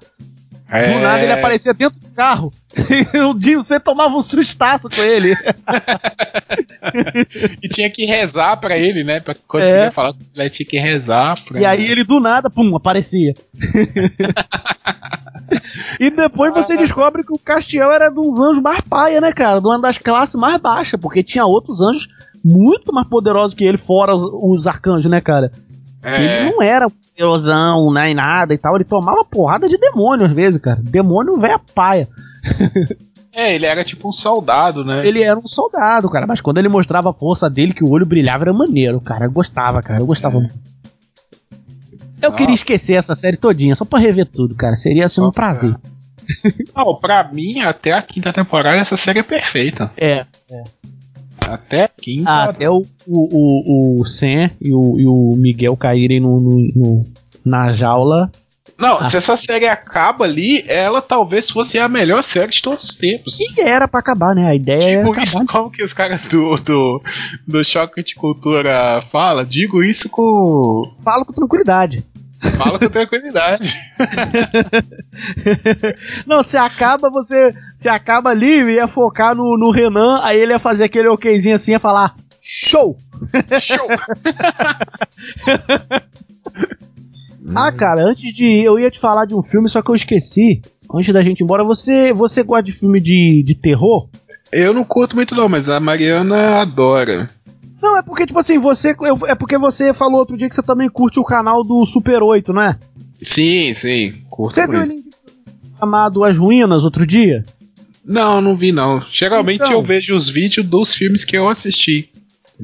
É. 0.70 0.94
Do 0.94 1.00
nada 1.00 1.22
ele 1.22 1.34
aparecia 1.34 1.74
dentro 1.74 2.00
do 2.00 2.08
carro. 2.10 2.52
E 3.14 3.18
o 3.20 3.34
dia 3.34 3.58
você 3.58 3.80
tomava 3.80 4.16
um 4.16 4.22
sustaço 4.22 4.90
com 4.90 5.02
ele. 5.02 5.36
E 7.62 7.70
tinha 7.70 7.90
que 7.90 8.06
rezar 8.06 8.58
pra 8.58 8.78
ele, 8.78 9.04
né? 9.04 9.20
Pra, 9.20 9.36
quando 9.48 9.64
É. 9.64 9.72
queria 9.72 9.92
falar, 9.92 10.14
ele 10.36 10.50
tinha 10.50 10.68
que 10.68 10.80
rezar 10.80 11.38
pra 11.46 11.62
E 11.62 11.66
aí 11.66 11.86
ele 11.86 12.04
do 12.04 12.20
nada, 12.20 12.50
pum, 12.50 12.76
aparecia. 12.76 13.34
e 16.00 16.10
depois 16.10 16.54
você 16.54 16.76
descobre 16.76 17.24
que 17.24 17.34
o 17.34 17.38
Castiel 17.38 17.92
era 17.92 18.12
uns 18.12 18.40
anjos 18.40 18.62
mais 18.64 18.82
paia, 18.82 19.22
né, 19.22 19.32
cara? 19.32 19.60
De 19.60 19.68
uma 19.68 19.80
das 19.80 19.98
classes 20.00 20.36
mais 20.36 20.58
baixas, 20.58 21.00
porque 21.00 21.22
tinha 21.24 21.46
outros 21.46 21.82
anjos 21.82 22.08
muito 22.44 22.92
mais 22.92 23.08
poderosos 23.08 23.56
que 23.56 23.64
ele, 23.64 23.78
fora 23.78 24.16
os, 24.16 24.24
os 24.34 24.68
arcanjos, 24.68 25.10
né, 25.10 25.22
cara? 25.22 25.52
É. 26.04 26.24
Ele 26.44 26.52
não 26.52 26.62
era 26.62 26.90
poderosão, 26.90 27.94
nem 27.94 28.14
nada 28.14 28.54
e 28.54 28.58
tal. 28.58 28.76
Ele 28.76 28.84
tomava 28.84 29.24
porrada 29.26 29.68
de 29.70 29.78
demônio 29.78 30.26
às 30.26 30.34
vezes, 30.34 30.60
cara. 30.62 30.80
Demônio 30.82 31.38
velho 31.38 31.60
paia. 31.76 32.08
É, 33.34 33.56
ele 33.56 33.66
era 33.66 33.82
tipo 33.82 34.10
um 34.10 34.12
soldado, 34.12 34.84
né? 34.84 35.08
Ele 35.08 35.24
era 35.24 35.40
um 35.40 35.48
soldado, 35.48 36.10
cara. 36.10 36.28
Mas 36.28 36.42
quando 36.42 36.58
ele 36.58 36.68
mostrava 36.68 37.12
a 37.12 37.14
força 37.14 37.50
dele, 37.50 37.74
que 37.74 37.82
o 37.82 37.90
olho 37.90 38.06
brilhava, 38.06 38.44
era 38.44 38.52
maneiro, 38.52 39.00
cara. 39.00 39.24
Eu 39.24 39.32
gostava, 39.32 39.82
cara. 39.82 40.02
Eu 40.02 40.06
gostava 40.06 40.38
muito. 40.38 40.54
Eu 42.22 42.32
Ah. 42.32 42.36
queria 42.36 42.54
esquecer 42.54 42.96
essa 42.96 43.16
série 43.16 43.38
todinha, 43.38 43.74
só 43.74 43.86
pra 43.86 44.00
rever 44.00 44.26
tudo, 44.26 44.54
cara. 44.54 44.76
Seria 44.76 45.06
assim 45.06 45.22
um 45.22 45.28
Só 45.28 45.32
pra- 45.32 45.46
prazer. 45.52 45.74
Não, 46.76 46.94
pra 46.96 47.24
mim, 47.32 47.62
até 47.62 47.94
a 47.94 48.02
quinta 48.02 48.34
temporada, 48.34 48.76
essa 48.76 48.98
série 48.98 49.20
é 49.20 49.24
perfeita. 49.24 49.90
É. 49.96 50.26
Até 51.54 51.88
quinta. 52.02 52.30
Até 52.46 52.70
o, 52.70 52.86
o, 53.08 53.98
o, 53.98 54.02
o 54.02 54.06
Sam 54.06 54.50
e 54.60 54.74
o, 54.74 55.00
e 55.00 55.06
o 55.08 55.36
Miguel 55.38 55.76
caírem 55.78 56.20
no, 56.20 56.40
no- 56.40 56.72
no- 56.76 57.06
na 57.44 57.72
jaula. 57.74 58.32
Não, 58.80 58.98
Ah. 58.98 59.04
se 59.10 59.16
essa 59.18 59.38
série 59.38 59.68
acaba 59.68 60.26
ali, 60.26 60.64
ela 60.68 61.02
talvez 61.04 61.50
fosse 61.52 61.78
a 61.78 61.88
melhor 61.88 62.24
série 62.24 62.52
de 62.52 62.62
todos 62.64 62.84
os 62.84 62.96
tempos. 62.96 63.40
E 63.40 63.62
era 63.62 63.88
pra 63.88 64.00
acabar, 64.00 64.34
né? 64.34 64.48
A 64.48 64.56
ideia 64.56 64.78
era 64.84 64.98
Digo 65.02 65.12
acabar. 65.12 65.24
isso 65.24 65.46
como 65.46 65.70
que 65.70 65.84
os 65.84 65.94
caras 65.94 66.22
do, 66.26 66.56
do, 66.58 67.02
do 67.48 67.64
Choque 67.64 68.02
de 68.04 68.16
Cultura 68.16 69.00
fala. 69.12 69.46
Digo 69.46 69.84
isso 69.84 70.10
com. 70.10 70.82
Falo 71.04 71.26
com 71.26 71.34
tranquilidade. 71.34 72.04
Fala 72.58 72.80
com 72.80 72.90
tranquilidade. 72.90 73.76
Não, 76.26 76.44
se 76.44 76.58
acaba, 76.58 77.10
você. 77.10 77.54
Se 77.82 77.90
acaba 77.90 78.30
ali, 78.30 78.76
ia 78.76 78.88
focar 78.88 79.34
no, 79.36 79.58
no 79.58 79.72
Renan, 79.72 80.20
aí 80.22 80.40
ele 80.40 80.54
ia 80.54 80.60
fazer 80.60 80.84
aquele 80.84 81.08
okzinho 81.08 81.56
assim, 81.56 81.72
ia 81.72 81.80
falar. 81.80 82.16
Show! 82.40 82.96
Show! 83.60 83.88
Ah, 87.56 87.72
cara, 87.72 88.04
antes 88.06 88.34
de 88.34 88.46
eu 88.64 88.80
ia 88.80 88.90
te 88.90 89.00
falar 89.00 89.26
de 89.26 89.36
um 89.36 89.42
filme, 89.42 89.68
só 89.68 89.82
que 89.82 89.90
eu 89.90 89.96
esqueci. 89.96 90.62
Antes 90.94 91.14
da 91.14 91.24
gente 91.24 91.42
ir 91.42 91.44
embora, 91.44 91.64
você, 91.64 92.14
você 92.14 92.44
gosta 92.44 92.64
de 92.64 92.72
filme 92.72 93.00
de, 93.02 93.44
de 93.44 93.56
terror? 93.56 94.08
Eu 94.52 94.74
não 94.74 94.84
curto 94.84 95.16
muito, 95.16 95.36
não, 95.36 95.50
mas 95.50 95.68
a 95.68 95.80
Mariana 95.80 96.62
adora. 96.62 97.30
Não, 97.82 97.98
é 97.98 98.04
porque, 98.04 98.26
tipo 98.26 98.40
assim, 98.40 98.60
você. 98.60 98.96
eu- 99.02 99.28
é 99.28 99.36
porque 99.36 99.58
você 99.58 99.94
falou 99.94 100.20
outro 100.20 100.38
dia 100.38 100.48
que 100.48 100.56
você 100.56 100.62
também 100.62 100.88
curte 100.88 101.20
o 101.20 101.26
canal 101.26 101.64
do 101.64 101.84
Super 101.86 102.22
8, 102.22 102.54
não 102.54 102.62
é? 102.62 102.78
Sim, 103.22 103.74
sim. 103.74 104.14
Curto 104.30 104.54
Você 104.54 104.68
viu 104.68 104.78
muito. 104.80 104.92
ele 104.92 105.04
chamado 105.80 106.24
As 106.24 106.38
Ruínas 106.38 106.86
outro 106.86 107.06
dia? 107.08 107.44
Não, 108.06 108.42
não 108.42 108.56
vi, 108.56 108.72
não. 108.72 109.04
Geralmente 109.12 109.62
Então. 109.62 109.74
eu 109.74 109.82
vejo 109.82 110.16
os 110.16 110.28
vídeos 110.28 110.66
dos 110.66 110.94
filmes 110.94 111.24
que 111.24 111.38
eu 111.38 111.48
assisti. 111.48 112.10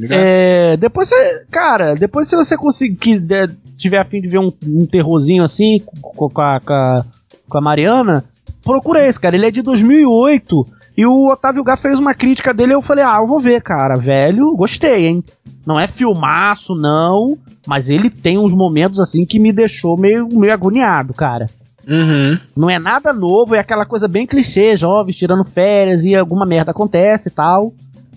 Tá? 0.08 0.16
É. 0.16 0.78
Depois 0.78 1.10
você. 1.10 1.46
Cara, 1.50 1.96
depois 1.96 2.28
se 2.28 2.36
você 2.36 2.56
conseguir. 2.58 3.20
de- 3.20 3.48
tiver 3.78 4.00
a 4.00 4.06
fim 4.06 4.22
de 4.22 4.28
ver 4.28 4.40
um, 4.40 4.52
um 4.66 4.86
terrorzinho 4.86 5.44
assim, 5.44 5.80
com, 5.86 6.30
com 6.30 6.42
a, 6.42 6.60
com, 6.60 6.74
a, 6.74 7.06
com 7.48 7.58
a 7.58 7.62
Mariana, 7.62 8.24
procura 8.64 9.06
esse, 9.08 9.20
cara. 9.20 9.36
Ele 9.36 9.46
é 9.48 9.52
de 9.52 9.62
2008. 9.62 10.68
E 10.98 11.06
o 11.06 11.32
Otávio 11.32 11.64
Gá 11.64 11.78
fez 11.78 12.00
uma 12.00 12.16
crítica 12.16 12.52
dele 12.54 12.72
e 12.72 12.76
eu 12.76 12.82
falei, 12.82 13.04
ah, 13.04 13.20
eu 13.22 13.28
vou 13.28 13.40
ver, 13.40 13.62
cara. 13.62 13.94
Velho, 13.96 14.56
gostei, 14.56 15.06
hein? 15.06 15.24
Não 15.66 15.80
é 15.80 15.88
filmaço, 15.88 16.74
não. 16.76 17.38
Mas 17.68 17.90
ele 17.90 18.10
tem 18.10 18.38
uns 18.40 18.56
momentos 18.56 19.00
assim 19.00 19.24
que 19.26 19.38
me 19.40 19.54
deixou 19.54 19.96
meio, 19.96 20.28
meio 20.32 20.52
agoniado, 20.54 21.14
cara. 21.14 21.48
Uhum. 21.88 22.38
Não 22.56 22.70
é 22.70 22.78
nada 22.78 23.14
novo, 23.14 23.56
é 23.56 23.60
aquela 23.60 23.86
coisa 23.86 24.08
bem 24.08 24.28
clichê, 24.28 24.76
jovens 24.76 25.16
tirando 25.16 25.44
férias 25.44 26.04
e 26.04 26.16
alguma 26.16 26.46
merda 26.46 26.72
acontece 26.72 27.30
e 27.30 27.32
tal. 27.32 27.74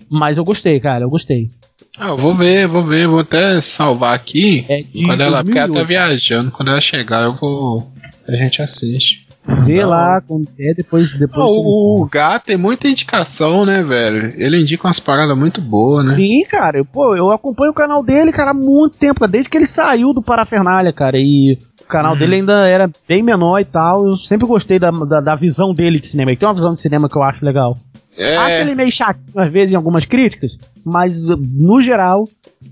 Mas 0.09 0.37
eu 0.37 0.43
gostei, 0.43 0.79
cara, 0.79 1.05
eu 1.05 1.09
gostei. 1.09 1.49
Ah, 1.97 2.09
eu 2.09 2.17
vou 2.17 2.35
ver, 2.35 2.67
vou 2.67 2.83
ver, 2.83 3.07
vou 3.07 3.19
até 3.19 3.59
salvar 3.61 4.13
aqui. 4.13 4.65
É 4.67 4.83
quando 5.05 5.21
ela, 5.21 5.43
porque 5.43 5.57
ela 5.57 5.67
tá 5.67 5.73
2008. 5.73 5.87
viajando, 5.87 6.51
quando 6.51 6.69
ela 6.69 6.81
chegar, 6.81 7.23
eu 7.23 7.35
vou. 7.35 7.91
A 8.27 8.31
gente 8.33 8.61
assiste. 8.61 9.27
Vê 9.65 9.81
Não. 9.81 9.89
lá 9.89 10.21
quando 10.21 10.47
é, 10.59 10.73
depois. 10.73 11.15
depois 11.15 11.41
Ah, 11.41 11.51
o, 11.51 12.01
o 12.03 12.05
gato 12.07 12.45
tem 12.45 12.57
muita 12.57 12.87
indicação, 12.87 13.65
né, 13.65 13.81
velho? 13.81 14.31
Ele 14.37 14.61
indica 14.61 14.87
umas 14.87 14.99
paradas 14.99 15.35
muito 15.35 15.59
boas, 15.59 16.05
né? 16.05 16.13
Sim, 16.13 16.43
cara, 16.47 16.77
eu, 16.77 16.85
pô, 16.85 17.15
eu 17.15 17.31
acompanho 17.31 17.71
o 17.71 17.75
canal 17.75 18.03
dele, 18.03 18.31
cara, 18.31 18.51
há 18.51 18.53
muito 18.53 18.97
tempo, 18.97 19.27
desde 19.27 19.49
que 19.49 19.57
ele 19.57 19.65
saiu 19.65 20.13
do 20.13 20.21
Parafernália, 20.21 20.93
cara, 20.93 21.17
e 21.17 21.57
canal 21.91 22.13
Uhum. 22.13 22.19
dele 22.19 22.35
ainda 22.35 22.67
era 22.67 22.89
bem 23.07 23.21
menor 23.21 23.59
e 23.59 23.65
tal, 23.65 24.07
eu 24.07 24.15
sempre 24.17 24.47
gostei 24.47 24.79
da, 24.79 24.89
da, 24.91 25.21
da 25.21 25.35
visão 25.35 25.73
dele 25.73 25.99
de 25.99 26.07
cinema, 26.07 26.31
ele 26.31 26.37
tem 26.37 26.47
uma 26.47 26.53
visão 26.55 26.73
de 26.73 26.79
cinema 26.79 27.07
que 27.09 27.15
eu 27.17 27.23
acho 27.23 27.43
legal. 27.45 27.77
É, 28.17 28.35
Acho 28.37 28.61
ele 28.61 28.75
meio 28.75 28.91
chatinho 28.91 29.23
às 29.37 29.49
vezes 29.51 29.71
em 29.71 29.75
algumas 29.77 30.03
críticas, 30.05 30.57
mas 30.83 31.29
no 31.29 31.81
geral, 31.81 32.27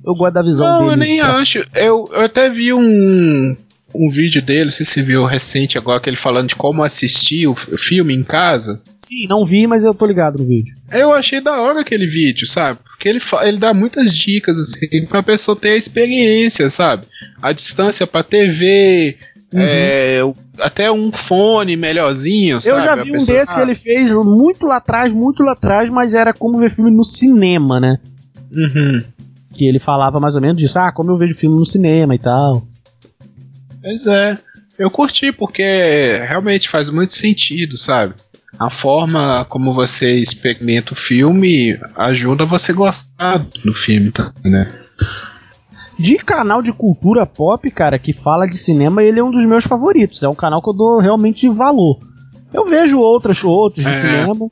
eu 0.06 0.14
gosto 0.14 0.34
da 0.34 0.42
visão 0.42 0.66
não, 0.68 0.80
dele. 0.80 0.92
eu 0.92 0.98
nem 0.98 1.22
acho. 1.22 1.64
Eu, 1.76 2.10
eu 2.12 2.22
até 2.26 2.50
vi 2.50 2.74
um, 2.74 3.56
um 3.94 4.10
vídeo 4.10 4.42
dele, 4.42 4.72
se 4.72 4.86
você 4.86 5.02
viu 5.02 5.26
recente 5.26 5.78
agora, 5.78 6.00
que 6.00 6.10
ele 6.10 6.16
falando 6.18 6.50
de 6.50 6.56
como 6.56 6.84
assistir 6.84 7.48
o 7.48 7.56
filme 7.56 8.14
em 8.14 8.24
casa. 8.24 8.82
Sim, 8.96 9.28
não 9.28 9.46
vi, 9.46 9.66
mas 9.68 9.84
eu 9.84 9.94
tô 9.94 10.06
ligado 10.06 10.38
no 10.40 10.46
vídeo. 10.46 10.76
Eu 10.92 11.14
achei 11.14 11.42
da 11.42 11.60
hora 11.62 11.82
aquele 11.82 12.06
vídeo, 12.06 12.46
sabe? 12.48 12.80
Porque 12.84 13.08
ele, 13.10 13.20
ele 13.44 13.58
dá 13.58 13.74
muitas 13.74 14.14
dicas, 14.16 14.60
assim, 14.60 15.06
pra 15.06 15.24
pessoa 15.24 15.56
ter 15.56 15.70
a 15.70 15.78
experiência, 15.78 16.70
sabe? 16.70 17.06
A 17.42 17.52
distância 17.52 18.06
pra 18.06 18.22
TV, 18.24 19.18
Uhum. 19.52 19.60
é, 19.62 20.20
até 20.60 20.92
um 20.92 21.12
fone 21.12 21.76
melhorzinho, 21.76 22.62
sabe? 22.62 22.76
eu 22.78 22.82
já 22.82 22.96
vi 22.96 23.10
um 23.10 23.14
pessoa- 23.14 23.40
desse 23.40 23.54
que 23.56 23.60
Ah, 23.60 23.64
ele 23.64 23.74
fez 23.74 24.12
muito 24.14 24.66
lá 24.68 24.78
atrás, 24.78 25.12
muito 25.12 25.42
lá 25.42 25.54
atrás, 25.54 25.90
mas 25.90 26.14
era 26.14 26.32
como 26.34 26.60
ver 26.60 26.70
filme 26.70 26.92
no 26.92 27.04
cinema, 27.04 27.80
né? 27.80 27.98
Uhum. 28.52 29.02
Que 29.54 29.66
ele 29.68 29.80
falava 29.80 30.20
mais 30.20 30.36
ou 30.36 30.42
menos 30.42 30.58
disso, 30.58 30.78
ah, 30.78 30.92
como 30.92 31.10
eu 31.12 31.18
vejo 31.18 31.34
filme 31.34 31.56
no 31.56 31.66
cinema 31.66 32.14
e 32.14 32.20
tal. 32.20 32.64
Pois 33.82 34.08
é. 34.08 34.38
Eu 34.78 34.90
curti 34.90 35.32
porque 35.32 35.64
realmente 36.28 36.70
faz 36.70 36.90
muito 36.90 37.14
sentido, 37.14 37.78
sabe? 37.78 38.14
A 38.58 38.70
forma 38.70 39.46
como 39.46 39.74
você 39.74 40.14
experimenta 40.14 40.94
o 40.94 40.96
filme 40.96 41.78
ajuda 41.96 42.46
você 42.46 42.72
a 42.72 42.76
gostar 42.76 43.38
do 43.64 43.74
filme 43.74 44.12
também, 44.12 44.52
né? 44.52 44.72
De 45.98 46.16
canal 46.18 46.62
de 46.62 46.72
cultura 46.72 47.26
pop, 47.26 47.70
cara, 47.72 48.00
que 48.00 48.14
fala 48.14 48.48
de 48.48 48.58
cinema, 48.58 49.04
ele 49.04 49.20
é 49.20 49.24
um 49.24 49.32
dos 49.32 49.46
meus 49.46 49.66
favoritos. 49.66 50.24
É 50.24 50.30
um 50.30 50.36
canal 50.36 50.62
que 50.62 50.70
eu 50.70 50.74
dou 50.74 51.00
realmente 51.00 51.48
valor. 51.50 52.00
Eu 52.54 52.66
vejo 52.66 53.00
outros, 53.00 53.44
outros 53.44 53.84
de 53.86 53.92
É. 53.92 54.00
cinema, 54.02 54.50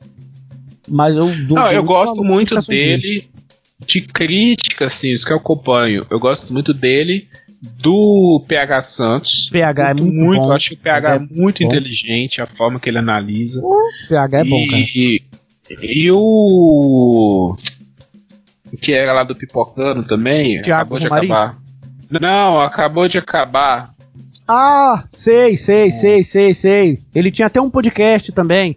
mas 0.86 1.16
eu 1.16 1.26
dou. 1.46 1.56
Não, 1.56 1.72
eu 1.72 1.82
gosto 1.82 2.22
muito 2.22 2.54
dele 2.66 3.28
de 3.86 4.02
crítica, 4.02 4.86
assim, 4.86 5.14
os 5.14 5.24
que 5.24 5.32
eu 5.32 5.38
acompanho. 5.38 6.06
Eu 6.10 6.20
gosto 6.20 6.52
muito 6.52 6.74
dele, 6.74 7.26
do 7.60 8.44
PH 8.46 8.82
Santos. 8.82 9.50
PH 9.50 9.90
é 9.90 9.94
muito 9.94 10.40
bom. 10.40 10.52
Acho 10.52 10.74
o 10.74 10.76
PH 10.76 11.14
É 11.14 11.18
muito 11.18 11.62
bom. 11.62 11.66
inteligente, 11.68 12.40
a 12.40 12.46
forma 12.46 12.78
que 12.78 12.88
ele 12.88 12.98
analisa. 12.98 13.62
PH 14.08 14.38
é 14.38 14.44
bom, 14.44 14.66
cara. 14.68 14.82
e, 14.82 15.22
e 15.82 16.10
o. 16.12 17.56
Que 18.80 18.92
era 18.92 19.12
lá 19.12 19.24
do 19.24 19.34
Pipocano 19.34 20.04
também. 20.04 20.58
Acabou 20.58 20.98
de 20.98 21.06
acabar. 21.06 21.56
Não, 22.10 22.60
acabou 22.60 23.08
de 23.08 23.18
acabar. 23.18 23.94
Ah, 24.46 25.04
sei, 25.08 25.56
sei, 25.56 25.90
sei, 25.90 26.24
sei, 26.24 26.54
sei. 26.54 26.98
Ele 27.14 27.30
tinha 27.30 27.46
até 27.46 27.60
um 27.60 27.70
podcast 27.70 28.32
também. 28.32 28.76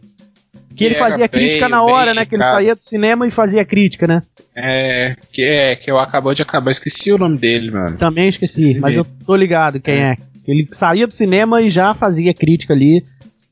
Que 0.75 0.85
ele 0.85 0.95
fazia 0.95 1.27
bem- 1.27 1.29
crítica 1.29 1.67
na 1.69 1.83
hora, 1.83 2.13
né? 2.13 2.25
Que 2.25 2.35
ele 2.35 2.43
saía 2.43 2.73
do 2.75 2.83
cinema 2.83 3.27
e 3.27 3.31
fazia 3.31 3.63
crítica, 3.65 4.07
né? 4.07 4.21
É, 4.55 5.15
que 5.31 5.41
é, 5.43 5.75
que 5.75 5.89
eu 5.91 5.99
acabou 5.99 6.33
de 6.33 6.41
acabar. 6.41 6.71
Esqueci 6.71 7.11
o 7.11 7.17
nome 7.17 7.37
dele, 7.37 7.71
mano. 7.71 7.97
Também 7.97 8.27
esqueci, 8.27 8.61
Esqueci 8.61 8.79
mas 8.79 8.95
eu 8.95 9.03
mesmo. 9.03 9.17
tô 9.25 9.35
ligado 9.35 9.79
quem 9.79 9.95
é. 9.95 10.17
Ele 10.47 10.67
saía 10.71 11.05
do 11.07 11.13
cinema 11.13 11.61
e 11.61 11.69
já 11.69 11.93
fazia 11.93 12.33
crítica 12.33 12.73
ali. 12.73 13.05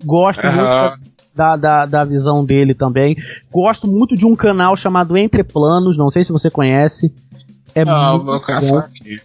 Gosto 0.04 0.46
muito 0.46 1.00
da, 1.36 1.56
da, 1.56 1.86
da 1.86 2.04
visão 2.04 2.44
dele 2.44 2.74
também. 2.74 3.16
Gosto 3.52 3.88
muito 3.88 4.18
de 4.18 4.26
um 4.26 4.36
canal 4.36 4.76
chamado 4.76 5.16
Entre 5.18 5.44
Planos, 5.44 5.98
não 5.98 6.10
sei 6.10 6.24
se 6.24 6.32
você 6.32 6.50
conhece. 6.50 7.14
É, 7.76 7.84
Ah, 7.88 8.12
muito, 8.12 8.26
vou 8.26 8.40
bom, 8.40 8.46
caçar 8.46 8.86
aqui. 8.86 9.20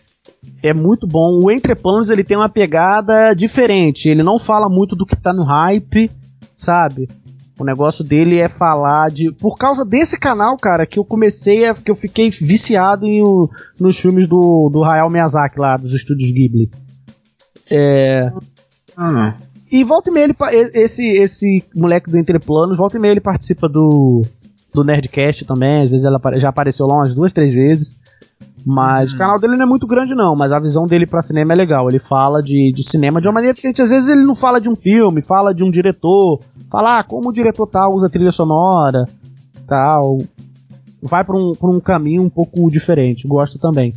é 0.62 0.74
muito 0.74 1.06
bom. 1.06 1.40
O 1.42 1.50
Entre 1.50 1.74
Planos 1.74 2.10
ele 2.10 2.22
tem 2.22 2.36
uma 2.36 2.48
pegada 2.48 3.34
diferente. 3.34 4.08
Ele 4.08 4.22
não 4.22 4.38
fala 4.38 4.68
muito 4.68 4.94
do 4.94 5.06
que 5.06 5.16
tá 5.16 5.32
no 5.32 5.42
hype, 5.44 6.10
sabe? 6.56 7.08
O 7.58 7.64
negócio 7.64 8.02
dele 8.04 8.38
é 8.40 8.48
falar 8.48 9.10
de. 9.10 9.30
Por 9.32 9.56
causa 9.56 9.84
desse 9.84 10.18
canal, 10.18 10.56
cara, 10.56 10.84
que 10.86 10.98
eu 10.98 11.04
comecei 11.04 11.66
a. 11.66 11.74
que 11.74 11.90
eu 11.90 11.94
fiquei 11.94 12.28
viciado 12.30 13.06
em 13.06 13.22
o- 13.22 13.48
nos 13.80 13.96
filmes 13.98 14.26
do, 14.26 14.68
do 14.72 14.82
Hayao 14.82 15.08
Miyazaki 15.08 15.58
lá, 15.60 15.76
dos 15.76 15.92
estúdios 15.94 16.32
Ghibli. 16.32 16.68
É. 17.70 18.30
Ah, 18.96 19.34
E 19.70 19.82
volta 19.84 20.10
e 20.10 20.12
meia 20.12 20.24
ele, 20.24 20.34
esse, 20.74 21.06
esse 21.06 21.64
moleque 21.74 22.10
do 22.10 22.18
Entreplanos, 22.18 22.76
volta 22.76 22.96
e 22.96 23.00
meia 23.00 23.12
ele 23.12 23.20
participa 23.20 23.68
do, 23.68 24.22
do 24.72 24.84
Nerdcast 24.84 25.44
também, 25.44 25.82
às 25.84 25.90
vezes 25.90 26.04
ela 26.04 26.20
já 26.36 26.48
apareceu 26.48 26.86
lá 26.86 26.96
umas 26.96 27.14
duas, 27.14 27.32
três 27.32 27.54
vezes. 27.54 27.96
Mas 28.66 29.12
hum. 29.12 29.16
o 29.16 29.18
canal 29.18 29.38
dele 29.38 29.56
não 29.56 29.64
é 29.64 29.68
muito 29.68 29.86
grande, 29.86 30.14
não, 30.14 30.34
mas 30.34 30.50
a 30.52 30.58
visão 30.58 30.86
dele 30.86 31.06
para 31.06 31.20
cinema 31.22 31.52
é 31.52 31.56
legal. 31.56 31.88
Ele 31.88 31.98
fala 31.98 32.40
de, 32.42 32.72
de 32.74 32.82
cinema 32.82 33.20
de 33.20 33.26
uma 33.28 33.34
maneira 33.34 33.54
que 33.56 33.68
às 33.68 33.90
vezes 33.90 34.08
ele 34.08 34.22
não 34.22 34.34
fala 34.34 34.60
de 34.60 34.68
um 34.70 34.76
filme, 34.76 35.20
fala 35.22 35.52
de 35.54 35.62
um 35.64 35.70
diretor, 35.70 36.40
fala 36.74 36.98
ah, 36.98 37.04
como 37.04 37.28
o 37.28 37.32
diretor 37.32 37.68
tal 37.68 37.94
usa 37.94 38.10
trilha 38.10 38.32
sonora, 38.32 39.04
tal. 39.64 40.18
Vai 41.00 41.22
pra 41.22 41.36
um, 41.36 41.52
pra 41.52 41.68
um 41.68 41.78
caminho 41.78 42.22
um 42.22 42.28
pouco 42.28 42.68
diferente, 42.68 43.28
gosto 43.28 43.60
também. 43.60 43.94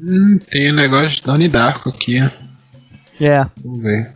Hum, 0.00 0.38
tem 0.50 0.70
o 0.70 0.72
um 0.72 0.76
negócio 0.76 1.10
de 1.10 1.22
Donnie 1.22 1.48
Darko 1.48 1.90
aqui, 1.90 2.18
ó. 2.22 2.30
É. 3.22 3.46
Vamos 3.62 3.82
ver. 3.82 4.10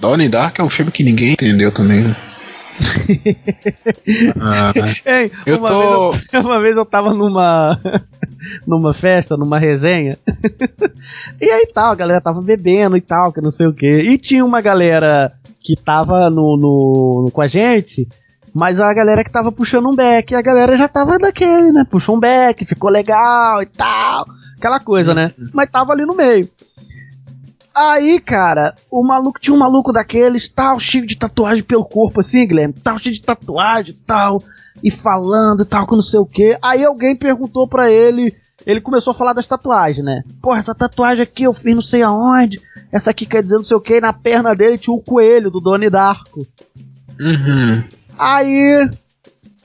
Donnie 0.00 0.28
Darko 0.28 0.60
é 0.60 0.64
um 0.64 0.70
filme 0.70 0.90
que 0.90 1.04
ninguém 1.04 1.34
entendeu 1.34 1.70
também, 1.70 2.02
né? 2.02 2.16
ah, 4.40 4.72
Ei, 5.04 5.30
eu 5.46 5.58
uma, 5.58 5.68
tô... 5.68 6.10
vez 6.10 6.28
eu, 6.32 6.40
uma 6.42 6.60
vez 6.60 6.76
eu 6.76 6.84
tava 6.84 7.14
numa 7.14 7.80
numa 8.66 8.92
festa, 8.92 9.36
numa 9.36 9.60
resenha. 9.60 10.18
e 11.40 11.44
aí 11.48 11.68
tal, 11.72 11.92
a 11.92 11.94
galera 11.94 12.20
tava 12.20 12.42
bebendo 12.42 12.96
e 12.96 13.00
tal, 13.00 13.32
que 13.32 13.40
não 13.40 13.52
sei 13.52 13.68
o 13.68 13.72
que. 13.72 13.86
E 13.86 14.18
tinha 14.18 14.44
uma 14.44 14.60
galera 14.60 15.32
que 15.64 15.74
tava 15.74 16.28
no, 16.28 16.56
no, 16.58 17.30
com 17.32 17.40
a 17.40 17.46
gente, 17.46 18.06
mas 18.52 18.78
a 18.78 18.92
galera 18.92 19.24
que 19.24 19.30
tava 19.30 19.50
puxando 19.50 19.88
um 19.88 19.96
back, 19.96 20.34
a 20.34 20.42
galera 20.42 20.76
já 20.76 20.86
tava 20.86 21.18
daquele, 21.18 21.72
né? 21.72 21.84
Puxou 21.90 22.16
um 22.16 22.20
back, 22.20 22.64
ficou 22.66 22.90
legal 22.90 23.62
e 23.62 23.66
tal. 23.66 24.26
Aquela 24.58 24.78
coisa, 24.78 25.14
né? 25.14 25.32
Uhum. 25.38 25.48
Mas 25.54 25.70
tava 25.70 25.92
ali 25.92 26.04
no 26.04 26.14
meio. 26.14 26.48
Aí, 27.76 28.20
cara, 28.20 28.72
o 28.88 29.04
maluco 29.04 29.40
tinha 29.40 29.52
um 29.52 29.58
maluco 29.58 29.92
daqueles, 29.92 30.48
tal, 30.48 30.78
cheio 30.78 31.04
de 31.04 31.16
tatuagem 31.16 31.64
pelo 31.64 31.84
corpo, 31.84 32.20
assim, 32.20 32.46
Guilherme, 32.46 32.72
tal, 32.72 32.96
cheio 32.98 33.14
de 33.14 33.22
tatuagem, 33.22 33.98
tal, 34.06 34.40
e 34.82 34.92
falando, 34.92 35.64
tal, 35.64 35.84
com 35.84 35.96
não 35.96 36.02
sei 36.02 36.20
o 36.20 36.26
que. 36.26 36.56
Aí 36.62 36.84
alguém 36.84 37.16
perguntou 37.16 37.66
pra 37.66 37.90
ele, 37.90 38.32
ele 38.64 38.80
começou 38.80 39.10
a 39.10 39.14
falar 39.14 39.32
das 39.32 39.48
tatuagens, 39.48 40.04
né? 40.04 40.22
Porra, 40.40 40.60
essa 40.60 40.72
tatuagem 40.72 41.24
aqui 41.24 41.42
eu 41.42 41.52
fiz 41.52 41.74
não 41.74 41.82
sei 41.82 42.02
aonde, 42.02 42.60
essa 42.92 43.10
aqui 43.10 43.26
quer 43.26 43.42
dizer 43.42 43.56
não 43.56 43.64
sei 43.64 43.76
o 43.76 43.80
que, 43.80 43.96
e 43.96 44.00
na 44.00 44.12
perna 44.12 44.54
dele 44.54 44.78
tinha 44.78 44.94
o 44.94 45.02
coelho 45.02 45.50
do 45.50 45.60
Doni 45.60 45.90
Darko. 45.90 46.46
Uhum. 47.18 47.82
Aí 48.16 48.88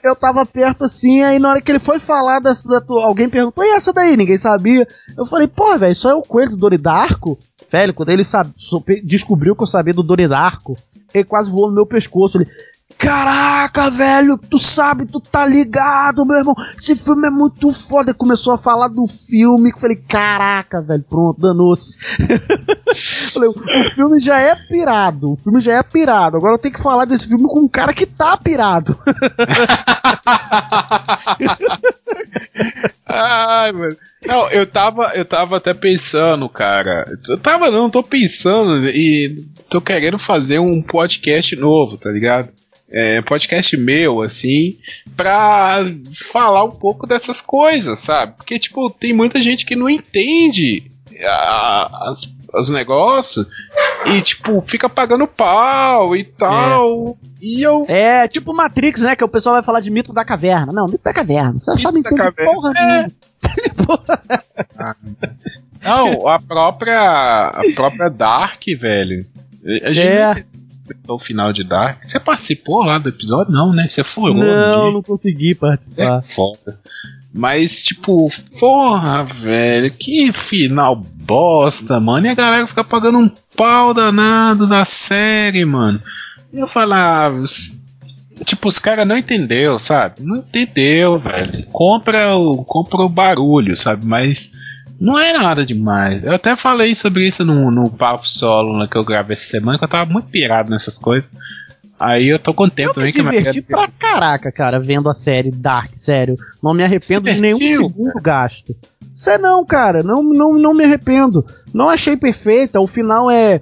eu 0.04 0.16
tava 0.16 0.48
perto 0.48 0.86
assim, 0.86 1.22
aí 1.22 1.38
na 1.38 1.52
hora 1.52 1.62
que 1.62 1.72
ele 1.72 1.78
foi 1.78 2.00
falar 2.00 2.40
dessa 2.40 2.68
tatuagem, 2.68 3.08
alguém 3.08 3.30
perguntou, 3.30 3.64
e 3.64 3.76
essa 3.76 3.94
daí? 3.94 4.18
Ninguém 4.18 4.38
sabia. 4.38 4.88
Eu 5.16 5.28
falei, 5.28 5.48
pô, 5.48 5.78
velho, 5.78 5.92
isso 5.92 6.10
é 6.10 6.16
o 6.16 6.24
coelho 6.24 6.52
do 6.52 6.58
Doni 6.58 6.78
Darko? 6.80 7.38
Velho, 7.72 7.94
quando 7.94 8.10
ele 8.10 8.24
sabe, 8.24 8.54
descobriu 9.04 9.56
que 9.56 9.64
eu 9.64 9.68
sabia 9.68 9.94
do 9.94 10.04
Doridarco, 10.04 10.76
ele 11.14 11.24
quase 11.24 11.52
voou 11.52 11.68
no 11.68 11.76
meu 11.76 11.86
pescoço. 11.86 12.38
Ele, 12.38 12.48
Caraca, 13.00 13.90
velho, 13.90 14.38
tu 14.38 14.60
sabe, 14.60 15.06
tu 15.06 15.22
tá 15.22 15.48
ligado, 15.48 16.26
meu 16.26 16.36
irmão. 16.36 16.54
Esse 16.78 16.98
filme 16.98 17.28
é 17.28 17.32
muito 17.32 17.72
foda. 17.72 18.14
Começou 18.14 18.54
a 18.54 18.58
falar 18.58 18.90
do 18.90 19.08
filme. 19.08 19.72
Falei, 19.80 19.96
caraca, 19.96 20.82
velho, 20.82 21.06
pronto, 21.10 21.40
danou-se. 21.40 21.98
o 23.40 23.54
filme 23.92 24.20
já 24.20 24.38
é 24.42 24.54
pirado. 24.54 25.32
O 25.32 25.38
filme 25.38 25.62
já 25.62 25.76
é 25.76 25.84
pirado. 25.84 26.36
Agora 26.36 26.56
eu 26.56 26.60
tenho 26.60 26.74
que 26.74 26.84
falar 26.84 27.06
desse 27.06 27.30
filme 27.30 27.46
com 27.46 27.62
um 27.62 27.70
cara 27.70 27.94
que 27.94 28.06
tá 28.06 28.36
pirado. 28.36 28.94
Ai, 33.08 33.72
mano. 33.72 33.96
Não, 34.26 34.50
eu 34.50 34.68
tava, 34.68 35.14
eu 35.16 35.24
tava 35.24 35.56
até 35.56 35.74
pensando, 35.74 36.50
cara. 36.50 37.08
Eu 37.30 37.38
tava 37.38 37.72
não, 37.72 37.90
tô 37.90 38.04
pensando 38.04 38.90
e 38.90 39.46
tô 39.70 39.80
querendo 39.80 40.20
fazer 40.20 40.60
um 40.60 40.82
podcast 40.82 41.56
novo, 41.56 41.98
tá 41.98 42.12
ligado? 42.12 42.50
É, 42.92 43.22
podcast 43.22 43.78
meu, 43.78 44.22
assim, 44.22 44.78
pra 45.16 45.78
falar 46.32 46.64
um 46.64 46.72
pouco 46.72 47.06
dessas 47.06 47.42
coisas, 47.42 48.00
sabe? 48.00 48.34
Porque, 48.36 48.58
tipo, 48.58 48.90
tem 48.90 49.14
muita 49.14 49.40
gente 49.42 49.64
que 49.64 49.76
não 49.76 49.88
entende 49.88 50.90
a, 51.24 52.10
as, 52.10 52.34
os 52.54 52.70
negócios 52.72 53.46
e, 54.08 54.22
tipo, 54.22 54.60
fica 54.62 54.90
pagando 54.90 55.28
pau 55.28 56.16
e 56.16 56.24
tal. 56.24 57.18
É. 57.24 57.28
E 57.42 57.62
eu. 57.62 57.84
É, 57.88 58.28
tipo 58.28 58.54
Matrix, 58.54 59.04
né? 59.04 59.16
Que 59.16 59.24
o 59.24 59.30
pessoal 59.30 59.56
vai 59.56 59.64
falar 59.64 59.80
de 59.80 59.92
mito 59.92 60.12
da 60.12 60.26
caverna. 60.26 60.74
Não, 60.74 60.88
mito 60.88 61.04
da 61.04 61.14
caverna. 61.14 61.60
Você 61.60 61.78
só 61.78 61.92
não 61.92 62.00
entende 62.00 62.32
porra 62.32 62.74
é. 62.78 63.08
Não, 65.82 66.28
a 66.28 66.40
própria. 66.40 67.48
A 67.48 67.62
própria 67.74 68.10
Dark, 68.10 68.62
velho. 68.78 69.26
A 69.84 69.92
gente 69.92 70.08
é. 70.08 70.34
O 71.08 71.20
final 71.20 71.52
de 71.52 71.64
Dark. 71.64 72.04
Você 72.04 72.20
participou 72.20 72.84
lá 72.84 72.98
do 72.98 73.10
episódio? 73.10 73.54
Não, 73.54 73.74
né? 73.74 73.88
Você 73.88 74.04
foi 74.04 74.34
Não, 74.34 74.92
não 74.94 75.02
consegui 75.02 75.56
participar. 75.56 76.20
É 76.20 76.34
foda. 76.34 76.80
Mas, 77.34 77.84
tipo, 77.84 78.30
porra, 78.60 79.24
velho, 79.24 79.92
que 79.92 80.34
final 80.34 80.96
bosta, 80.96 82.00
mano. 82.00 82.26
E 82.26 82.30
a 82.30 82.36
galera 82.36 82.66
fica 82.66 82.84
pagando 82.84 83.20
um 83.20 83.32
pau 83.56 83.94
danado 83.94 84.66
da 84.66 84.84
série, 84.84 85.64
mano. 85.64 86.02
E 86.52 86.58
eu 86.58 86.68
falava, 86.68 87.44
tipo, 88.44 88.68
os 88.68 88.80
caras 88.80 89.08
não 89.08 89.16
entendeu, 89.16 89.78
sabe? 89.78 90.24
Não 90.24 90.38
entendeu, 90.38 91.20
velho. 91.20 91.66
Compra 91.68 92.36
o, 92.36 92.64
compra 92.64 93.02
o 93.02 93.10
barulho, 93.10 93.78
sabe? 93.78 94.06
Mas 94.08 94.50
não 95.00 95.18
é 95.18 95.34
nada 95.34 95.66
demais. 95.66 96.24
Eu 96.24 96.34
até 96.34 96.56
falei 96.56 96.94
sobre 96.94 97.28
isso 97.28 97.46
no, 97.46 97.72
no 97.72 97.90
papo 97.90 98.28
solo 98.28 98.78
né, 98.78 98.88
que 98.90 98.98
eu 98.98 99.04
gravei 99.04 99.34
essa 99.34 99.46
semana, 99.46 99.78
que 99.78 99.84
eu 99.84 99.90
tava 99.90 100.12
muito 100.12 100.28
pirado 100.30 100.70
nessas 100.70 100.98
coisas. 100.98 101.34
Aí 102.00 102.30
eu 102.30 102.40
tô 102.40 102.54
contente 102.54 102.94
também 102.94 103.12
que 103.12 103.20
Eu 103.20 103.26
me 103.26 103.38
diverti 103.38 103.62
pra 103.62 103.90
caraca, 103.90 104.52
cara, 104.52 104.80
vendo 104.80 105.10
a 105.10 105.14
série 105.14 105.52
Dark, 105.52 105.92
sério. 105.94 106.38
Não 106.64 106.74
me 106.74 106.84
arrependo 106.84 107.30
de 107.30 107.42
nenhum 107.42 107.60
segundo 107.60 108.14
cara. 108.14 108.22
gasto. 108.22 108.76
Você 109.14 109.38
não, 109.38 109.66
cara, 109.66 110.02
não, 110.02 110.24
não, 110.24 110.54
não 110.54 110.74
me 110.74 110.86
arrependo. 110.86 111.46
Não 111.74 111.90
achei 111.90 112.16
perfeita, 112.16 112.80
o 112.80 112.88
final 112.88 113.30
é, 113.30 113.60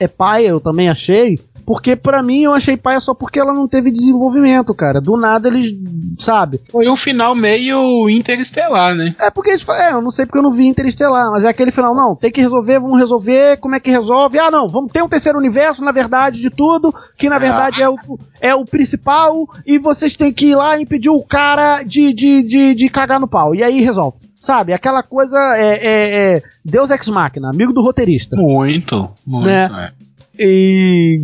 é 0.00 0.08
pai, 0.08 0.46
eu 0.46 0.58
também 0.58 0.88
achei. 0.88 1.38
Porque 1.66 1.96
para 1.96 2.22
mim 2.22 2.42
eu 2.42 2.54
achei 2.54 2.76
paia 2.76 3.00
só 3.00 3.12
porque 3.12 3.40
ela 3.40 3.52
não 3.52 3.66
teve 3.66 3.90
desenvolvimento, 3.90 4.72
cara. 4.72 5.00
Do 5.00 5.16
nada 5.16 5.48
eles, 5.48 5.74
sabe? 6.16 6.60
Foi 6.70 6.88
um 6.88 6.94
final 6.94 7.34
meio 7.34 8.08
interestelar, 8.08 8.94
né? 8.94 9.16
É 9.20 9.30
porque 9.30 9.50
eles 9.50 9.68
é, 9.68 9.92
eu 9.92 10.00
não 10.00 10.12
sei 10.12 10.26
porque 10.26 10.38
eu 10.38 10.42
não 10.42 10.52
vi 10.52 10.68
interestelar, 10.68 11.32
mas 11.32 11.44
é 11.44 11.48
aquele 11.48 11.72
final, 11.72 11.92
não, 11.92 12.14
tem 12.14 12.30
que 12.30 12.40
resolver, 12.40 12.78
vamos 12.78 13.00
resolver, 13.00 13.56
como 13.56 13.74
é 13.74 13.80
que 13.80 13.90
resolve? 13.90 14.38
Ah, 14.38 14.50
não, 14.50 14.68
vamos 14.68 14.92
ter 14.92 15.02
um 15.02 15.08
terceiro 15.08 15.38
universo, 15.38 15.82
na 15.82 15.90
verdade, 15.90 16.40
de 16.40 16.50
tudo, 16.50 16.94
que 17.16 17.28
na 17.28 17.38
verdade 17.38 17.82
é 17.82 17.88
o, 17.88 17.96
é 18.40 18.54
o 18.54 18.64
principal, 18.64 19.48
e 19.66 19.76
vocês 19.76 20.16
têm 20.16 20.32
que 20.32 20.50
ir 20.50 20.54
lá 20.54 20.78
e 20.78 20.82
impedir 20.82 21.10
o 21.10 21.22
cara 21.22 21.82
de, 21.82 22.12
de, 22.12 22.42
de, 22.42 22.74
de 22.74 22.88
cagar 22.88 23.18
no 23.18 23.26
pau. 23.26 23.54
E 23.54 23.64
aí 23.64 23.80
resolve. 23.80 24.18
Sabe, 24.38 24.72
aquela 24.72 25.02
coisa 25.02 25.36
é, 25.56 25.74
é, 25.74 26.36
é 26.36 26.42
Deus 26.64 26.90
Ex 26.90 27.08
Machina, 27.08 27.50
amigo 27.50 27.72
do 27.72 27.82
roteirista. 27.82 28.36
Muito, 28.36 29.10
muito, 29.26 29.46
né? 29.46 29.90
é. 30.02 30.05
E 30.38 31.20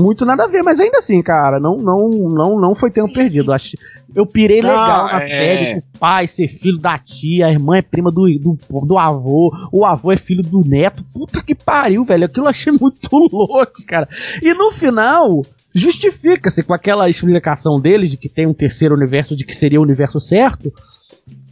muito 0.00 0.24
nada 0.26 0.44
a 0.44 0.48
ver, 0.48 0.62
mas 0.62 0.80
ainda 0.80 0.98
assim, 0.98 1.22
cara, 1.22 1.58
não 1.58 1.78
não 1.78 2.08
não 2.10 2.60
não 2.60 2.74
foi 2.74 2.90
tempo 2.90 3.08
Sim. 3.08 3.14
perdido. 3.14 3.52
Eu 4.14 4.26
pirei 4.26 4.60
não, 4.60 4.68
legal 4.68 5.06
na 5.06 5.16
é... 5.16 5.20
série, 5.26 5.78
o 5.78 5.98
pai 5.98 6.26
ser 6.26 6.48
filho 6.48 6.78
da 6.78 6.98
tia, 6.98 7.46
a 7.46 7.52
irmã 7.52 7.76
é 7.76 7.82
prima 7.82 8.10
do, 8.10 8.26
do, 8.38 8.58
do 8.86 8.98
avô, 8.98 9.50
o 9.72 9.86
avô 9.86 10.12
é 10.12 10.16
filho 10.16 10.42
do 10.42 10.62
neto. 10.62 11.04
Puta 11.12 11.42
que 11.42 11.54
pariu, 11.54 12.04
velho. 12.04 12.26
Aquilo 12.26 12.46
eu 12.46 12.50
achei 12.50 12.72
muito 12.72 13.08
louco, 13.32 13.86
cara. 13.88 14.06
E 14.42 14.52
no 14.52 14.70
final, 14.70 15.42
justifica-se 15.74 16.62
com 16.62 16.74
aquela 16.74 17.08
explicação 17.08 17.80
deles 17.80 18.10
de 18.10 18.18
que 18.18 18.28
tem 18.28 18.46
um 18.46 18.54
terceiro 18.54 18.94
universo, 18.94 19.34
de 19.34 19.46
que 19.46 19.54
seria 19.54 19.80
o 19.80 19.84
universo 19.84 20.20
certo. 20.20 20.72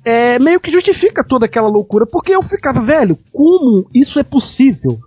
É, 0.04 0.38
meio 0.38 0.60
que 0.60 0.70
justifica 0.70 1.24
toda 1.24 1.46
aquela 1.46 1.68
loucura, 1.68 2.06
porque 2.06 2.34
eu 2.34 2.42
ficava, 2.42 2.80
velho, 2.80 3.18
como 3.32 3.88
isso 3.94 4.18
é 4.18 4.22
possível? 4.22 4.98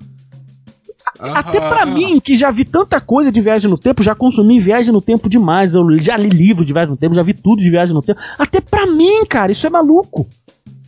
Até 1.31 1.59
para 1.59 1.85
mim, 1.85 2.19
que 2.19 2.35
já 2.35 2.51
vi 2.51 2.65
tanta 2.65 2.99
coisa 2.99 3.31
de 3.31 3.39
viagem 3.39 3.69
no 3.69 3.77
tempo, 3.77 4.03
já 4.03 4.13
consumi 4.13 4.59
viagem 4.59 4.91
no 4.91 5.01
tempo 5.01 5.29
demais, 5.29 5.73
eu 5.73 5.85
já 5.99 6.17
li 6.17 6.29
livro 6.29 6.65
de 6.65 6.73
viagem 6.73 6.91
no 6.91 6.97
tempo, 6.97 7.15
já 7.15 7.23
vi 7.23 7.33
tudo 7.33 7.61
de 7.61 7.69
viagem 7.69 7.93
no 7.93 8.01
tempo. 8.01 8.19
Até 8.37 8.59
para 8.59 8.85
mim, 8.87 9.25
cara, 9.29 9.51
isso 9.51 9.65
é 9.65 9.69
maluco. 9.69 10.27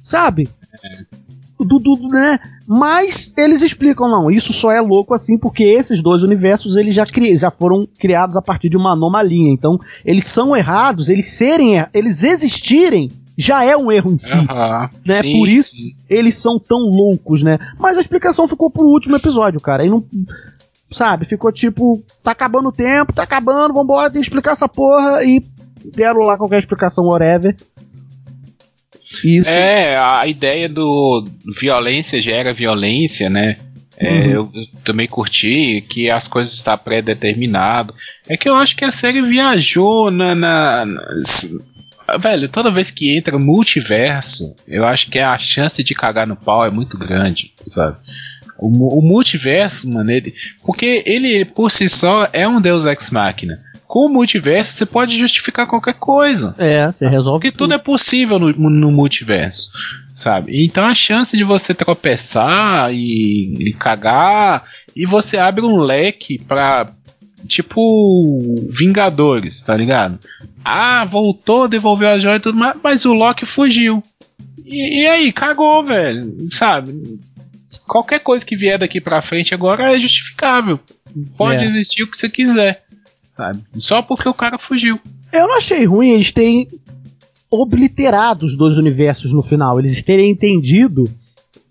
Sabe? 0.02 0.48
É. 0.84 1.06
Do, 1.58 1.80
do, 1.80 2.10
né? 2.10 2.38
Mas 2.68 3.34
eles 3.38 3.62
explicam, 3.62 4.10
não, 4.10 4.30
isso 4.30 4.52
só 4.52 4.72
é 4.72 4.82
louco 4.82 5.14
assim 5.14 5.38
porque 5.38 5.64
esses 5.64 6.02
dois 6.02 6.22
universos 6.22 6.76
eles 6.76 6.94
já, 6.94 7.06
cri 7.06 7.34
já 7.36 7.50
foram 7.50 7.88
criados 7.98 8.36
a 8.36 8.42
partir 8.42 8.68
de 8.68 8.76
uma 8.76 8.94
anomalia. 8.94 9.54
Então, 9.54 9.80
eles 10.04 10.26
são 10.26 10.56
errados, 10.56 11.08
eles 11.08 11.28
serem, 11.28 11.86
eles 11.94 12.24
existirem 12.24 13.10
já 13.38 13.64
é 13.64 13.76
um 13.76 13.92
erro 13.92 14.12
em 14.12 14.18
si. 14.18 14.38
Uhum, 14.38 14.90
né? 15.06 15.22
Sim, 15.22 15.38
Por 15.38 15.50
isso 15.50 15.76
sim. 15.76 15.96
eles 16.10 16.36
são 16.36 16.58
tão 16.58 16.80
loucos, 16.80 17.44
né? 17.44 17.60
Mas 17.78 17.98
a 17.98 18.02
explicação 18.02 18.48
ficou 18.48 18.72
pro 18.72 18.86
último 18.86 19.16
episódio, 19.16 19.60
cara. 19.60 19.86
E 19.86 19.90
não. 19.90 20.06
Sabe, 20.90 21.26
ficou 21.26 21.52
tipo, 21.52 22.02
tá 22.24 22.32
acabando 22.32 22.70
o 22.70 22.72
tempo, 22.72 23.12
tá 23.12 23.24
acabando, 23.24 23.74
vambora, 23.74 24.10
tem 24.10 24.22
que 24.22 24.28
explicar 24.28 24.52
essa 24.52 24.70
porra. 24.70 25.24
E 25.24 25.44
deram 25.94 26.22
lá 26.22 26.38
qualquer 26.38 26.60
explicação, 26.60 27.06
whatever. 27.06 27.56
Isso. 29.24 29.50
É, 29.50 29.98
a 29.98 30.26
ideia 30.28 30.70
do 30.70 31.26
violência 31.60 32.22
gera 32.22 32.54
violência, 32.54 33.30
né? 33.30 33.58
É, 33.98 34.12
uhum. 34.12 34.26
eu, 34.26 34.52
eu, 34.54 34.68
também 34.84 35.08
curti 35.08 35.82
que 35.88 36.10
as 36.10 36.28
coisas 36.28 36.54
estão 36.54 36.78
pré-determinado. 36.78 37.94
É 38.28 38.36
que 38.36 38.50
eu 38.50 38.56
acho 38.56 38.76
que 38.76 38.84
a 38.84 38.92
série 38.92 39.22
viajou 39.22 40.12
na, 40.12 40.36
na, 40.36 40.86
na, 40.86 41.02
Velho, 42.20 42.50
toda 42.50 42.72
vez 42.72 42.92
que 42.92 43.16
entra 43.16 43.40
multiverso, 43.40 44.56
eu 44.68 44.86
acho 44.86 45.10
que 45.10 45.20
a 45.20 45.38
chance 45.38 45.84
de 45.84 45.96
cagar 45.96 46.28
no 46.28 46.36
pau 46.36 46.66
é 46.66 46.70
muito 46.70 46.98
grande, 46.98 47.52
sabe? 47.66 47.98
O, 48.58 49.00
o 49.00 49.02
multiverso, 49.02 49.90
mano, 49.90 50.12
ele. 50.12 50.34
Porque 50.64 51.04
ele 51.06 51.44
por 51.44 51.72
si 51.72 51.90
só 51.90 52.28
é 52.32 52.48
um 52.48 52.62
Deus 52.62 52.86
Ex 52.86 53.10
Machina 53.10 53.60
com 53.88 54.08
o 54.08 54.10
multiverso 54.10 54.74
você 54.74 54.86
pode 54.86 55.18
justificar 55.18 55.68
qualquer 55.68 55.94
coisa. 55.94 56.54
É, 56.58 56.88
você 56.88 57.08
resolve. 57.08 57.40
Porque 57.40 57.52
tudo, 57.52 57.70
tudo 57.70 57.74
é 57.76 57.78
possível 57.78 58.38
no, 58.38 58.52
no, 58.52 58.92
multiverso, 58.92 59.72
sabe? 60.14 60.66
Então 60.66 60.84
a 60.84 60.94
chance 60.94 61.38
de 61.38 61.46
você 61.46 61.74
tropeçar 61.74 62.94
e, 62.94 63.54
e 63.70 63.74
cagar 63.74 64.64
e 64.94 65.06
você 65.06 65.38
abre 65.38 65.64
um 65.64 65.78
leque 65.78 66.38
pra. 66.40 66.92
Tipo 67.48 68.68
Vingadores, 68.70 69.62
tá 69.62 69.76
ligado? 69.76 70.20
Ah, 70.64 71.06
voltou, 71.06 71.68
devolveu 71.68 72.10
a 72.10 72.20
joia 72.20 72.38
e 72.38 72.40
tudo 72.40 72.58
mais, 72.58 72.76
mas 72.84 73.06
o 73.06 73.14
Loki 73.14 73.46
fugiu. 73.46 74.02
E, 74.66 75.02
e 75.02 75.08
aí, 75.08 75.32
cagou, 75.32 75.84
velho, 75.84 76.48
sabe? 76.52 77.20
Qualquer 77.88 78.20
coisa 78.20 78.46
que 78.46 78.56
vier 78.56 78.80
daqui 78.80 79.00
pra 79.00 79.22
frente 79.22 79.54
agora 79.54 79.96
é 79.96 80.00
justificável. 80.00 80.80
Pode 81.38 81.64
é. 81.64 81.68
existir 81.68 82.04
o 82.04 82.08
que 82.08 82.18
você 82.18 82.28
quiser 82.28 82.86
sabe? 83.36 83.64
Só 83.78 84.02
porque 84.02 84.28
o 84.28 84.34
cara 84.34 84.58
fugiu. 84.58 85.00
Eu 85.32 85.48
não 85.48 85.58
achei 85.58 85.86
ruim 85.86 86.10
eles 86.10 86.32
terem 86.32 86.68
obliterado 87.52 88.46
os 88.46 88.58
dois 88.58 88.78
universos 88.78 89.34
no 89.34 89.44
final. 89.44 89.80
Eles 89.80 90.02
terem 90.02 90.32
entendido 90.32 91.10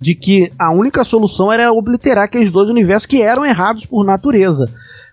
de 0.01 0.15
que 0.15 0.53
a 0.59 0.73
única 0.73 1.03
solução 1.03 1.53
era 1.53 1.73
obliterar 1.73 2.25
aqueles 2.25 2.53
dois 2.53 2.69
universos 2.69 3.07
que 3.07 3.23
eram 3.23 3.45
errados 3.45 3.87
por 3.87 4.05
natureza. 4.05 4.71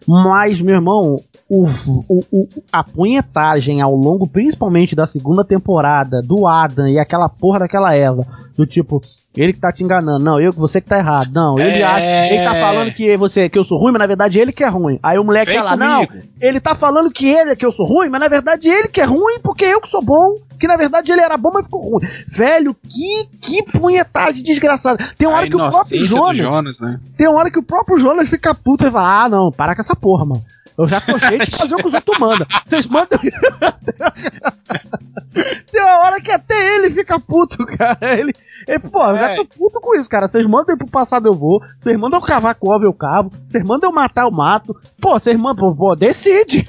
Mas, 0.07 0.61
meu 0.61 0.75
irmão, 0.75 1.21
o, 1.53 1.65
o, 2.07 2.23
o, 2.31 2.47
a 2.71 2.81
punhetagem 2.81 3.81
ao 3.81 3.93
longo, 3.93 4.25
principalmente 4.25 4.95
da 4.95 5.05
segunda 5.05 5.43
temporada, 5.43 6.21
do 6.21 6.47
Adam 6.47 6.87
e 6.87 6.97
aquela 6.97 7.27
porra 7.27 7.59
daquela 7.59 7.93
Eva, 7.93 8.25
do 8.55 8.65
tipo, 8.65 9.01
ele 9.35 9.51
que 9.51 9.59
tá 9.59 9.69
te 9.69 9.83
enganando, 9.83 10.23
não, 10.23 10.39
eu 10.39 10.53
você 10.53 10.79
que 10.79 10.87
tá 10.87 10.97
errado, 10.97 11.29
não, 11.33 11.59
ele 11.59 11.79
é... 11.79 11.83
acha, 11.83 12.33
ele 12.33 12.43
tá 12.45 12.55
falando 12.55 12.93
que 12.93 13.17
você 13.17 13.49
que 13.49 13.59
eu 13.59 13.65
sou 13.65 13.77
ruim, 13.77 13.91
mas 13.91 13.99
na 13.99 14.07
verdade 14.07 14.39
ele 14.39 14.53
que 14.53 14.63
é 14.63 14.69
ruim. 14.69 14.97
Aí 15.03 15.19
o 15.19 15.25
moleque 15.25 15.53
tá 15.53 15.61
lá, 15.61 15.75
não, 15.75 16.07
ele 16.39 16.61
tá 16.61 16.73
falando 16.73 17.11
que 17.11 17.27
ele 17.27 17.49
é 17.49 17.55
que 17.55 17.65
eu 17.65 17.71
sou 17.71 17.85
ruim, 17.85 18.07
mas 18.07 18.21
na 18.21 18.29
verdade 18.29 18.69
ele 18.69 18.87
que 18.87 19.01
é 19.01 19.05
ruim 19.05 19.39
porque 19.43 19.65
eu 19.65 19.81
que 19.81 19.89
sou 19.89 20.01
bom 20.01 20.37
que 20.57 20.67
na 20.67 20.77
verdade 20.77 21.11
ele 21.11 21.21
era 21.21 21.35
bom, 21.35 21.49
mas 21.51 21.65
ficou 21.65 21.81
ruim. 21.81 22.07
Velho, 22.27 22.75
que, 22.87 23.27
que 23.41 23.63
punhetagem 23.63 24.43
desgraçada. 24.43 25.03
Tem 25.17 25.27
uma 25.27 25.37
hora 25.37 25.49
que 25.49 25.55
o 25.55 25.57
próprio 25.57 26.05
Jonas. 26.05 26.37
Jonas 26.37 26.79
né? 26.81 26.99
Tem 27.17 27.27
uma 27.27 27.39
hora 27.39 27.49
que 27.49 27.57
o 27.57 27.63
próprio 27.63 27.97
Jonas 27.97 28.29
fica 28.29 28.53
puto 28.53 28.85
e 28.85 28.91
fala: 28.91 29.23
Ah, 29.23 29.27
não, 29.27 29.51
para 29.51 29.73
com 29.73 29.81
essa 29.81 29.95
porra, 29.95 30.23
mano. 30.23 30.45
Eu 30.77 30.87
já 30.87 31.01
tô 31.01 31.17
cheio 31.19 31.39
de 31.39 31.51
fazer 31.51 31.75
o 31.75 31.77
que 31.77 31.87
os 31.87 31.93
outros 31.93 32.19
mandam. 32.19 32.47
Vocês 32.65 32.87
mandam. 32.87 33.19
Tem 35.71 35.81
uma 35.81 35.99
hora 35.99 36.19
que 36.21 36.31
até 36.31 36.75
ele 36.75 36.89
fica 36.89 37.19
puto, 37.19 37.65
cara. 37.65 38.19
Ele, 38.19 38.33
ele 38.67 38.79
pô, 38.79 39.05
eu 39.05 39.17
já 39.17 39.35
tô 39.35 39.45
puto 39.45 39.79
com 39.79 39.95
isso, 39.95 40.09
cara. 40.09 40.27
Vocês 40.27 40.45
mandam 40.45 40.75
ir 40.75 40.77
pro 40.77 40.87
passado, 40.87 41.27
eu 41.27 41.33
vou. 41.33 41.61
Vocês 41.77 41.97
mandam 41.97 42.19
eu 42.19 42.25
cavar 42.25 42.55
com 42.55 42.69
ovo, 42.69 42.85
eu 42.85 42.93
cavo. 42.93 43.31
Vocês 43.45 43.63
mandam 43.63 43.89
eu 43.89 43.93
matar, 43.93 44.25
eu 44.25 44.31
mato. 44.31 44.75
Pô, 44.99 45.11
vocês 45.11 45.37
mandam, 45.37 45.73
pô, 45.75 45.95
decide. 45.95 46.67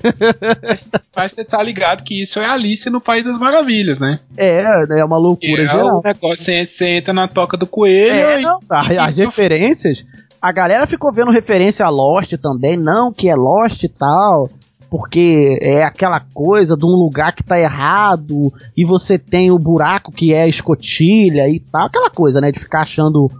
Mas 1.14 1.32
você 1.32 1.44
tá 1.44 1.62
ligado 1.62 2.04
que 2.04 2.22
isso 2.22 2.38
é 2.38 2.46
Alice 2.46 2.88
no 2.88 3.00
País 3.00 3.24
das 3.24 3.38
Maravilhas, 3.38 3.98
né? 3.98 4.20
É, 4.36 4.84
é 4.98 5.04
uma 5.04 5.18
loucura 5.18 5.62
é 5.62 5.66
geral. 5.66 5.98
O 5.98 6.02
negócio, 6.02 6.44
você, 6.44 6.66
você 6.66 6.86
entra 6.88 7.12
na 7.12 7.26
toca 7.26 7.56
do 7.56 7.66
coelho. 7.66 8.14
É, 8.14 8.40
e... 8.40 8.42
não, 8.42 8.60
as 8.70 9.16
referências 9.16 10.04
a 10.42 10.50
galera 10.50 10.88
ficou 10.88 11.12
vendo 11.12 11.30
referência 11.30 11.86
a 11.86 11.88
Lost 11.88 12.32
também, 12.32 12.76
não 12.76 13.12
que 13.12 13.28
é 13.28 13.36
Lost 13.36 13.84
e 13.84 13.88
tal, 13.88 14.50
porque 14.90 15.56
é 15.62 15.84
aquela 15.84 16.18
coisa 16.18 16.76
de 16.76 16.84
um 16.84 16.88
lugar 16.88 17.32
que 17.32 17.44
tá 17.44 17.60
errado 17.60 18.52
e 18.76 18.84
você 18.84 19.16
tem 19.16 19.52
o 19.52 19.58
buraco 19.58 20.10
que 20.10 20.34
é 20.34 20.42
a 20.42 20.48
escotilha 20.48 21.48
e 21.48 21.60
tal, 21.60 21.86
aquela 21.86 22.10
coisa, 22.10 22.40
né, 22.40 22.50
de 22.50 22.58
ficar 22.58 22.80
achando, 22.80 23.30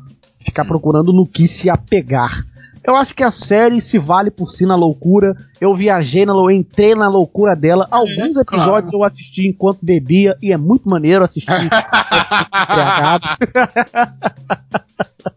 ficar 0.41 0.65
procurando 0.65 1.13
no 1.13 1.27
que 1.27 1.49
se 1.49 1.69
apegar. 1.69 2.41
Eu 2.85 2.95
acho 2.95 3.15
que 3.15 3.25
a 3.25 3.31
série 3.33 3.81
se 3.81 3.99
vale 3.99 4.31
por 4.31 4.51
si 4.51 4.67
na 4.67 4.75
loucura. 4.75 5.37
Eu 5.61 5.73
viajei 5.73 6.27
na 6.27 6.33
loucura, 6.33 6.55
entrei 6.55 6.95
na 6.97 7.09
loucura 7.09 7.55
dela. 7.55 7.85
É, 7.85 7.95
Alguns 7.95 8.37
episódios 8.37 8.91
claro. 8.91 8.95
eu 8.95 9.05
assisti 9.05 9.47
enquanto 9.47 9.79
bebia 9.83 10.37
e 10.43 10.53
é 10.53 10.57
muito 10.57 10.89
maneiro 10.89 11.23
assistir. 11.23 11.53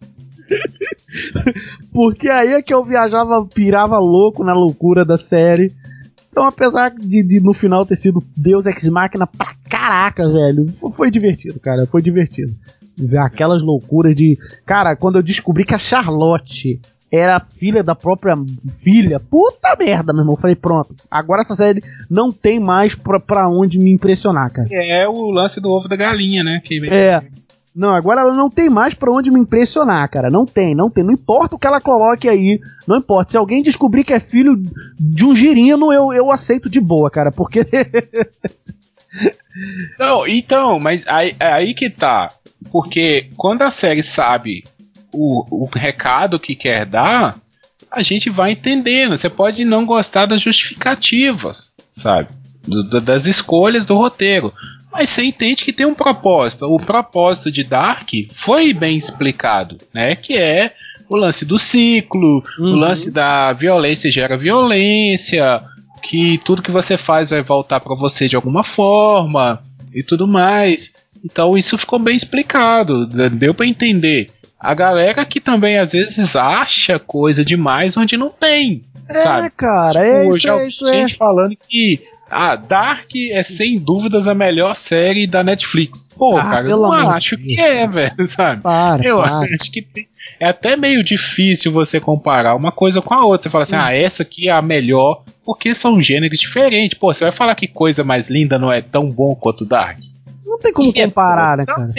Porque 1.93 2.29
aí 2.29 2.53
é 2.53 2.61
que 2.61 2.73
eu 2.73 2.83
viajava, 2.83 3.45
pirava 3.45 3.97
louco 3.97 4.43
na 4.43 4.53
loucura 4.53 5.05
da 5.05 5.17
série. 5.17 5.71
Então, 6.29 6.45
apesar 6.45 6.89
de, 6.89 7.23
de 7.23 7.39
no 7.39 7.53
final 7.53 7.85
ter 7.85 7.95
sido 7.95 8.23
Deus 8.35 8.65
Ex 8.65 8.89
Machina 8.89 9.25
pra 9.25 9.55
caraca, 9.69 10.29
velho, 10.29 10.67
foi 10.97 11.09
divertido, 11.09 11.59
cara, 11.59 11.87
foi 11.87 12.01
divertido. 12.01 12.53
Ver 12.97 13.19
aquelas 13.19 13.61
loucuras 13.61 14.15
de. 14.15 14.37
Cara, 14.65 14.95
quando 14.95 15.17
eu 15.17 15.23
descobri 15.23 15.63
que 15.63 15.73
a 15.73 15.79
Charlotte 15.79 16.79
era 17.11 17.39
filha 17.39 17.83
da 17.83 17.95
própria 17.95 18.35
filha. 18.83 19.19
Puta 19.19 19.75
merda, 19.77 20.11
meu 20.11 20.23
irmão. 20.23 20.35
Falei, 20.35 20.55
pronto. 20.55 20.95
Agora 21.09 21.41
essa 21.41 21.55
série 21.55 21.81
não 22.09 22.31
tem 22.31 22.59
mais 22.59 22.95
pra, 22.95 23.19
pra 23.19 23.49
onde 23.49 23.79
me 23.79 23.91
impressionar, 23.91 24.51
cara. 24.51 24.67
É 24.71 25.07
o 25.07 25.29
lance 25.29 25.61
do 25.61 25.71
ovo 25.71 25.87
da 25.87 25.95
galinha, 25.95 26.43
né? 26.43 26.61
Que... 26.63 26.85
É. 26.89 27.23
Não, 27.75 27.93
agora 27.93 28.21
ela 28.21 28.33
não 28.33 28.49
tem 28.49 28.69
mais 28.69 28.93
para 28.93 29.11
onde 29.11 29.29
me 29.29 29.39
impressionar, 29.39 30.09
cara. 30.09 30.29
Não 30.29 30.45
tem, 30.45 30.73
não 30.73 30.89
tem. 30.89 31.03
Não 31.03 31.11
importa 31.11 31.55
o 31.55 31.59
que 31.59 31.67
ela 31.67 31.81
coloque 31.81 32.29
aí. 32.29 32.57
Não 32.87 32.95
importa. 32.95 33.31
Se 33.31 33.37
alguém 33.37 33.61
descobrir 33.61 34.05
que 34.05 34.13
é 34.13 34.19
filho 34.19 34.55
de 34.97 35.25
um 35.25 35.35
girino, 35.35 35.91
eu, 35.91 36.13
eu 36.13 36.31
aceito 36.31 36.69
de 36.69 36.79
boa, 36.79 37.11
cara. 37.11 37.33
Porque. 37.33 37.67
não, 39.99 40.25
então, 40.25 40.79
mas 40.79 41.03
aí, 41.05 41.35
é 41.37 41.51
aí 41.51 41.73
que 41.73 41.89
tá. 41.89 42.31
Porque 42.71 43.29
quando 43.35 43.63
a 43.63 43.71
série 43.71 44.01
sabe 44.01 44.63
o, 45.11 45.65
o 45.65 45.65
recado 45.65 46.39
que 46.39 46.55
quer 46.55 46.85
dar, 46.85 47.37
a 47.91 48.01
gente 48.01 48.29
vai 48.29 48.51
entendendo. 48.51 49.17
Você 49.17 49.29
pode 49.29 49.65
não 49.65 49.85
gostar 49.85 50.27
das 50.27 50.41
justificativas, 50.41 51.75
sabe? 51.89 52.29
Do, 52.63 53.01
das 53.01 53.25
escolhas 53.25 53.85
do 53.85 53.95
roteiro 53.95 54.53
mas 54.95 55.09
você 55.09 55.23
entende 55.25 55.65
que 55.65 55.73
tem 55.73 55.85
um 55.85 55.93
propósito. 55.93 56.73
O 56.73 56.79
propósito 56.79 57.51
de 57.51 57.65
Dark 57.65 58.09
foi 58.31 58.73
bem 58.73 58.95
explicado, 58.95 59.77
né? 59.93 60.15
Que 60.15 60.37
é 60.37 60.73
o 61.09 61.17
lance 61.17 61.43
do 61.43 61.59
ciclo, 61.59 62.41
uhum. 62.57 62.71
o 62.71 62.75
lance 62.75 63.11
da 63.11 63.51
violência 63.51 64.09
gera 64.09 64.37
violência, 64.37 65.61
que 66.01 66.39
tudo 66.45 66.61
que 66.61 66.71
você 66.71 66.97
faz 66.97 67.29
vai 67.29 67.43
voltar 67.43 67.81
para 67.81 67.93
você 67.93 68.29
de 68.29 68.37
alguma 68.37 68.63
forma 68.63 69.61
e 69.93 70.01
tudo 70.01 70.25
mais. 70.25 70.93
Então 71.23 71.57
isso 71.57 71.77
ficou 71.77 71.99
bem 71.99 72.15
explicado, 72.15 73.05
deu 73.05 73.53
para 73.53 73.67
entender. 73.67 74.29
A 74.57 74.73
galera 74.73 75.25
que 75.25 75.41
também 75.41 75.77
às 75.77 75.91
vezes 75.91 76.37
acha 76.37 76.97
coisa 76.97 77.43
demais 77.43 77.97
onde 77.97 78.15
não 78.15 78.29
tem. 78.29 78.81
É, 79.09 79.13
sabe? 79.13 79.49
cara, 79.51 79.99
é 79.99 80.21
tipo, 80.21 80.37
isso, 80.37 80.49
é 80.49 80.67
isso, 80.67 80.87
gente 80.87 81.13
é. 81.13 81.17
falando 81.17 81.55
que 81.67 82.01
ah, 82.29 82.55
Dark 82.55 83.09
é 83.31 83.43
sem 83.43 83.77
dúvidas 83.77 84.27
a 84.27 84.33
melhor 84.33 84.75
série 84.75 85.27
da 85.27 85.43
Netflix. 85.43 86.09
Pô, 86.09 86.37
ah, 86.37 86.41
cara, 86.41 86.69
eu 86.69 86.77
não 86.77 86.91
acho 86.91 87.37
que 87.37 87.59
é, 87.59 87.87
velho, 87.87 88.13
sabe? 88.27 88.61
Para, 88.61 89.03
eu 89.03 89.17
para. 89.17 89.47
acho 89.53 89.71
que 89.71 89.81
tem, 89.81 90.07
é 90.39 90.47
até 90.47 90.75
meio 90.75 91.03
difícil 91.03 91.71
você 91.71 91.99
comparar 91.99 92.55
uma 92.55 92.71
coisa 92.71 93.01
com 93.01 93.13
a 93.13 93.25
outra. 93.25 93.43
Você 93.43 93.49
fala 93.49 93.63
assim, 93.63 93.75
hum. 93.75 93.81
ah, 93.81 93.93
essa 93.93 94.23
aqui 94.23 94.49
é 94.49 94.51
a 94.51 94.61
melhor, 94.61 95.23
porque 95.43 95.75
são 95.75 96.01
gêneros 96.01 96.39
diferentes. 96.39 96.97
Pô, 96.97 97.13
você 97.13 97.23
vai 97.23 97.31
falar 97.31 97.55
que 97.55 97.67
coisa 97.67 98.03
mais 98.03 98.29
linda 98.29 98.57
não 98.57 98.71
é 98.71 98.81
tão 98.81 99.09
bom 99.11 99.35
quanto 99.35 99.65
Dark? 99.65 99.99
Não 100.45 100.57
tem 100.57 100.73
como 100.73 100.91
e 100.95 100.99
é 100.99 101.05
comparar, 101.05 101.53
é, 101.53 101.57
né, 101.57 101.65
cara? 101.65 101.93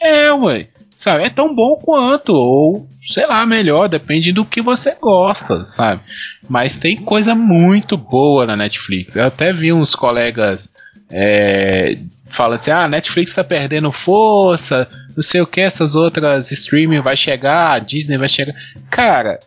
É, 0.00 0.32
ué 0.32 0.68
sabe? 1.02 1.24
É 1.24 1.30
tão 1.30 1.54
bom 1.54 1.76
quanto, 1.76 2.32
ou 2.34 2.86
sei 3.02 3.26
lá, 3.26 3.44
melhor, 3.44 3.88
depende 3.88 4.32
do 4.32 4.44
que 4.44 4.62
você 4.62 4.94
gosta, 5.00 5.66
sabe? 5.66 6.02
Mas 6.48 6.76
tem 6.76 6.96
coisa 6.96 7.34
muito 7.34 7.96
boa 7.96 8.46
na 8.46 8.56
Netflix. 8.56 9.14
Eu 9.14 9.24
até 9.24 9.52
vi 9.52 9.72
uns 9.72 9.94
colegas 9.94 10.72
é, 11.10 11.98
falando 12.26 12.54
assim: 12.54 12.70
ah, 12.70 12.84
a 12.84 12.88
Netflix 12.88 13.34
tá 13.34 13.44
perdendo 13.44 13.92
força, 13.92 14.88
não 15.14 15.22
sei 15.22 15.40
o 15.40 15.46
que, 15.46 15.60
essas 15.60 15.94
outras 15.94 16.50
streaming 16.50 17.00
vai 17.00 17.16
chegar, 17.16 17.72
a 17.72 17.78
Disney 17.78 18.18
vai 18.18 18.28
chegar. 18.28 18.54
Cara, 18.90 19.38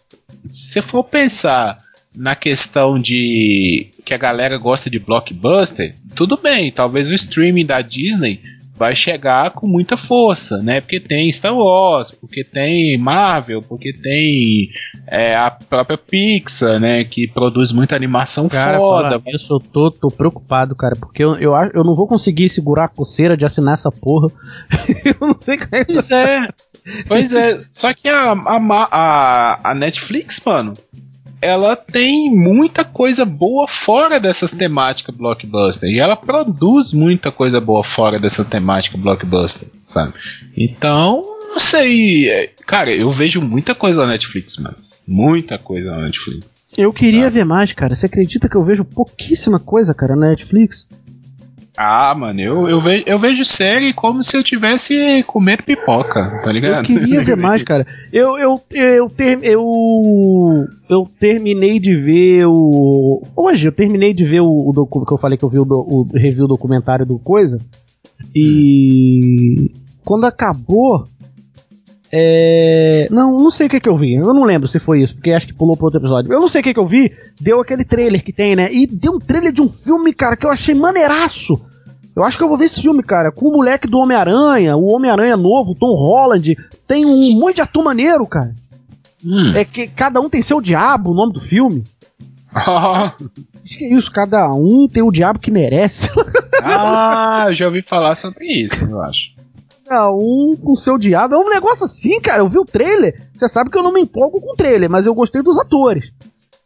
se 0.45 0.81
for 0.81 1.03
pensar 1.03 1.77
na 2.13 2.35
questão 2.35 2.97
de 2.97 3.89
que 4.05 4.13
a 4.13 4.17
galera 4.17 4.57
gosta 4.57 4.89
de 4.89 4.99
blockbuster, 4.99 5.95
tudo 6.15 6.37
bem, 6.37 6.71
talvez 6.71 7.09
o 7.09 7.15
streaming 7.15 7.65
da 7.65 7.81
Disney 7.81 8.41
vai 8.77 8.95
chegar 8.95 9.51
com 9.51 9.67
muita 9.67 9.95
força, 9.95 10.57
né? 10.61 10.81
Porque 10.81 10.99
tem 10.99 11.31
Star 11.31 11.55
Wars, 11.55 12.11
porque 12.11 12.43
tem 12.43 12.97
Marvel, 12.97 13.61
porque 13.61 13.93
tem 13.93 14.69
é, 15.07 15.35
a 15.35 15.49
própria 15.49 15.97
Pixar, 15.97 16.79
né? 16.79 17.03
Que 17.03 17.27
produz 17.27 17.71
muita 17.71 17.95
animação 17.95 18.49
cara, 18.49 18.77
foda. 18.77 19.21
Eu 19.25 19.39
sou 19.39 19.59
tô, 19.59 19.89
tô 19.89 20.09
preocupado, 20.09 20.75
cara, 20.75 20.95
porque 20.95 21.23
eu, 21.23 21.35
eu, 21.37 21.53
eu 21.73 21.83
não 21.83 21.95
vou 21.95 22.07
conseguir 22.07 22.49
segurar 22.49 22.85
a 22.85 22.89
coceira 22.89 23.37
de 23.37 23.45
assinar 23.45 23.75
essa 23.75 23.91
porra. 23.91 24.27
eu 25.05 25.27
não 25.27 25.39
sei 25.39 25.57
como 25.57 25.75
é 25.75 25.85
que. 25.85 25.93
Pois 25.93 26.11
é. 26.11 26.47
Pois 27.07 27.33
é, 27.33 27.63
só 27.71 27.91
que 27.93 28.07
a, 28.07 28.33
a, 28.33 28.87
a, 28.91 29.71
a 29.71 29.73
Netflix, 29.73 30.39
mano, 30.45 30.75
ela 31.41 31.75
tem 31.75 32.29
muita 32.29 32.83
coisa 32.83 33.25
boa 33.25 33.67
fora 33.67 34.19
dessas 34.19 34.51
temáticas 34.51 35.15
blockbuster. 35.15 35.89
E 35.89 35.99
ela 35.99 36.15
produz 36.15 36.93
muita 36.93 37.31
coisa 37.31 37.61
boa 37.61 37.83
fora 37.83 38.19
dessa 38.19 38.43
temática 38.43 38.97
blockbuster, 38.97 39.67
sabe? 39.79 40.13
Então, 40.55 41.23
não 41.49 41.59
sei. 41.59 42.29
é, 42.29 42.49
Cara, 42.65 42.91
eu 42.91 43.09
vejo 43.11 43.41
muita 43.41 43.75
coisa 43.75 44.01
na 44.01 44.13
Netflix, 44.13 44.57
mano. 44.57 44.77
Muita 45.07 45.59
coisa 45.59 45.91
na 45.91 46.03
Netflix. 46.03 46.61
Eu 46.75 46.91
queria 46.91 47.29
ver 47.29 47.45
mais, 47.45 47.71
cara. 47.71 47.93
Você 47.93 48.07
acredita 48.07 48.49
que 48.49 48.55
eu 48.57 48.63
vejo 48.63 48.83
pouquíssima 48.83 49.59
coisa, 49.59 49.93
cara, 49.93 50.15
na 50.15 50.29
Netflix? 50.29 50.89
Ah, 51.77 52.15
mano, 52.15 52.39
eu, 52.39 52.69
eu, 52.69 52.79
vejo, 52.79 53.03
eu 53.05 53.19
vejo 53.19 53.43
série 53.43 53.91
como 53.91 54.23
se 54.23 54.37
eu 54.37 54.43
tivesse 54.43 55.23
comendo 55.27 55.63
pipoca, 55.63 56.39
tá 56.41 56.47
Eu 56.49 56.51
ligado? 56.53 56.85
queria 56.85 57.21
ver 57.21 57.35
mais, 57.35 57.63
cara. 57.63 57.85
Eu, 58.13 58.37
eu, 58.37 58.61
eu, 58.71 59.09
ter, 59.09 59.39
eu, 59.43 59.61
eu 60.89 61.09
terminei 61.19 61.77
de 61.79 61.93
ver 61.93 62.45
o. 62.47 63.21
Hoje, 63.35 63.67
eu 63.67 63.71
terminei 63.73 64.13
de 64.13 64.23
ver 64.23 64.39
o, 64.41 64.69
o 64.69 64.71
docu- 64.73 65.05
que 65.05 65.13
eu 65.13 65.17
falei 65.17 65.37
que 65.37 65.43
eu 65.43 65.49
vi 65.49 65.59
o, 65.59 65.65
do- 65.65 65.85
o 65.89 66.07
review 66.13 66.47
documentário 66.47 67.05
do 67.05 67.19
Coisa. 67.19 67.59
E. 68.33 69.71
Quando 70.03 70.25
acabou. 70.25 71.07
É. 72.17 73.07
Não, 73.11 73.37
não 73.37 73.51
sei 73.51 73.67
o 73.67 73.69
que 73.69 73.81
que 73.81 73.89
eu 73.89 73.97
vi. 73.97 74.13
Eu 74.13 74.33
não 74.33 74.45
lembro 74.45 74.69
se 74.69 74.79
foi 74.79 75.01
isso, 75.01 75.15
porque 75.15 75.31
acho 75.31 75.45
que 75.45 75.53
pulou 75.53 75.75
pro 75.75 75.87
outro 75.87 75.99
episódio. 75.99 76.31
Eu 76.31 76.39
não 76.39 76.47
sei 76.47 76.61
o 76.61 76.63
que 76.63 76.73
que 76.73 76.79
eu 76.79 76.85
vi. 76.85 77.11
Deu 77.41 77.59
aquele 77.59 77.83
trailer 77.83 78.23
que 78.23 78.31
tem, 78.31 78.55
né? 78.55 78.71
E 78.71 78.87
deu 78.87 79.13
um 79.13 79.19
trailer 79.19 79.51
de 79.51 79.61
um 79.61 79.67
filme, 79.67 80.13
cara, 80.13 80.37
que 80.37 80.45
eu 80.45 80.49
achei 80.49 80.73
maneiraço. 80.73 81.59
Eu 82.15 82.23
acho 82.23 82.37
que 82.37 82.43
eu 82.45 82.47
vou 82.47 82.57
ver 82.57 82.65
esse 82.65 82.81
filme, 82.81 83.03
cara, 83.03 83.33
com 83.33 83.49
o 83.49 83.57
moleque 83.57 83.85
do 83.85 83.97
Homem-Aranha, 83.97 84.77
o 84.77 84.85
Homem-Aranha 84.85 85.35
novo, 85.35 85.75
Tom 85.75 85.93
Holland. 85.93 86.55
Tem 86.87 87.05
um 87.05 87.37
monte 87.37 87.55
de 87.55 87.61
ator 87.61 87.83
maneiro, 87.83 88.25
cara. 88.25 88.55
Hum. 89.25 89.53
É 89.53 89.65
que 89.65 89.85
cada 89.87 90.21
um 90.21 90.29
tem 90.29 90.41
seu 90.41 90.61
diabo, 90.61 91.11
o 91.11 91.15
nome 91.15 91.33
do 91.33 91.41
filme. 91.41 91.83
Acho 92.55 93.77
que 93.77 93.83
é 93.83 93.93
isso, 93.93 94.09
cada 94.09 94.53
um 94.53 94.87
tem 94.87 95.03
o 95.03 95.11
diabo 95.11 95.39
que 95.39 95.51
merece. 95.51 96.09
ah, 96.63 97.47
eu 97.49 97.53
já 97.53 97.65
ouvi 97.65 97.81
falar 97.81 98.15
sobre 98.15 98.45
isso, 98.45 98.85
eu 98.85 99.01
acho. 99.01 99.34
Cada 99.85 100.11
um 100.11 100.55
com 100.61 100.75
seu 100.75 100.97
diabo. 100.97 101.35
É 101.35 101.37
um 101.37 101.49
negócio 101.49 101.85
assim, 101.85 102.19
cara. 102.19 102.41
Eu 102.41 102.49
vi 102.49 102.57
o 102.57 102.65
trailer. 102.65 103.21
Você 103.33 103.47
sabe 103.47 103.69
que 103.69 103.77
eu 103.77 103.83
não 103.83 103.93
me 103.93 104.01
empolgo 104.01 104.41
com 104.41 104.53
o 104.53 104.55
trailer, 104.55 104.89
mas 104.89 105.05
eu 105.05 105.13
gostei 105.13 105.41
dos 105.41 105.59
atores. 105.59 106.11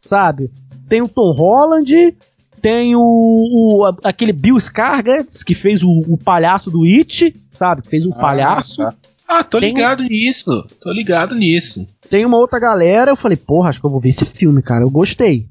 Sabe? 0.02 0.50
Tem 0.88 1.02
o 1.02 1.08
Tom 1.08 1.34
Holland, 1.34 2.16
tem 2.62 2.96
o, 2.96 3.02
o- 3.02 3.86
aquele 4.04 4.32
Bill 4.32 4.56
Skarsgård 4.56 5.44
que 5.46 5.54
fez 5.54 5.84
o, 5.84 5.90
o 6.08 6.18
palhaço 6.18 6.72
do 6.72 6.84
It, 6.84 7.36
sabe? 7.52 7.82
Que 7.84 7.90
fez 7.90 8.06
um 8.06 8.12
palhaço. 8.12 8.82
Ah, 8.82 8.92
tá. 8.92 8.98
Ah, 9.28 9.44
tô 9.44 9.60
Tem 9.60 9.72
um- 9.72 9.76
ligado 9.76 10.04
nisso. 10.04 10.66
Tô 10.82 10.92
ligado 10.92 11.36
nisso. 11.36 11.88
Tem 12.10 12.26
uma 12.26 12.38
outra 12.38 12.58
galera. 12.60 13.12
Eu 13.12 13.16
falei, 13.16 13.38
porra, 13.38 13.70
acho 13.70 13.80
que 13.80 13.86
eu 13.86 13.92
vou 13.92 14.00
ver 14.00 14.10
esse 14.10 14.26
filme, 14.26 14.62
cara. 14.62 14.84
Eu 14.84 14.90
gostei. 14.90 15.46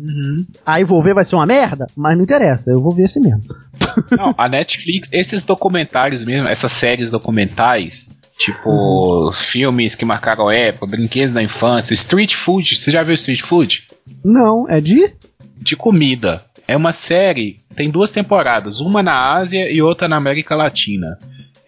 Uhum. 0.00 0.46
Aí 0.64 0.82
vou 0.82 1.02
ver, 1.02 1.14
vai 1.14 1.24
ser 1.24 1.36
uma 1.36 1.46
merda? 1.46 1.86
Mas 1.94 2.16
não 2.16 2.24
interessa, 2.24 2.70
eu 2.70 2.80
vou 2.80 2.94
ver 2.94 3.04
esse 3.04 3.20
mesmo. 3.20 3.42
Não, 4.10 4.34
a 4.36 4.48
Netflix, 4.48 5.10
esses 5.12 5.44
documentários 5.44 6.24
mesmo, 6.24 6.48
essas 6.48 6.72
séries 6.72 7.10
documentais, 7.10 8.10
tipo 8.38 9.30
filmes 9.32 9.94
que 9.94 10.04
marcaram 10.04 10.48
a 10.48 10.54
época, 10.54 10.86
brinquedos 10.86 11.32
da 11.32 11.42
infância, 11.42 11.92
street 11.92 12.34
food, 12.34 12.76
você 12.76 12.90
já 12.90 13.02
viu 13.02 13.14
street 13.14 13.42
food? 13.42 13.88
Não, 14.24 14.66
é 14.68 14.80
de? 14.80 15.12
De 15.58 15.76
comida. 15.76 16.42
É 16.66 16.76
uma 16.76 16.92
série, 16.92 17.60
tem 17.74 17.90
duas 17.90 18.10
temporadas, 18.10 18.80
uma 18.80 19.02
na 19.02 19.32
Ásia 19.34 19.70
e 19.70 19.82
outra 19.82 20.08
na 20.08 20.16
América 20.16 20.54
Latina. 20.54 21.18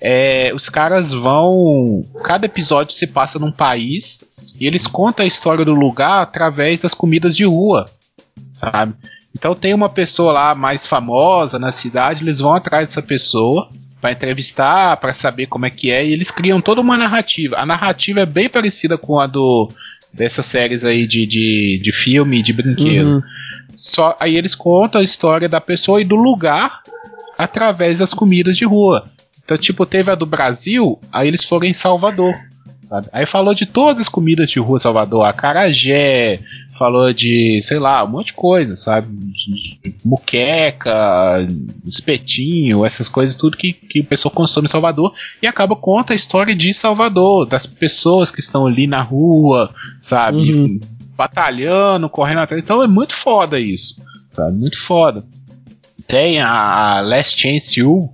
É, 0.01 0.53
os 0.55 0.68
caras 0.68 1.12
vão. 1.12 2.05
Cada 2.24 2.47
episódio 2.47 2.95
se 2.95 3.07
passa 3.07 3.39
num 3.39 3.53
país 3.53 4.24
e 4.59 4.66
eles 4.66 4.87
contam 4.87 5.24
a 5.24 5.26
história 5.26 5.64
do 5.64 5.72
lugar 5.72 6.22
através 6.22 6.80
das 6.80 6.93
comidas 6.93 7.37
de 7.37 7.45
rua, 7.45 7.89
sabe? 8.53 8.94
Então 9.36 9.55
tem 9.55 9.74
uma 9.74 9.88
pessoa 9.88 10.32
lá 10.32 10.55
mais 10.55 10.86
famosa 10.86 11.59
na 11.59 11.72
cidade, 11.72 12.22
eles 12.22 12.38
vão 12.38 12.55
atrás 12.55 12.86
dessa 12.86 13.03
pessoa 13.03 13.68
para 14.00 14.12
entrevistar, 14.12 14.96
para 14.96 15.12
saber 15.12 15.46
como 15.46 15.64
é 15.64 15.70
que 15.70 15.90
é, 15.90 16.05
e 16.05 16.12
eles 16.12 16.30
criam 16.30 16.61
toda 16.61 16.80
uma 16.80 16.96
narrativa. 16.96 17.57
A 17.57 17.64
narrativa 17.64 18.20
é 18.20 18.26
bem 18.26 18.48
parecida 18.48 18.98
com 18.98 19.18
a 19.18 19.26
do 19.26 19.70
dessas 20.12 20.44
séries 20.44 20.84
aí 20.84 21.07
de, 21.07 21.24
de, 21.24 21.80
de 21.82 21.92
filme 21.92 22.42
de 22.42 22.53
brinquedo. 22.53 23.14
Uhum. 23.14 23.22
Só 23.74 24.14
aí 24.20 24.36
eles 24.36 24.55
contam 24.55 25.00
a 25.00 25.05
história 25.05 25.48
da 25.48 25.61
pessoa 25.61 26.00
e 26.00 26.05
do 26.05 26.16
lugar 26.16 26.82
através 27.38 27.98
das 27.98 28.12
comidas 28.12 28.57
de 28.57 28.64
rua. 28.64 29.07
Então, 29.44 29.57
tipo, 29.57 29.86
teve 29.86 30.11
a 30.11 30.14
do 30.14 30.26
Brasil, 30.26 31.00
aí 31.11 31.28
eles 31.28 31.44
foram 31.44 31.66
em 31.66 31.72
Salvador. 31.72 32.34
Sabe? 32.80 33.09
Aí 33.12 33.24
falou 33.24 33.55
de 33.55 33.64
todas 33.64 34.03
as 34.03 34.09
comidas 34.09 34.50
de 34.50 34.59
rua 34.59 34.78
Salvador, 34.78 35.24
acarajé, 35.24 36.40
falou 36.83 37.12
de, 37.12 37.61
sei 37.62 37.78
lá, 37.78 38.05
um 38.05 38.09
monte 38.09 38.26
de 38.26 38.33
coisa, 38.33 38.74
sabe? 38.74 39.07
Muqueca, 40.05 41.47
espetinho, 41.87 42.85
essas 42.85 43.09
coisas, 43.09 43.37
tudo 43.37 43.57
que, 43.57 43.72
que 43.72 44.01
o 44.01 44.05
pessoal 44.05 44.35
consome 44.35 44.64
em 44.64 44.68
Salvador. 44.68 45.14
E 45.41 45.47
acaba 45.47 45.76
conta 45.76 46.12
a 46.12 46.16
história 46.16 46.57
de 46.57 46.74
Salvador, 46.74 47.47
das 47.47 47.66
pessoas 47.66 48.33
que 48.33 48.41
estão 48.41 48.66
ali 48.66 48.89
na 48.89 49.01
rua, 49.01 49.72
sabe? 50.01 50.53
Uhum. 50.53 50.80
Batalhando, 51.16 52.09
correndo 52.09 52.41
atrás. 52.41 52.61
Então 52.61 52.83
é 52.83 52.89
muito 52.89 53.14
foda 53.14 53.61
isso, 53.61 54.03
sabe? 54.28 54.59
Muito 54.59 54.83
foda. 54.83 55.24
Tem 56.09 56.41
a, 56.41 56.97
a 56.97 57.01
Last 57.01 57.41
Chance 57.41 57.80
U, 57.80 58.11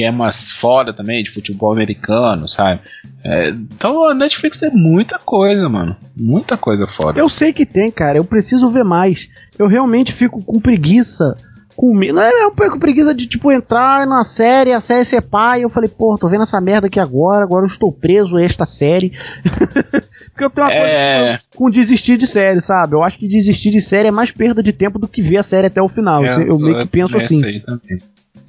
que 0.00 0.04
é 0.04 0.10
umas 0.10 0.50
foda 0.50 0.94
também, 0.94 1.22
de 1.22 1.30
futebol 1.30 1.70
americano, 1.70 2.48
sabe? 2.48 2.80
É, 3.22 3.48
então 3.50 4.08
a 4.08 4.14
Netflix 4.14 4.56
tem 4.56 4.70
muita 4.70 5.18
coisa, 5.18 5.68
mano. 5.68 5.94
Muita 6.16 6.56
coisa 6.56 6.86
foda. 6.86 7.20
Eu 7.20 7.28
sei 7.28 7.52
que 7.52 7.66
tem, 7.66 7.90
cara. 7.90 8.16
Eu 8.16 8.24
preciso 8.24 8.70
ver 8.70 8.82
mais. 8.82 9.28
Eu 9.58 9.66
realmente 9.66 10.10
fico 10.10 10.42
com 10.42 10.58
preguiça. 10.58 11.36
Com 11.76 11.94
Não 11.94 12.22
é 12.22 12.46
um 12.46 12.54
pouco 12.54 12.80
preguiça 12.80 13.14
de, 13.14 13.26
tipo, 13.26 13.52
entrar 13.52 14.06
na 14.06 14.24
série, 14.24 14.72
a 14.72 14.80
série 14.80 15.04
ser 15.04 15.20
pai. 15.20 15.64
Eu 15.64 15.68
falei, 15.68 15.88
pô, 15.90 16.16
tô 16.16 16.28
vendo 16.30 16.44
essa 16.44 16.60
merda 16.62 16.86
aqui 16.86 16.98
agora. 16.98 17.44
Agora 17.44 17.62
eu 17.64 17.68
estou 17.68 17.92
preso 17.92 18.38
a 18.38 18.42
esta 18.42 18.64
série. 18.64 19.12
Porque 20.32 20.44
eu 20.44 20.50
tenho 20.50 20.66
uma 20.66 20.72
É. 20.72 20.80
coisa 20.80 21.40
com, 21.56 21.64
com 21.64 21.70
desistir 21.70 22.16
de 22.16 22.26
série, 22.26 22.62
sabe? 22.62 22.94
Eu 22.94 23.02
acho 23.02 23.18
que 23.18 23.28
desistir 23.28 23.70
de 23.70 23.82
série 23.82 24.08
é 24.08 24.10
mais 24.10 24.30
perda 24.30 24.62
de 24.62 24.72
tempo 24.72 24.98
do 24.98 25.06
que 25.06 25.20
ver 25.20 25.36
a 25.36 25.42
série 25.42 25.66
até 25.66 25.82
o 25.82 25.88
final. 25.88 26.24
É, 26.24 26.34
eu, 26.36 26.46
eu 26.46 26.58
meio 26.58 26.80
que 26.80 26.86
penso 26.86 27.16
assim. 27.18 27.44
aí 27.44 27.60
também. 27.60 27.98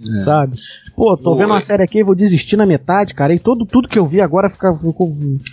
É. 0.04 0.18
Sabe? 0.18 0.58
Pô, 0.96 1.16
tô 1.16 1.32
Oi. 1.34 1.38
vendo 1.38 1.52
uma 1.52 1.62
série 1.62 1.84
aqui, 1.84 2.04
vou 2.04 2.16
desistir 2.16 2.58
na 2.58 2.66
metade, 2.66 3.14
cara. 3.14 3.34
E 3.34 3.40
todo, 3.40 3.66
tudo 3.66 3.88
que 3.88 4.00
eu 4.00 4.06
vi 4.06 4.20
agora 4.22 4.50
fica, 4.50 4.74
ficou, 4.74 5.08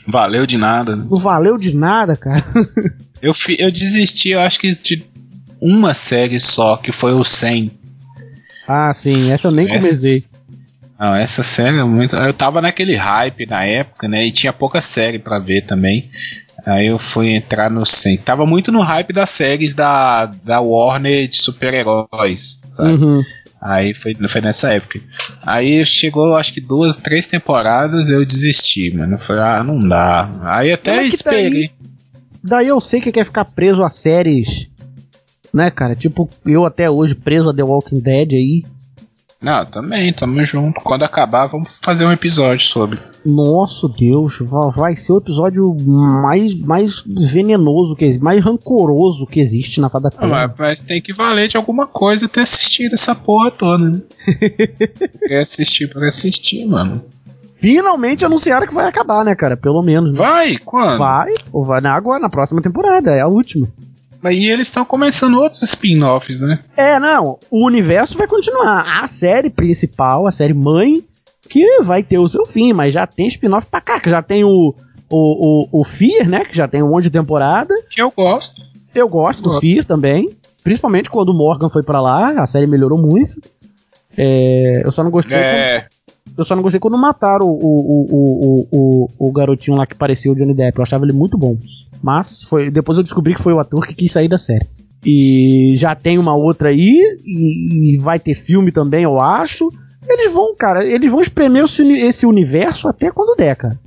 Valeu 0.07 0.47
de 0.47 0.57
nada. 0.57 0.97
não 0.97 1.17
valeu 1.19 1.59
de 1.59 1.77
nada, 1.77 2.17
cara. 2.17 2.43
Eu, 3.21 3.35
fi- 3.35 3.57
eu 3.59 3.69
desisti, 3.73 4.29
eu 4.29 4.39
acho 4.39 4.61
que 4.61 4.71
de 4.71 5.05
uma 5.61 5.93
série 5.93 6.39
só, 6.39 6.77
que 6.77 6.93
foi 6.93 7.13
o 7.13 7.25
100. 7.25 7.73
Ah, 8.69 8.95
sim, 8.95 9.33
essa 9.33 9.49
eu 9.49 9.53
nem 9.53 9.65
Essa- 9.69 9.75
comecei. 9.89 10.23
Não, 11.01 11.15
essa 11.17 11.43
série 11.43 11.79
é 11.79 11.83
muito. 11.83 12.15
Eu 12.15 12.33
tava 12.33 12.61
naquele 12.63 12.95
hype 12.95 13.45
na 13.45 13.65
época, 13.65 14.07
né? 14.07 14.25
E 14.25 14.31
tinha 14.31 14.53
pouca 14.53 14.81
série 14.81 15.19
pra 15.19 15.41
ver 15.41 15.67
também. 15.67 16.09
Aí 16.65 16.87
eu 16.87 16.99
fui 16.99 17.31
entrar 17.35 17.69
no 17.69 17.85
100. 17.85 18.19
Tava 18.19 18.47
muito 18.47 18.71
no 18.71 18.81
hype 18.83 19.13
das 19.13 19.31
séries 19.31 19.75
da, 19.75 20.27
da 20.27 20.61
Warner 20.61 21.27
de 21.27 21.43
super-heróis, 21.43 22.61
sabe? 22.69 23.03
Uhum. 23.03 23.23
Aí 23.61 23.93
foi, 23.93 24.15
foi 24.29 24.41
nessa 24.41 24.73
época. 24.73 25.01
Aí 25.43 25.85
chegou, 25.85 26.37
acho 26.37 26.55
que 26.55 26.61
duas, 26.61 26.97
três 26.97 27.27
temporadas, 27.27 28.09
eu 28.09 28.25
desisti, 28.25 28.95
mano. 28.95 29.19
Falei, 29.19 29.43
ah, 29.43 29.65
não 29.65 29.81
dá. 29.81 30.31
Aí 30.43 30.73
até 30.73 30.99
é 30.99 31.05
esperei. 31.05 31.71
Daí 32.43 32.69
eu 32.69 32.81
sei 32.81 33.01
que 33.01 33.11
quer 33.11 33.25
ficar 33.25 33.45
preso 33.45 33.83
a 33.83 33.91
séries, 33.91 34.71
né, 35.53 35.71
cara? 35.71 35.97
Tipo, 35.97 36.29
eu 36.47 36.65
até 36.65 36.89
hoje 36.89 37.15
preso 37.15 37.51
a 37.51 37.55
The 37.55 37.65
Walking 37.65 38.01
Dead 38.01 38.33
aí. 38.33 38.65
Não, 39.41 39.65
também, 39.65 40.13
tamo 40.13 40.45
junto. 40.45 40.81
Quando 40.83 41.05
acabar, 41.05 41.47
vamos 41.47 41.79
fazer 41.81 42.05
um 42.05 42.11
episódio 42.11 42.67
sobre. 42.67 42.99
Nosso 43.25 43.89
Deus, 43.89 44.39
va- 44.41 44.71
vai 44.71 44.97
ser 44.97 45.13
o 45.13 45.19
episódio 45.19 45.77
mais, 45.81 46.59
mais 46.59 47.03
venenoso 47.07 47.95
que 47.95 48.19
mais 48.19 48.43
rancoroso 48.45 49.27
que 49.29 49.39
existe 49.39 49.81
na 49.81 49.89
fada 49.89 50.11
Ah, 50.17 50.53
mas, 50.59 50.81
tem 50.81 51.01
que 51.01 51.13
valer 51.13 51.47
de 51.47 51.57
alguma 51.57 51.87
coisa 51.87 52.29
ter 52.29 52.41
assistido 52.41 52.95
essa 52.95 53.15
porra 53.15 53.51
toda, 53.53 53.89
né? 53.89 54.01
Quer 55.29 55.39
assistir 55.39 55.89
pra 55.89 56.09
assistir, 56.09 56.67
mano. 56.67 57.01
Finalmente 57.61 58.25
anunciaram 58.25 58.67
que 58.67 58.75
vai 58.75 58.87
acabar, 58.87 59.25
né, 59.25 59.35
cara? 59.35 59.57
Pelo 59.57 59.83
menos. 59.83 60.13
né? 60.13 60.19
Vai, 60.19 60.57
quando? 60.59 60.99
Vai, 60.99 61.33
ou 61.53 61.65
vai 61.65 61.81
na 61.81 61.93
agora, 61.93 62.19
na 62.21 62.29
próxima 62.31 62.61
temporada, 62.63 63.11
é 63.13 63.21
a 63.21 63.27
última. 63.29 63.69
Mas 64.21 64.37
e 64.37 64.49
eles 64.49 64.69
estão 64.69 64.85
começando 64.85 65.39
outros 65.39 65.63
spin-offs, 65.63 66.41
né? 66.41 66.59
É, 66.77 66.99
não, 66.99 67.39
o 67.51 67.65
universo 67.65 68.19
vai 68.19 68.27
continuar. 68.27 69.03
A 69.03 69.07
série 69.07 69.49
principal, 69.51 70.27
a 70.27 70.31
série 70.31 70.55
mãe, 70.55 71.05
que 71.49 71.83
vai 71.83 72.03
ter 72.03 72.19
o 72.19 72.29
seu 72.29 72.45
fim, 72.45 72.73
mas 72.73 72.93
já 72.93 73.07
tem 73.07 73.27
spin-off 73.29 73.67
pra 73.69 73.81
cá, 73.81 74.01
que 74.01 74.11
já 74.11 74.21
tem 74.21 74.45
o, 74.45 74.75
o, 75.09 75.69
o, 75.73 75.81
o 75.81 75.85
Fear, 75.85 76.29
né, 76.29 76.45
que 76.45 76.57
já 76.57 76.67
tem 76.67 76.83
um 76.83 76.91
monte 76.91 77.05
de 77.05 77.11
temporada. 77.11 77.75
Que 77.91 78.03
eu 78.03 78.11
gosto. 78.11 78.63
Eu 78.95 79.09
gosto 79.09 79.43
do 79.43 79.51
Gosto. 79.51 79.61
Fear 79.61 79.85
também, 79.85 80.29
principalmente 80.65 81.11
quando 81.11 81.29
o 81.29 81.35
Morgan 81.35 81.69
foi 81.71 81.83
pra 81.83 82.01
lá, 82.01 82.31
a 82.31 82.47
série 82.47 82.67
melhorou 82.67 83.01
muito. 83.01 83.41
É, 84.17 84.83
eu 84.85 84.91
só 84.91 85.05
não 85.05 85.11
gostei 85.11 85.39
É. 85.39 85.87
Eu 86.37 86.45
só 86.45 86.55
não 86.55 86.63
gostei 86.63 86.81
quando 86.81 86.97
mataram 86.97 87.47
o, 87.47 87.53
o, 87.53 88.07
o, 88.11 88.69
o, 88.71 89.09
o, 89.29 89.33
garotinho 89.33 89.77
lá 89.77 89.87
que 89.87 89.95
parecia 89.95 90.31
o 90.31 90.35
Johnny 90.35 90.55
Depp. 90.55 90.79
Eu 90.79 90.83
achava 90.83 91.05
ele 91.05 91.13
muito 91.13 91.37
bom. 91.37 91.57
Mas 92.03 92.43
foi, 92.43 92.71
depois 92.71 92.97
eu 92.97 93.05
descobri 93.05 93.35
que 93.35 93.43
foi 93.43 93.53
o 93.53 93.61
ator 93.61 93.87
que 93.87 93.95
quis 93.95 94.13
sair 94.13 94.29
da 94.29 94.39
série. 94.39 94.67
E 95.05 95.77
já 95.77 95.95
tem 95.95 96.19
uma 96.19 96.37
outra 96.37 96.71
aí, 96.71 97.01
e, 97.25 97.95
e 97.95 97.99
vai 97.99 98.19
ter 98.19 98.35
filme 98.35 98.73
também, 98.73 99.05
eu 99.05 99.21
acho. 99.21 99.69
Eles 100.09 100.33
vão, 100.33 100.55
cara, 100.57 100.85
eles 100.85 101.11
vão 101.11 101.21
espremer 101.21 101.65
esse 101.65 102.27
universo 102.27 102.89
até 102.89 103.11
quando 103.11 103.37
der, 103.37 103.55
cara. 103.57 103.79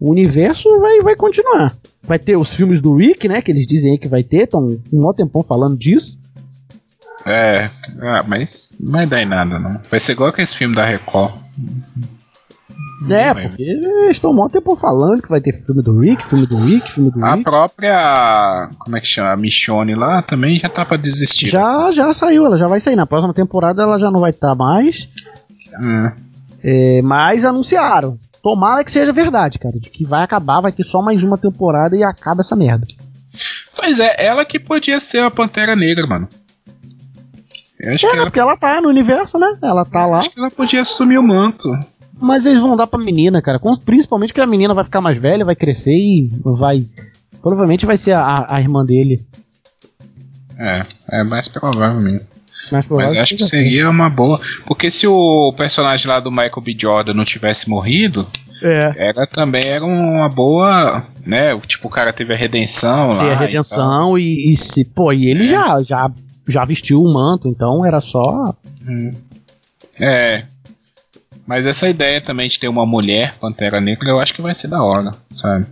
O 0.00 0.10
universo 0.10 0.68
vai, 0.78 1.00
vai 1.00 1.16
continuar. 1.16 1.76
Vai 2.02 2.18
ter 2.18 2.36
os 2.36 2.54
filmes 2.54 2.80
do 2.80 2.94
Rick, 2.94 3.26
né? 3.28 3.42
Que 3.42 3.50
eles 3.50 3.66
dizem 3.66 3.92
aí 3.92 3.98
que 3.98 4.08
vai 4.08 4.22
ter, 4.22 4.44
estão 4.44 4.60
um 4.92 4.98
maior 4.98 5.12
tempão 5.12 5.42
falando 5.42 5.76
disso. 5.76 6.18
É, 7.26 7.68
ah, 8.00 8.24
mas 8.26 8.76
não 8.78 8.92
vai 8.92 9.06
dar 9.06 9.20
em 9.20 9.26
nada, 9.26 9.58
não. 9.58 9.80
Vai 9.90 9.98
ser 9.98 10.12
igual 10.12 10.28
aquele 10.28 10.46
filme 10.46 10.76
da 10.76 10.84
Record. 10.84 11.34
É, 13.10 13.34
porque 13.34 13.62
eles 13.62 14.10
estão 14.12 14.30
um 14.30 14.48
tempo 14.48 14.74
falando 14.74 15.20
que 15.20 15.28
vai 15.28 15.40
ter 15.40 15.52
filme 15.52 15.82
do 15.82 16.00
Rick, 16.00 16.26
filme 16.26 16.46
do 16.46 16.56
Rick, 16.56 16.92
filme 16.92 17.10
do 17.10 17.24
a 17.24 17.34
Rick. 17.34 17.40
A 17.40 17.50
própria. 17.50 18.70
Como 18.78 18.96
é 18.96 19.00
que 19.00 19.06
chama? 19.06 19.32
A 19.32 19.36
Michonne 19.36 19.94
lá 19.94 20.22
também 20.22 20.58
já 20.58 20.68
tá 20.68 20.84
pra 20.84 20.96
desistir. 20.96 21.46
Já, 21.46 21.88
assim. 21.88 21.96
já 21.96 22.14
saiu, 22.14 22.46
ela 22.46 22.56
já 22.56 22.68
vai 22.68 22.80
sair. 22.80 22.96
Na 22.96 23.06
próxima 23.06 23.34
temporada 23.34 23.82
ela 23.82 23.98
já 23.98 24.10
não 24.10 24.20
vai 24.20 24.30
estar 24.30 24.50
tá 24.50 24.54
mais. 24.54 25.08
Hum. 25.80 26.10
É, 26.62 27.02
mas 27.02 27.44
anunciaram. 27.44 28.18
Tomara 28.42 28.84
que 28.84 28.92
seja 28.92 29.12
verdade, 29.12 29.58
cara. 29.58 29.78
De 29.78 29.90
que 29.90 30.04
vai 30.04 30.22
acabar, 30.22 30.60
vai 30.60 30.72
ter 30.72 30.84
só 30.84 31.02
mais 31.02 31.22
uma 31.22 31.36
temporada 31.36 31.96
e 31.96 32.02
acaba 32.02 32.40
essa 32.40 32.56
merda. 32.56 32.86
Pois 33.74 34.00
é, 34.00 34.16
ela 34.18 34.44
que 34.44 34.58
podia 34.58 34.98
ser 35.00 35.18
a 35.18 35.30
Pantera 35.30 35.76
Negra, 35.76 36.06
mano. 36.06 36.28
Eu 37.78 37.94
acho 37.94 38.06
é, 38.06 38.10
que 38.10 38.16
ela... 38.16 38.24
porque 38.26 38.40
ela 38.40 38.56
tá 38.56 38.80
no 38.80 38.88
universo, 38.88 39.38
né? 39.38 39.58
Ela 39.62 39.84
tá 39.84 40.06
lá. 40.06 40.18
Acho 40.18 40.30
que 40.30 40.38
ela 40.38 40.50
podia 40.50 40.82
assumir 40.82 41.18
o 41.18 41.22
manto. 41.22 41.68
Mas 42.18 42.46
eles 42.46 42.60
vão 42.60 42.76
dar 42.76 42.86
pra 42.86 42.98
menina, 42.98 43.42
cara. 43.42 43.60
Principalmente 43.84 44.32
que 44.32 44.40
a 44.40 44.46
menina 44.46 44.72
vai 44.72 44.84
ficar 44.84 45.00
mais 45.00 45.18
velha, 45.18 45.44
vai 45.44 45.54
crescer 45.54 45.96
e 45.96 46.30
vai. 46.42 46.86
Provavelmente 47.42 47.84
vai 47.84 47.96
ser 47.96 48.12
a, 48.12 48.46
a 48.48 48.60
irmã 48.60 48.84
dele. 48.84 49.22
É, 50.58 50.82
é 51.10 51.22
mais 51.22 51.48
provável 51.48 52.00
mesmo. 52.00 52.26
Mais 52.72 52.86
provável 52.86 53.14
Mas 53.14 53.22
acho 53.22 53.36
que 53.36 53.44
seria 53.44 53.84
assim. 53.84 53.90
uma 53.90 54.08
boa. 54.08 54.40
Porque 54.64 54.90
se 54.90 55.06
o 55.06 55.52
personagem 55.52 56.08
lá 56.08 56.18
do 56.18 56.30
Michael 56.30 56.62
B. 56.62 56.76
Jordan 56.78 57.12
não 57.12 57.24
tivesse 57.24 57.68
morrido, 57.68 58.26
é. 58.62 58.94
era 58.96 59.26
também 59.26 59.66
era 59.66 59.84
uma 59.84 60.28
boa. 60.28 61.04
né? 61.24 61.56
Tipo, 61.66 61.88
o 61.88 61.90
cara 61.90 62.12
teve 62.12 62.32
a 62.32 62.36
redenção 62.36 63.12
lá. 63.12 63.24
Teve 63.24 63.34
a 63.34 63.38
redenção 63.38 64.18
e, 64.18 64.48
e, 64.48 64.52
e, 64.52 64.56
se. 64.56 64.84
Pô, 64.86 65.12
e 65.12 65.26
ele 65.26 65.42
é. 65.42 65.46
já, 65.46 65.82
já 65.82 66.10
já 66.46 66.64
vestiu 66.64 67.02
o 67.02 67.12
manto, 67.12 67.48
então 67.48 67.84
era 67.84 68.00
só. 68.00 68.54
Hum. 68.86 69.14
É. 70.00 70.44
Mas 71.46 71.64
essa 71.64 71.88
ideia 71.88 72.20
também 72.20 72.48
de 72.48 72.58
ter 72.58 72.68
uma 72.68 72.84
mulher 72.84 73.34
Pantera 73.40 73.80
Negra, 73.80 74.10
eu 74.10 74.18
acho 74.18 74.34
que 74.34 74.42
vai 74.42 74.54
ser 74.54 74.68
da 74.68 74.82
hora, 74.82 75.12
sabe? 75.30 75.66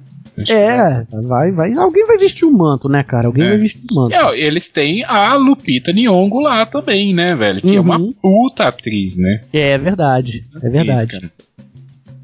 É, 0.48 1.06
vai, 1.22 1.52
vai. 1.52 1.72
Alguém 1.74 2.06
vai 2.06 2.18
vestir 2.18 2.44
o 2.44 2.52
manto, 2.52 2.88
né, 2.88 3.04
cara? 3.04 3.28
Alguém 3.28 3.44
é. 3.44 3.48
vai 3.50 3.58
vestir 3.58 3.86
o 3.92 3.94
manto. 3.94 4.14
É, 4.14 4.38
eles 4.38 4.68
têm 4.68 5.04
a 5.04 5.34
Lupita 5.34 5.92
Nyong'o 5.92 6.40
lá 6.40 6.66
também, 6.66 7.14
né, 7.14 7.36
velho? 7.36 7.60
Que 7.60 7.68
uhum. 7.68 7.76
é 7.76 7.80
uma 7.80 7.98
uhum. 7.98 8.12
puta 8.20 8.66
atriz, 8.66 9.16
né? 9.16 9.42
É 9.52 9.78
verdade, 9.78 10.44
é 10.60 10.68
verdade. 10.68 11.30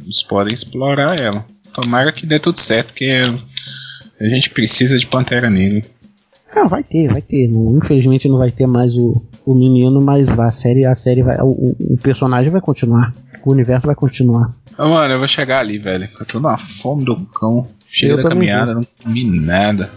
Eles 0.02 0.22
podem 0.24 0.52
explorar 0.52 1.20
ela. 1.20 1.44
Tomara 1.72 2.10
que 2.10 2.26
dê 2.26 2.40
tudo 2.40 2.58
certo, 2.58 2.88
porque 2.88 3.22
a 4.20 4.24
gente 4.24 4.50
precisa 4.50 4.98
de 4.98 5.06
Pantera 5.06 5.48
Negra. 5.48 5.88
Ah, 6.54 6.66
vai 6.66 6.82
ter, 6.82 7.08
vai 7.08 7.22
ter. 7.22 7.46
Infelizmente 7.46 8.28
não 8.28 8.38
vai 8.38 8.50
ter 8.50 8.66
mais 8.66 8.96
o, 8.96 9.22
o 9.46 9.54
menino, 9.54 10.00
mas 10.00 10.28
a 10.28 10.50
série, 10.50 10.84
a 10.84 10.94
série 10.94 11.22
vai. 11.22 11.36
O, 11.40 11.76
o 11.78 11.96
personagem 12.02 12.50
vai 12.50 12.60
continuar. 12.60 13.14
O 13.44 13.52
universo 13.52 13.86
vai 13.86 13.94
continuar. 13.94 14.52
Mano, 14.76 15.14
eu 15.14 15.18
vou 15.18 15.28
chegar 15.28 15.60
ali, 15.60 15.78
velho. 15.78 16.08
Eu 16.18 16.26
tô 16.26 16.40
na 16.40 16.56
fome 16.56 17.04
do 17.04 17.16
cão. 17.26 17.66
Chega 17.92 18.18
da 18.18 18.28
caminhada, 18.28 18.72
não 18.72 18.86
comi 19.02 19.24
nada. 19.24 19.90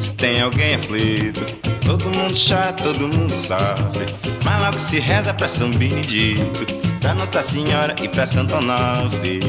Se 0.00 0.14
tem 0.14 0.40
alguém 0.40 0.76
aflito, 0.76 1.44
todo 1.84 2.08
mundo 2.08 2.34
chora, 2.34 2.72
todo 2.72 3.06
mundo 3.06 3.30
sofre. 3.30 4.06
Mas 4.42 4.62
logo 4.62 4.78
se 4.78 4.98
reza 4.98 5.34
pra 5.34 5.46
São 5.46 5.70
Benedito, 5.72 6.66
pra 7.00 7.14
Nossa 7.14 7.42
Senhora 7.42 7.94
e 8.02 8.08
pra 8.08 8.26
Santo 8.26 8.54
Onofre. 8.54 9.40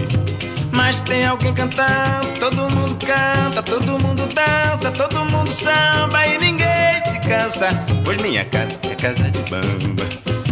Mas 0.74 1.01
tem 1.01 1.26
alguém 1.26 1.53
cantando, 1.53 2.38
todo 2.38 2.70
mundo 2.70 2.97
canta, 3.05 3.64
todo 3.64 3.99
mundo 3.99 4.28
dança, 4.28 4.91
todo 4.91 5.24
mundo 5.32 5.49
samba 5.49 6.28
e 6.28 6.38
ninguém 6.39 7.05
se 7.05 7.20
cansa. 7.30 7.70
Pois 8.03 8.22
minha 8.22 8.43
casa 8.43 8.78
é 8.91 8.95
casa 8.95 9.32
de 9.32 9.39
bamba. 9.49 10.03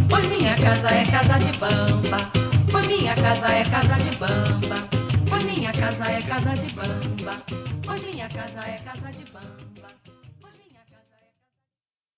Pois 0.09 0.29
minha 0.29 0.55
casa 0.55 0.87
é 0.87 1.03
casa 1.03 1.39
de 1.39 1.57
bamba. 1.59 2.17
Pois 2.71 2.87
minha 2.87 3.15
casa 3.15 3.47
é 3.47 3.63
casa 3.63 3.95
de 3.95 4.17
bamba. 4.17 5.00
Pois 5.31 5.45
minha 5.45 5.71
casa 5.71 6.11
é 6.11 6.21
casa 6.21 6.53
de 6.55 6.75
bamba. 6.75 7.41
Pois 7.85 8.03
minha 8.03 8.27
casa 8.27 8.59
é 8.67 8.77
casa 8.79 9.09
de 9.11 9.23
bamba. 9.31 9.60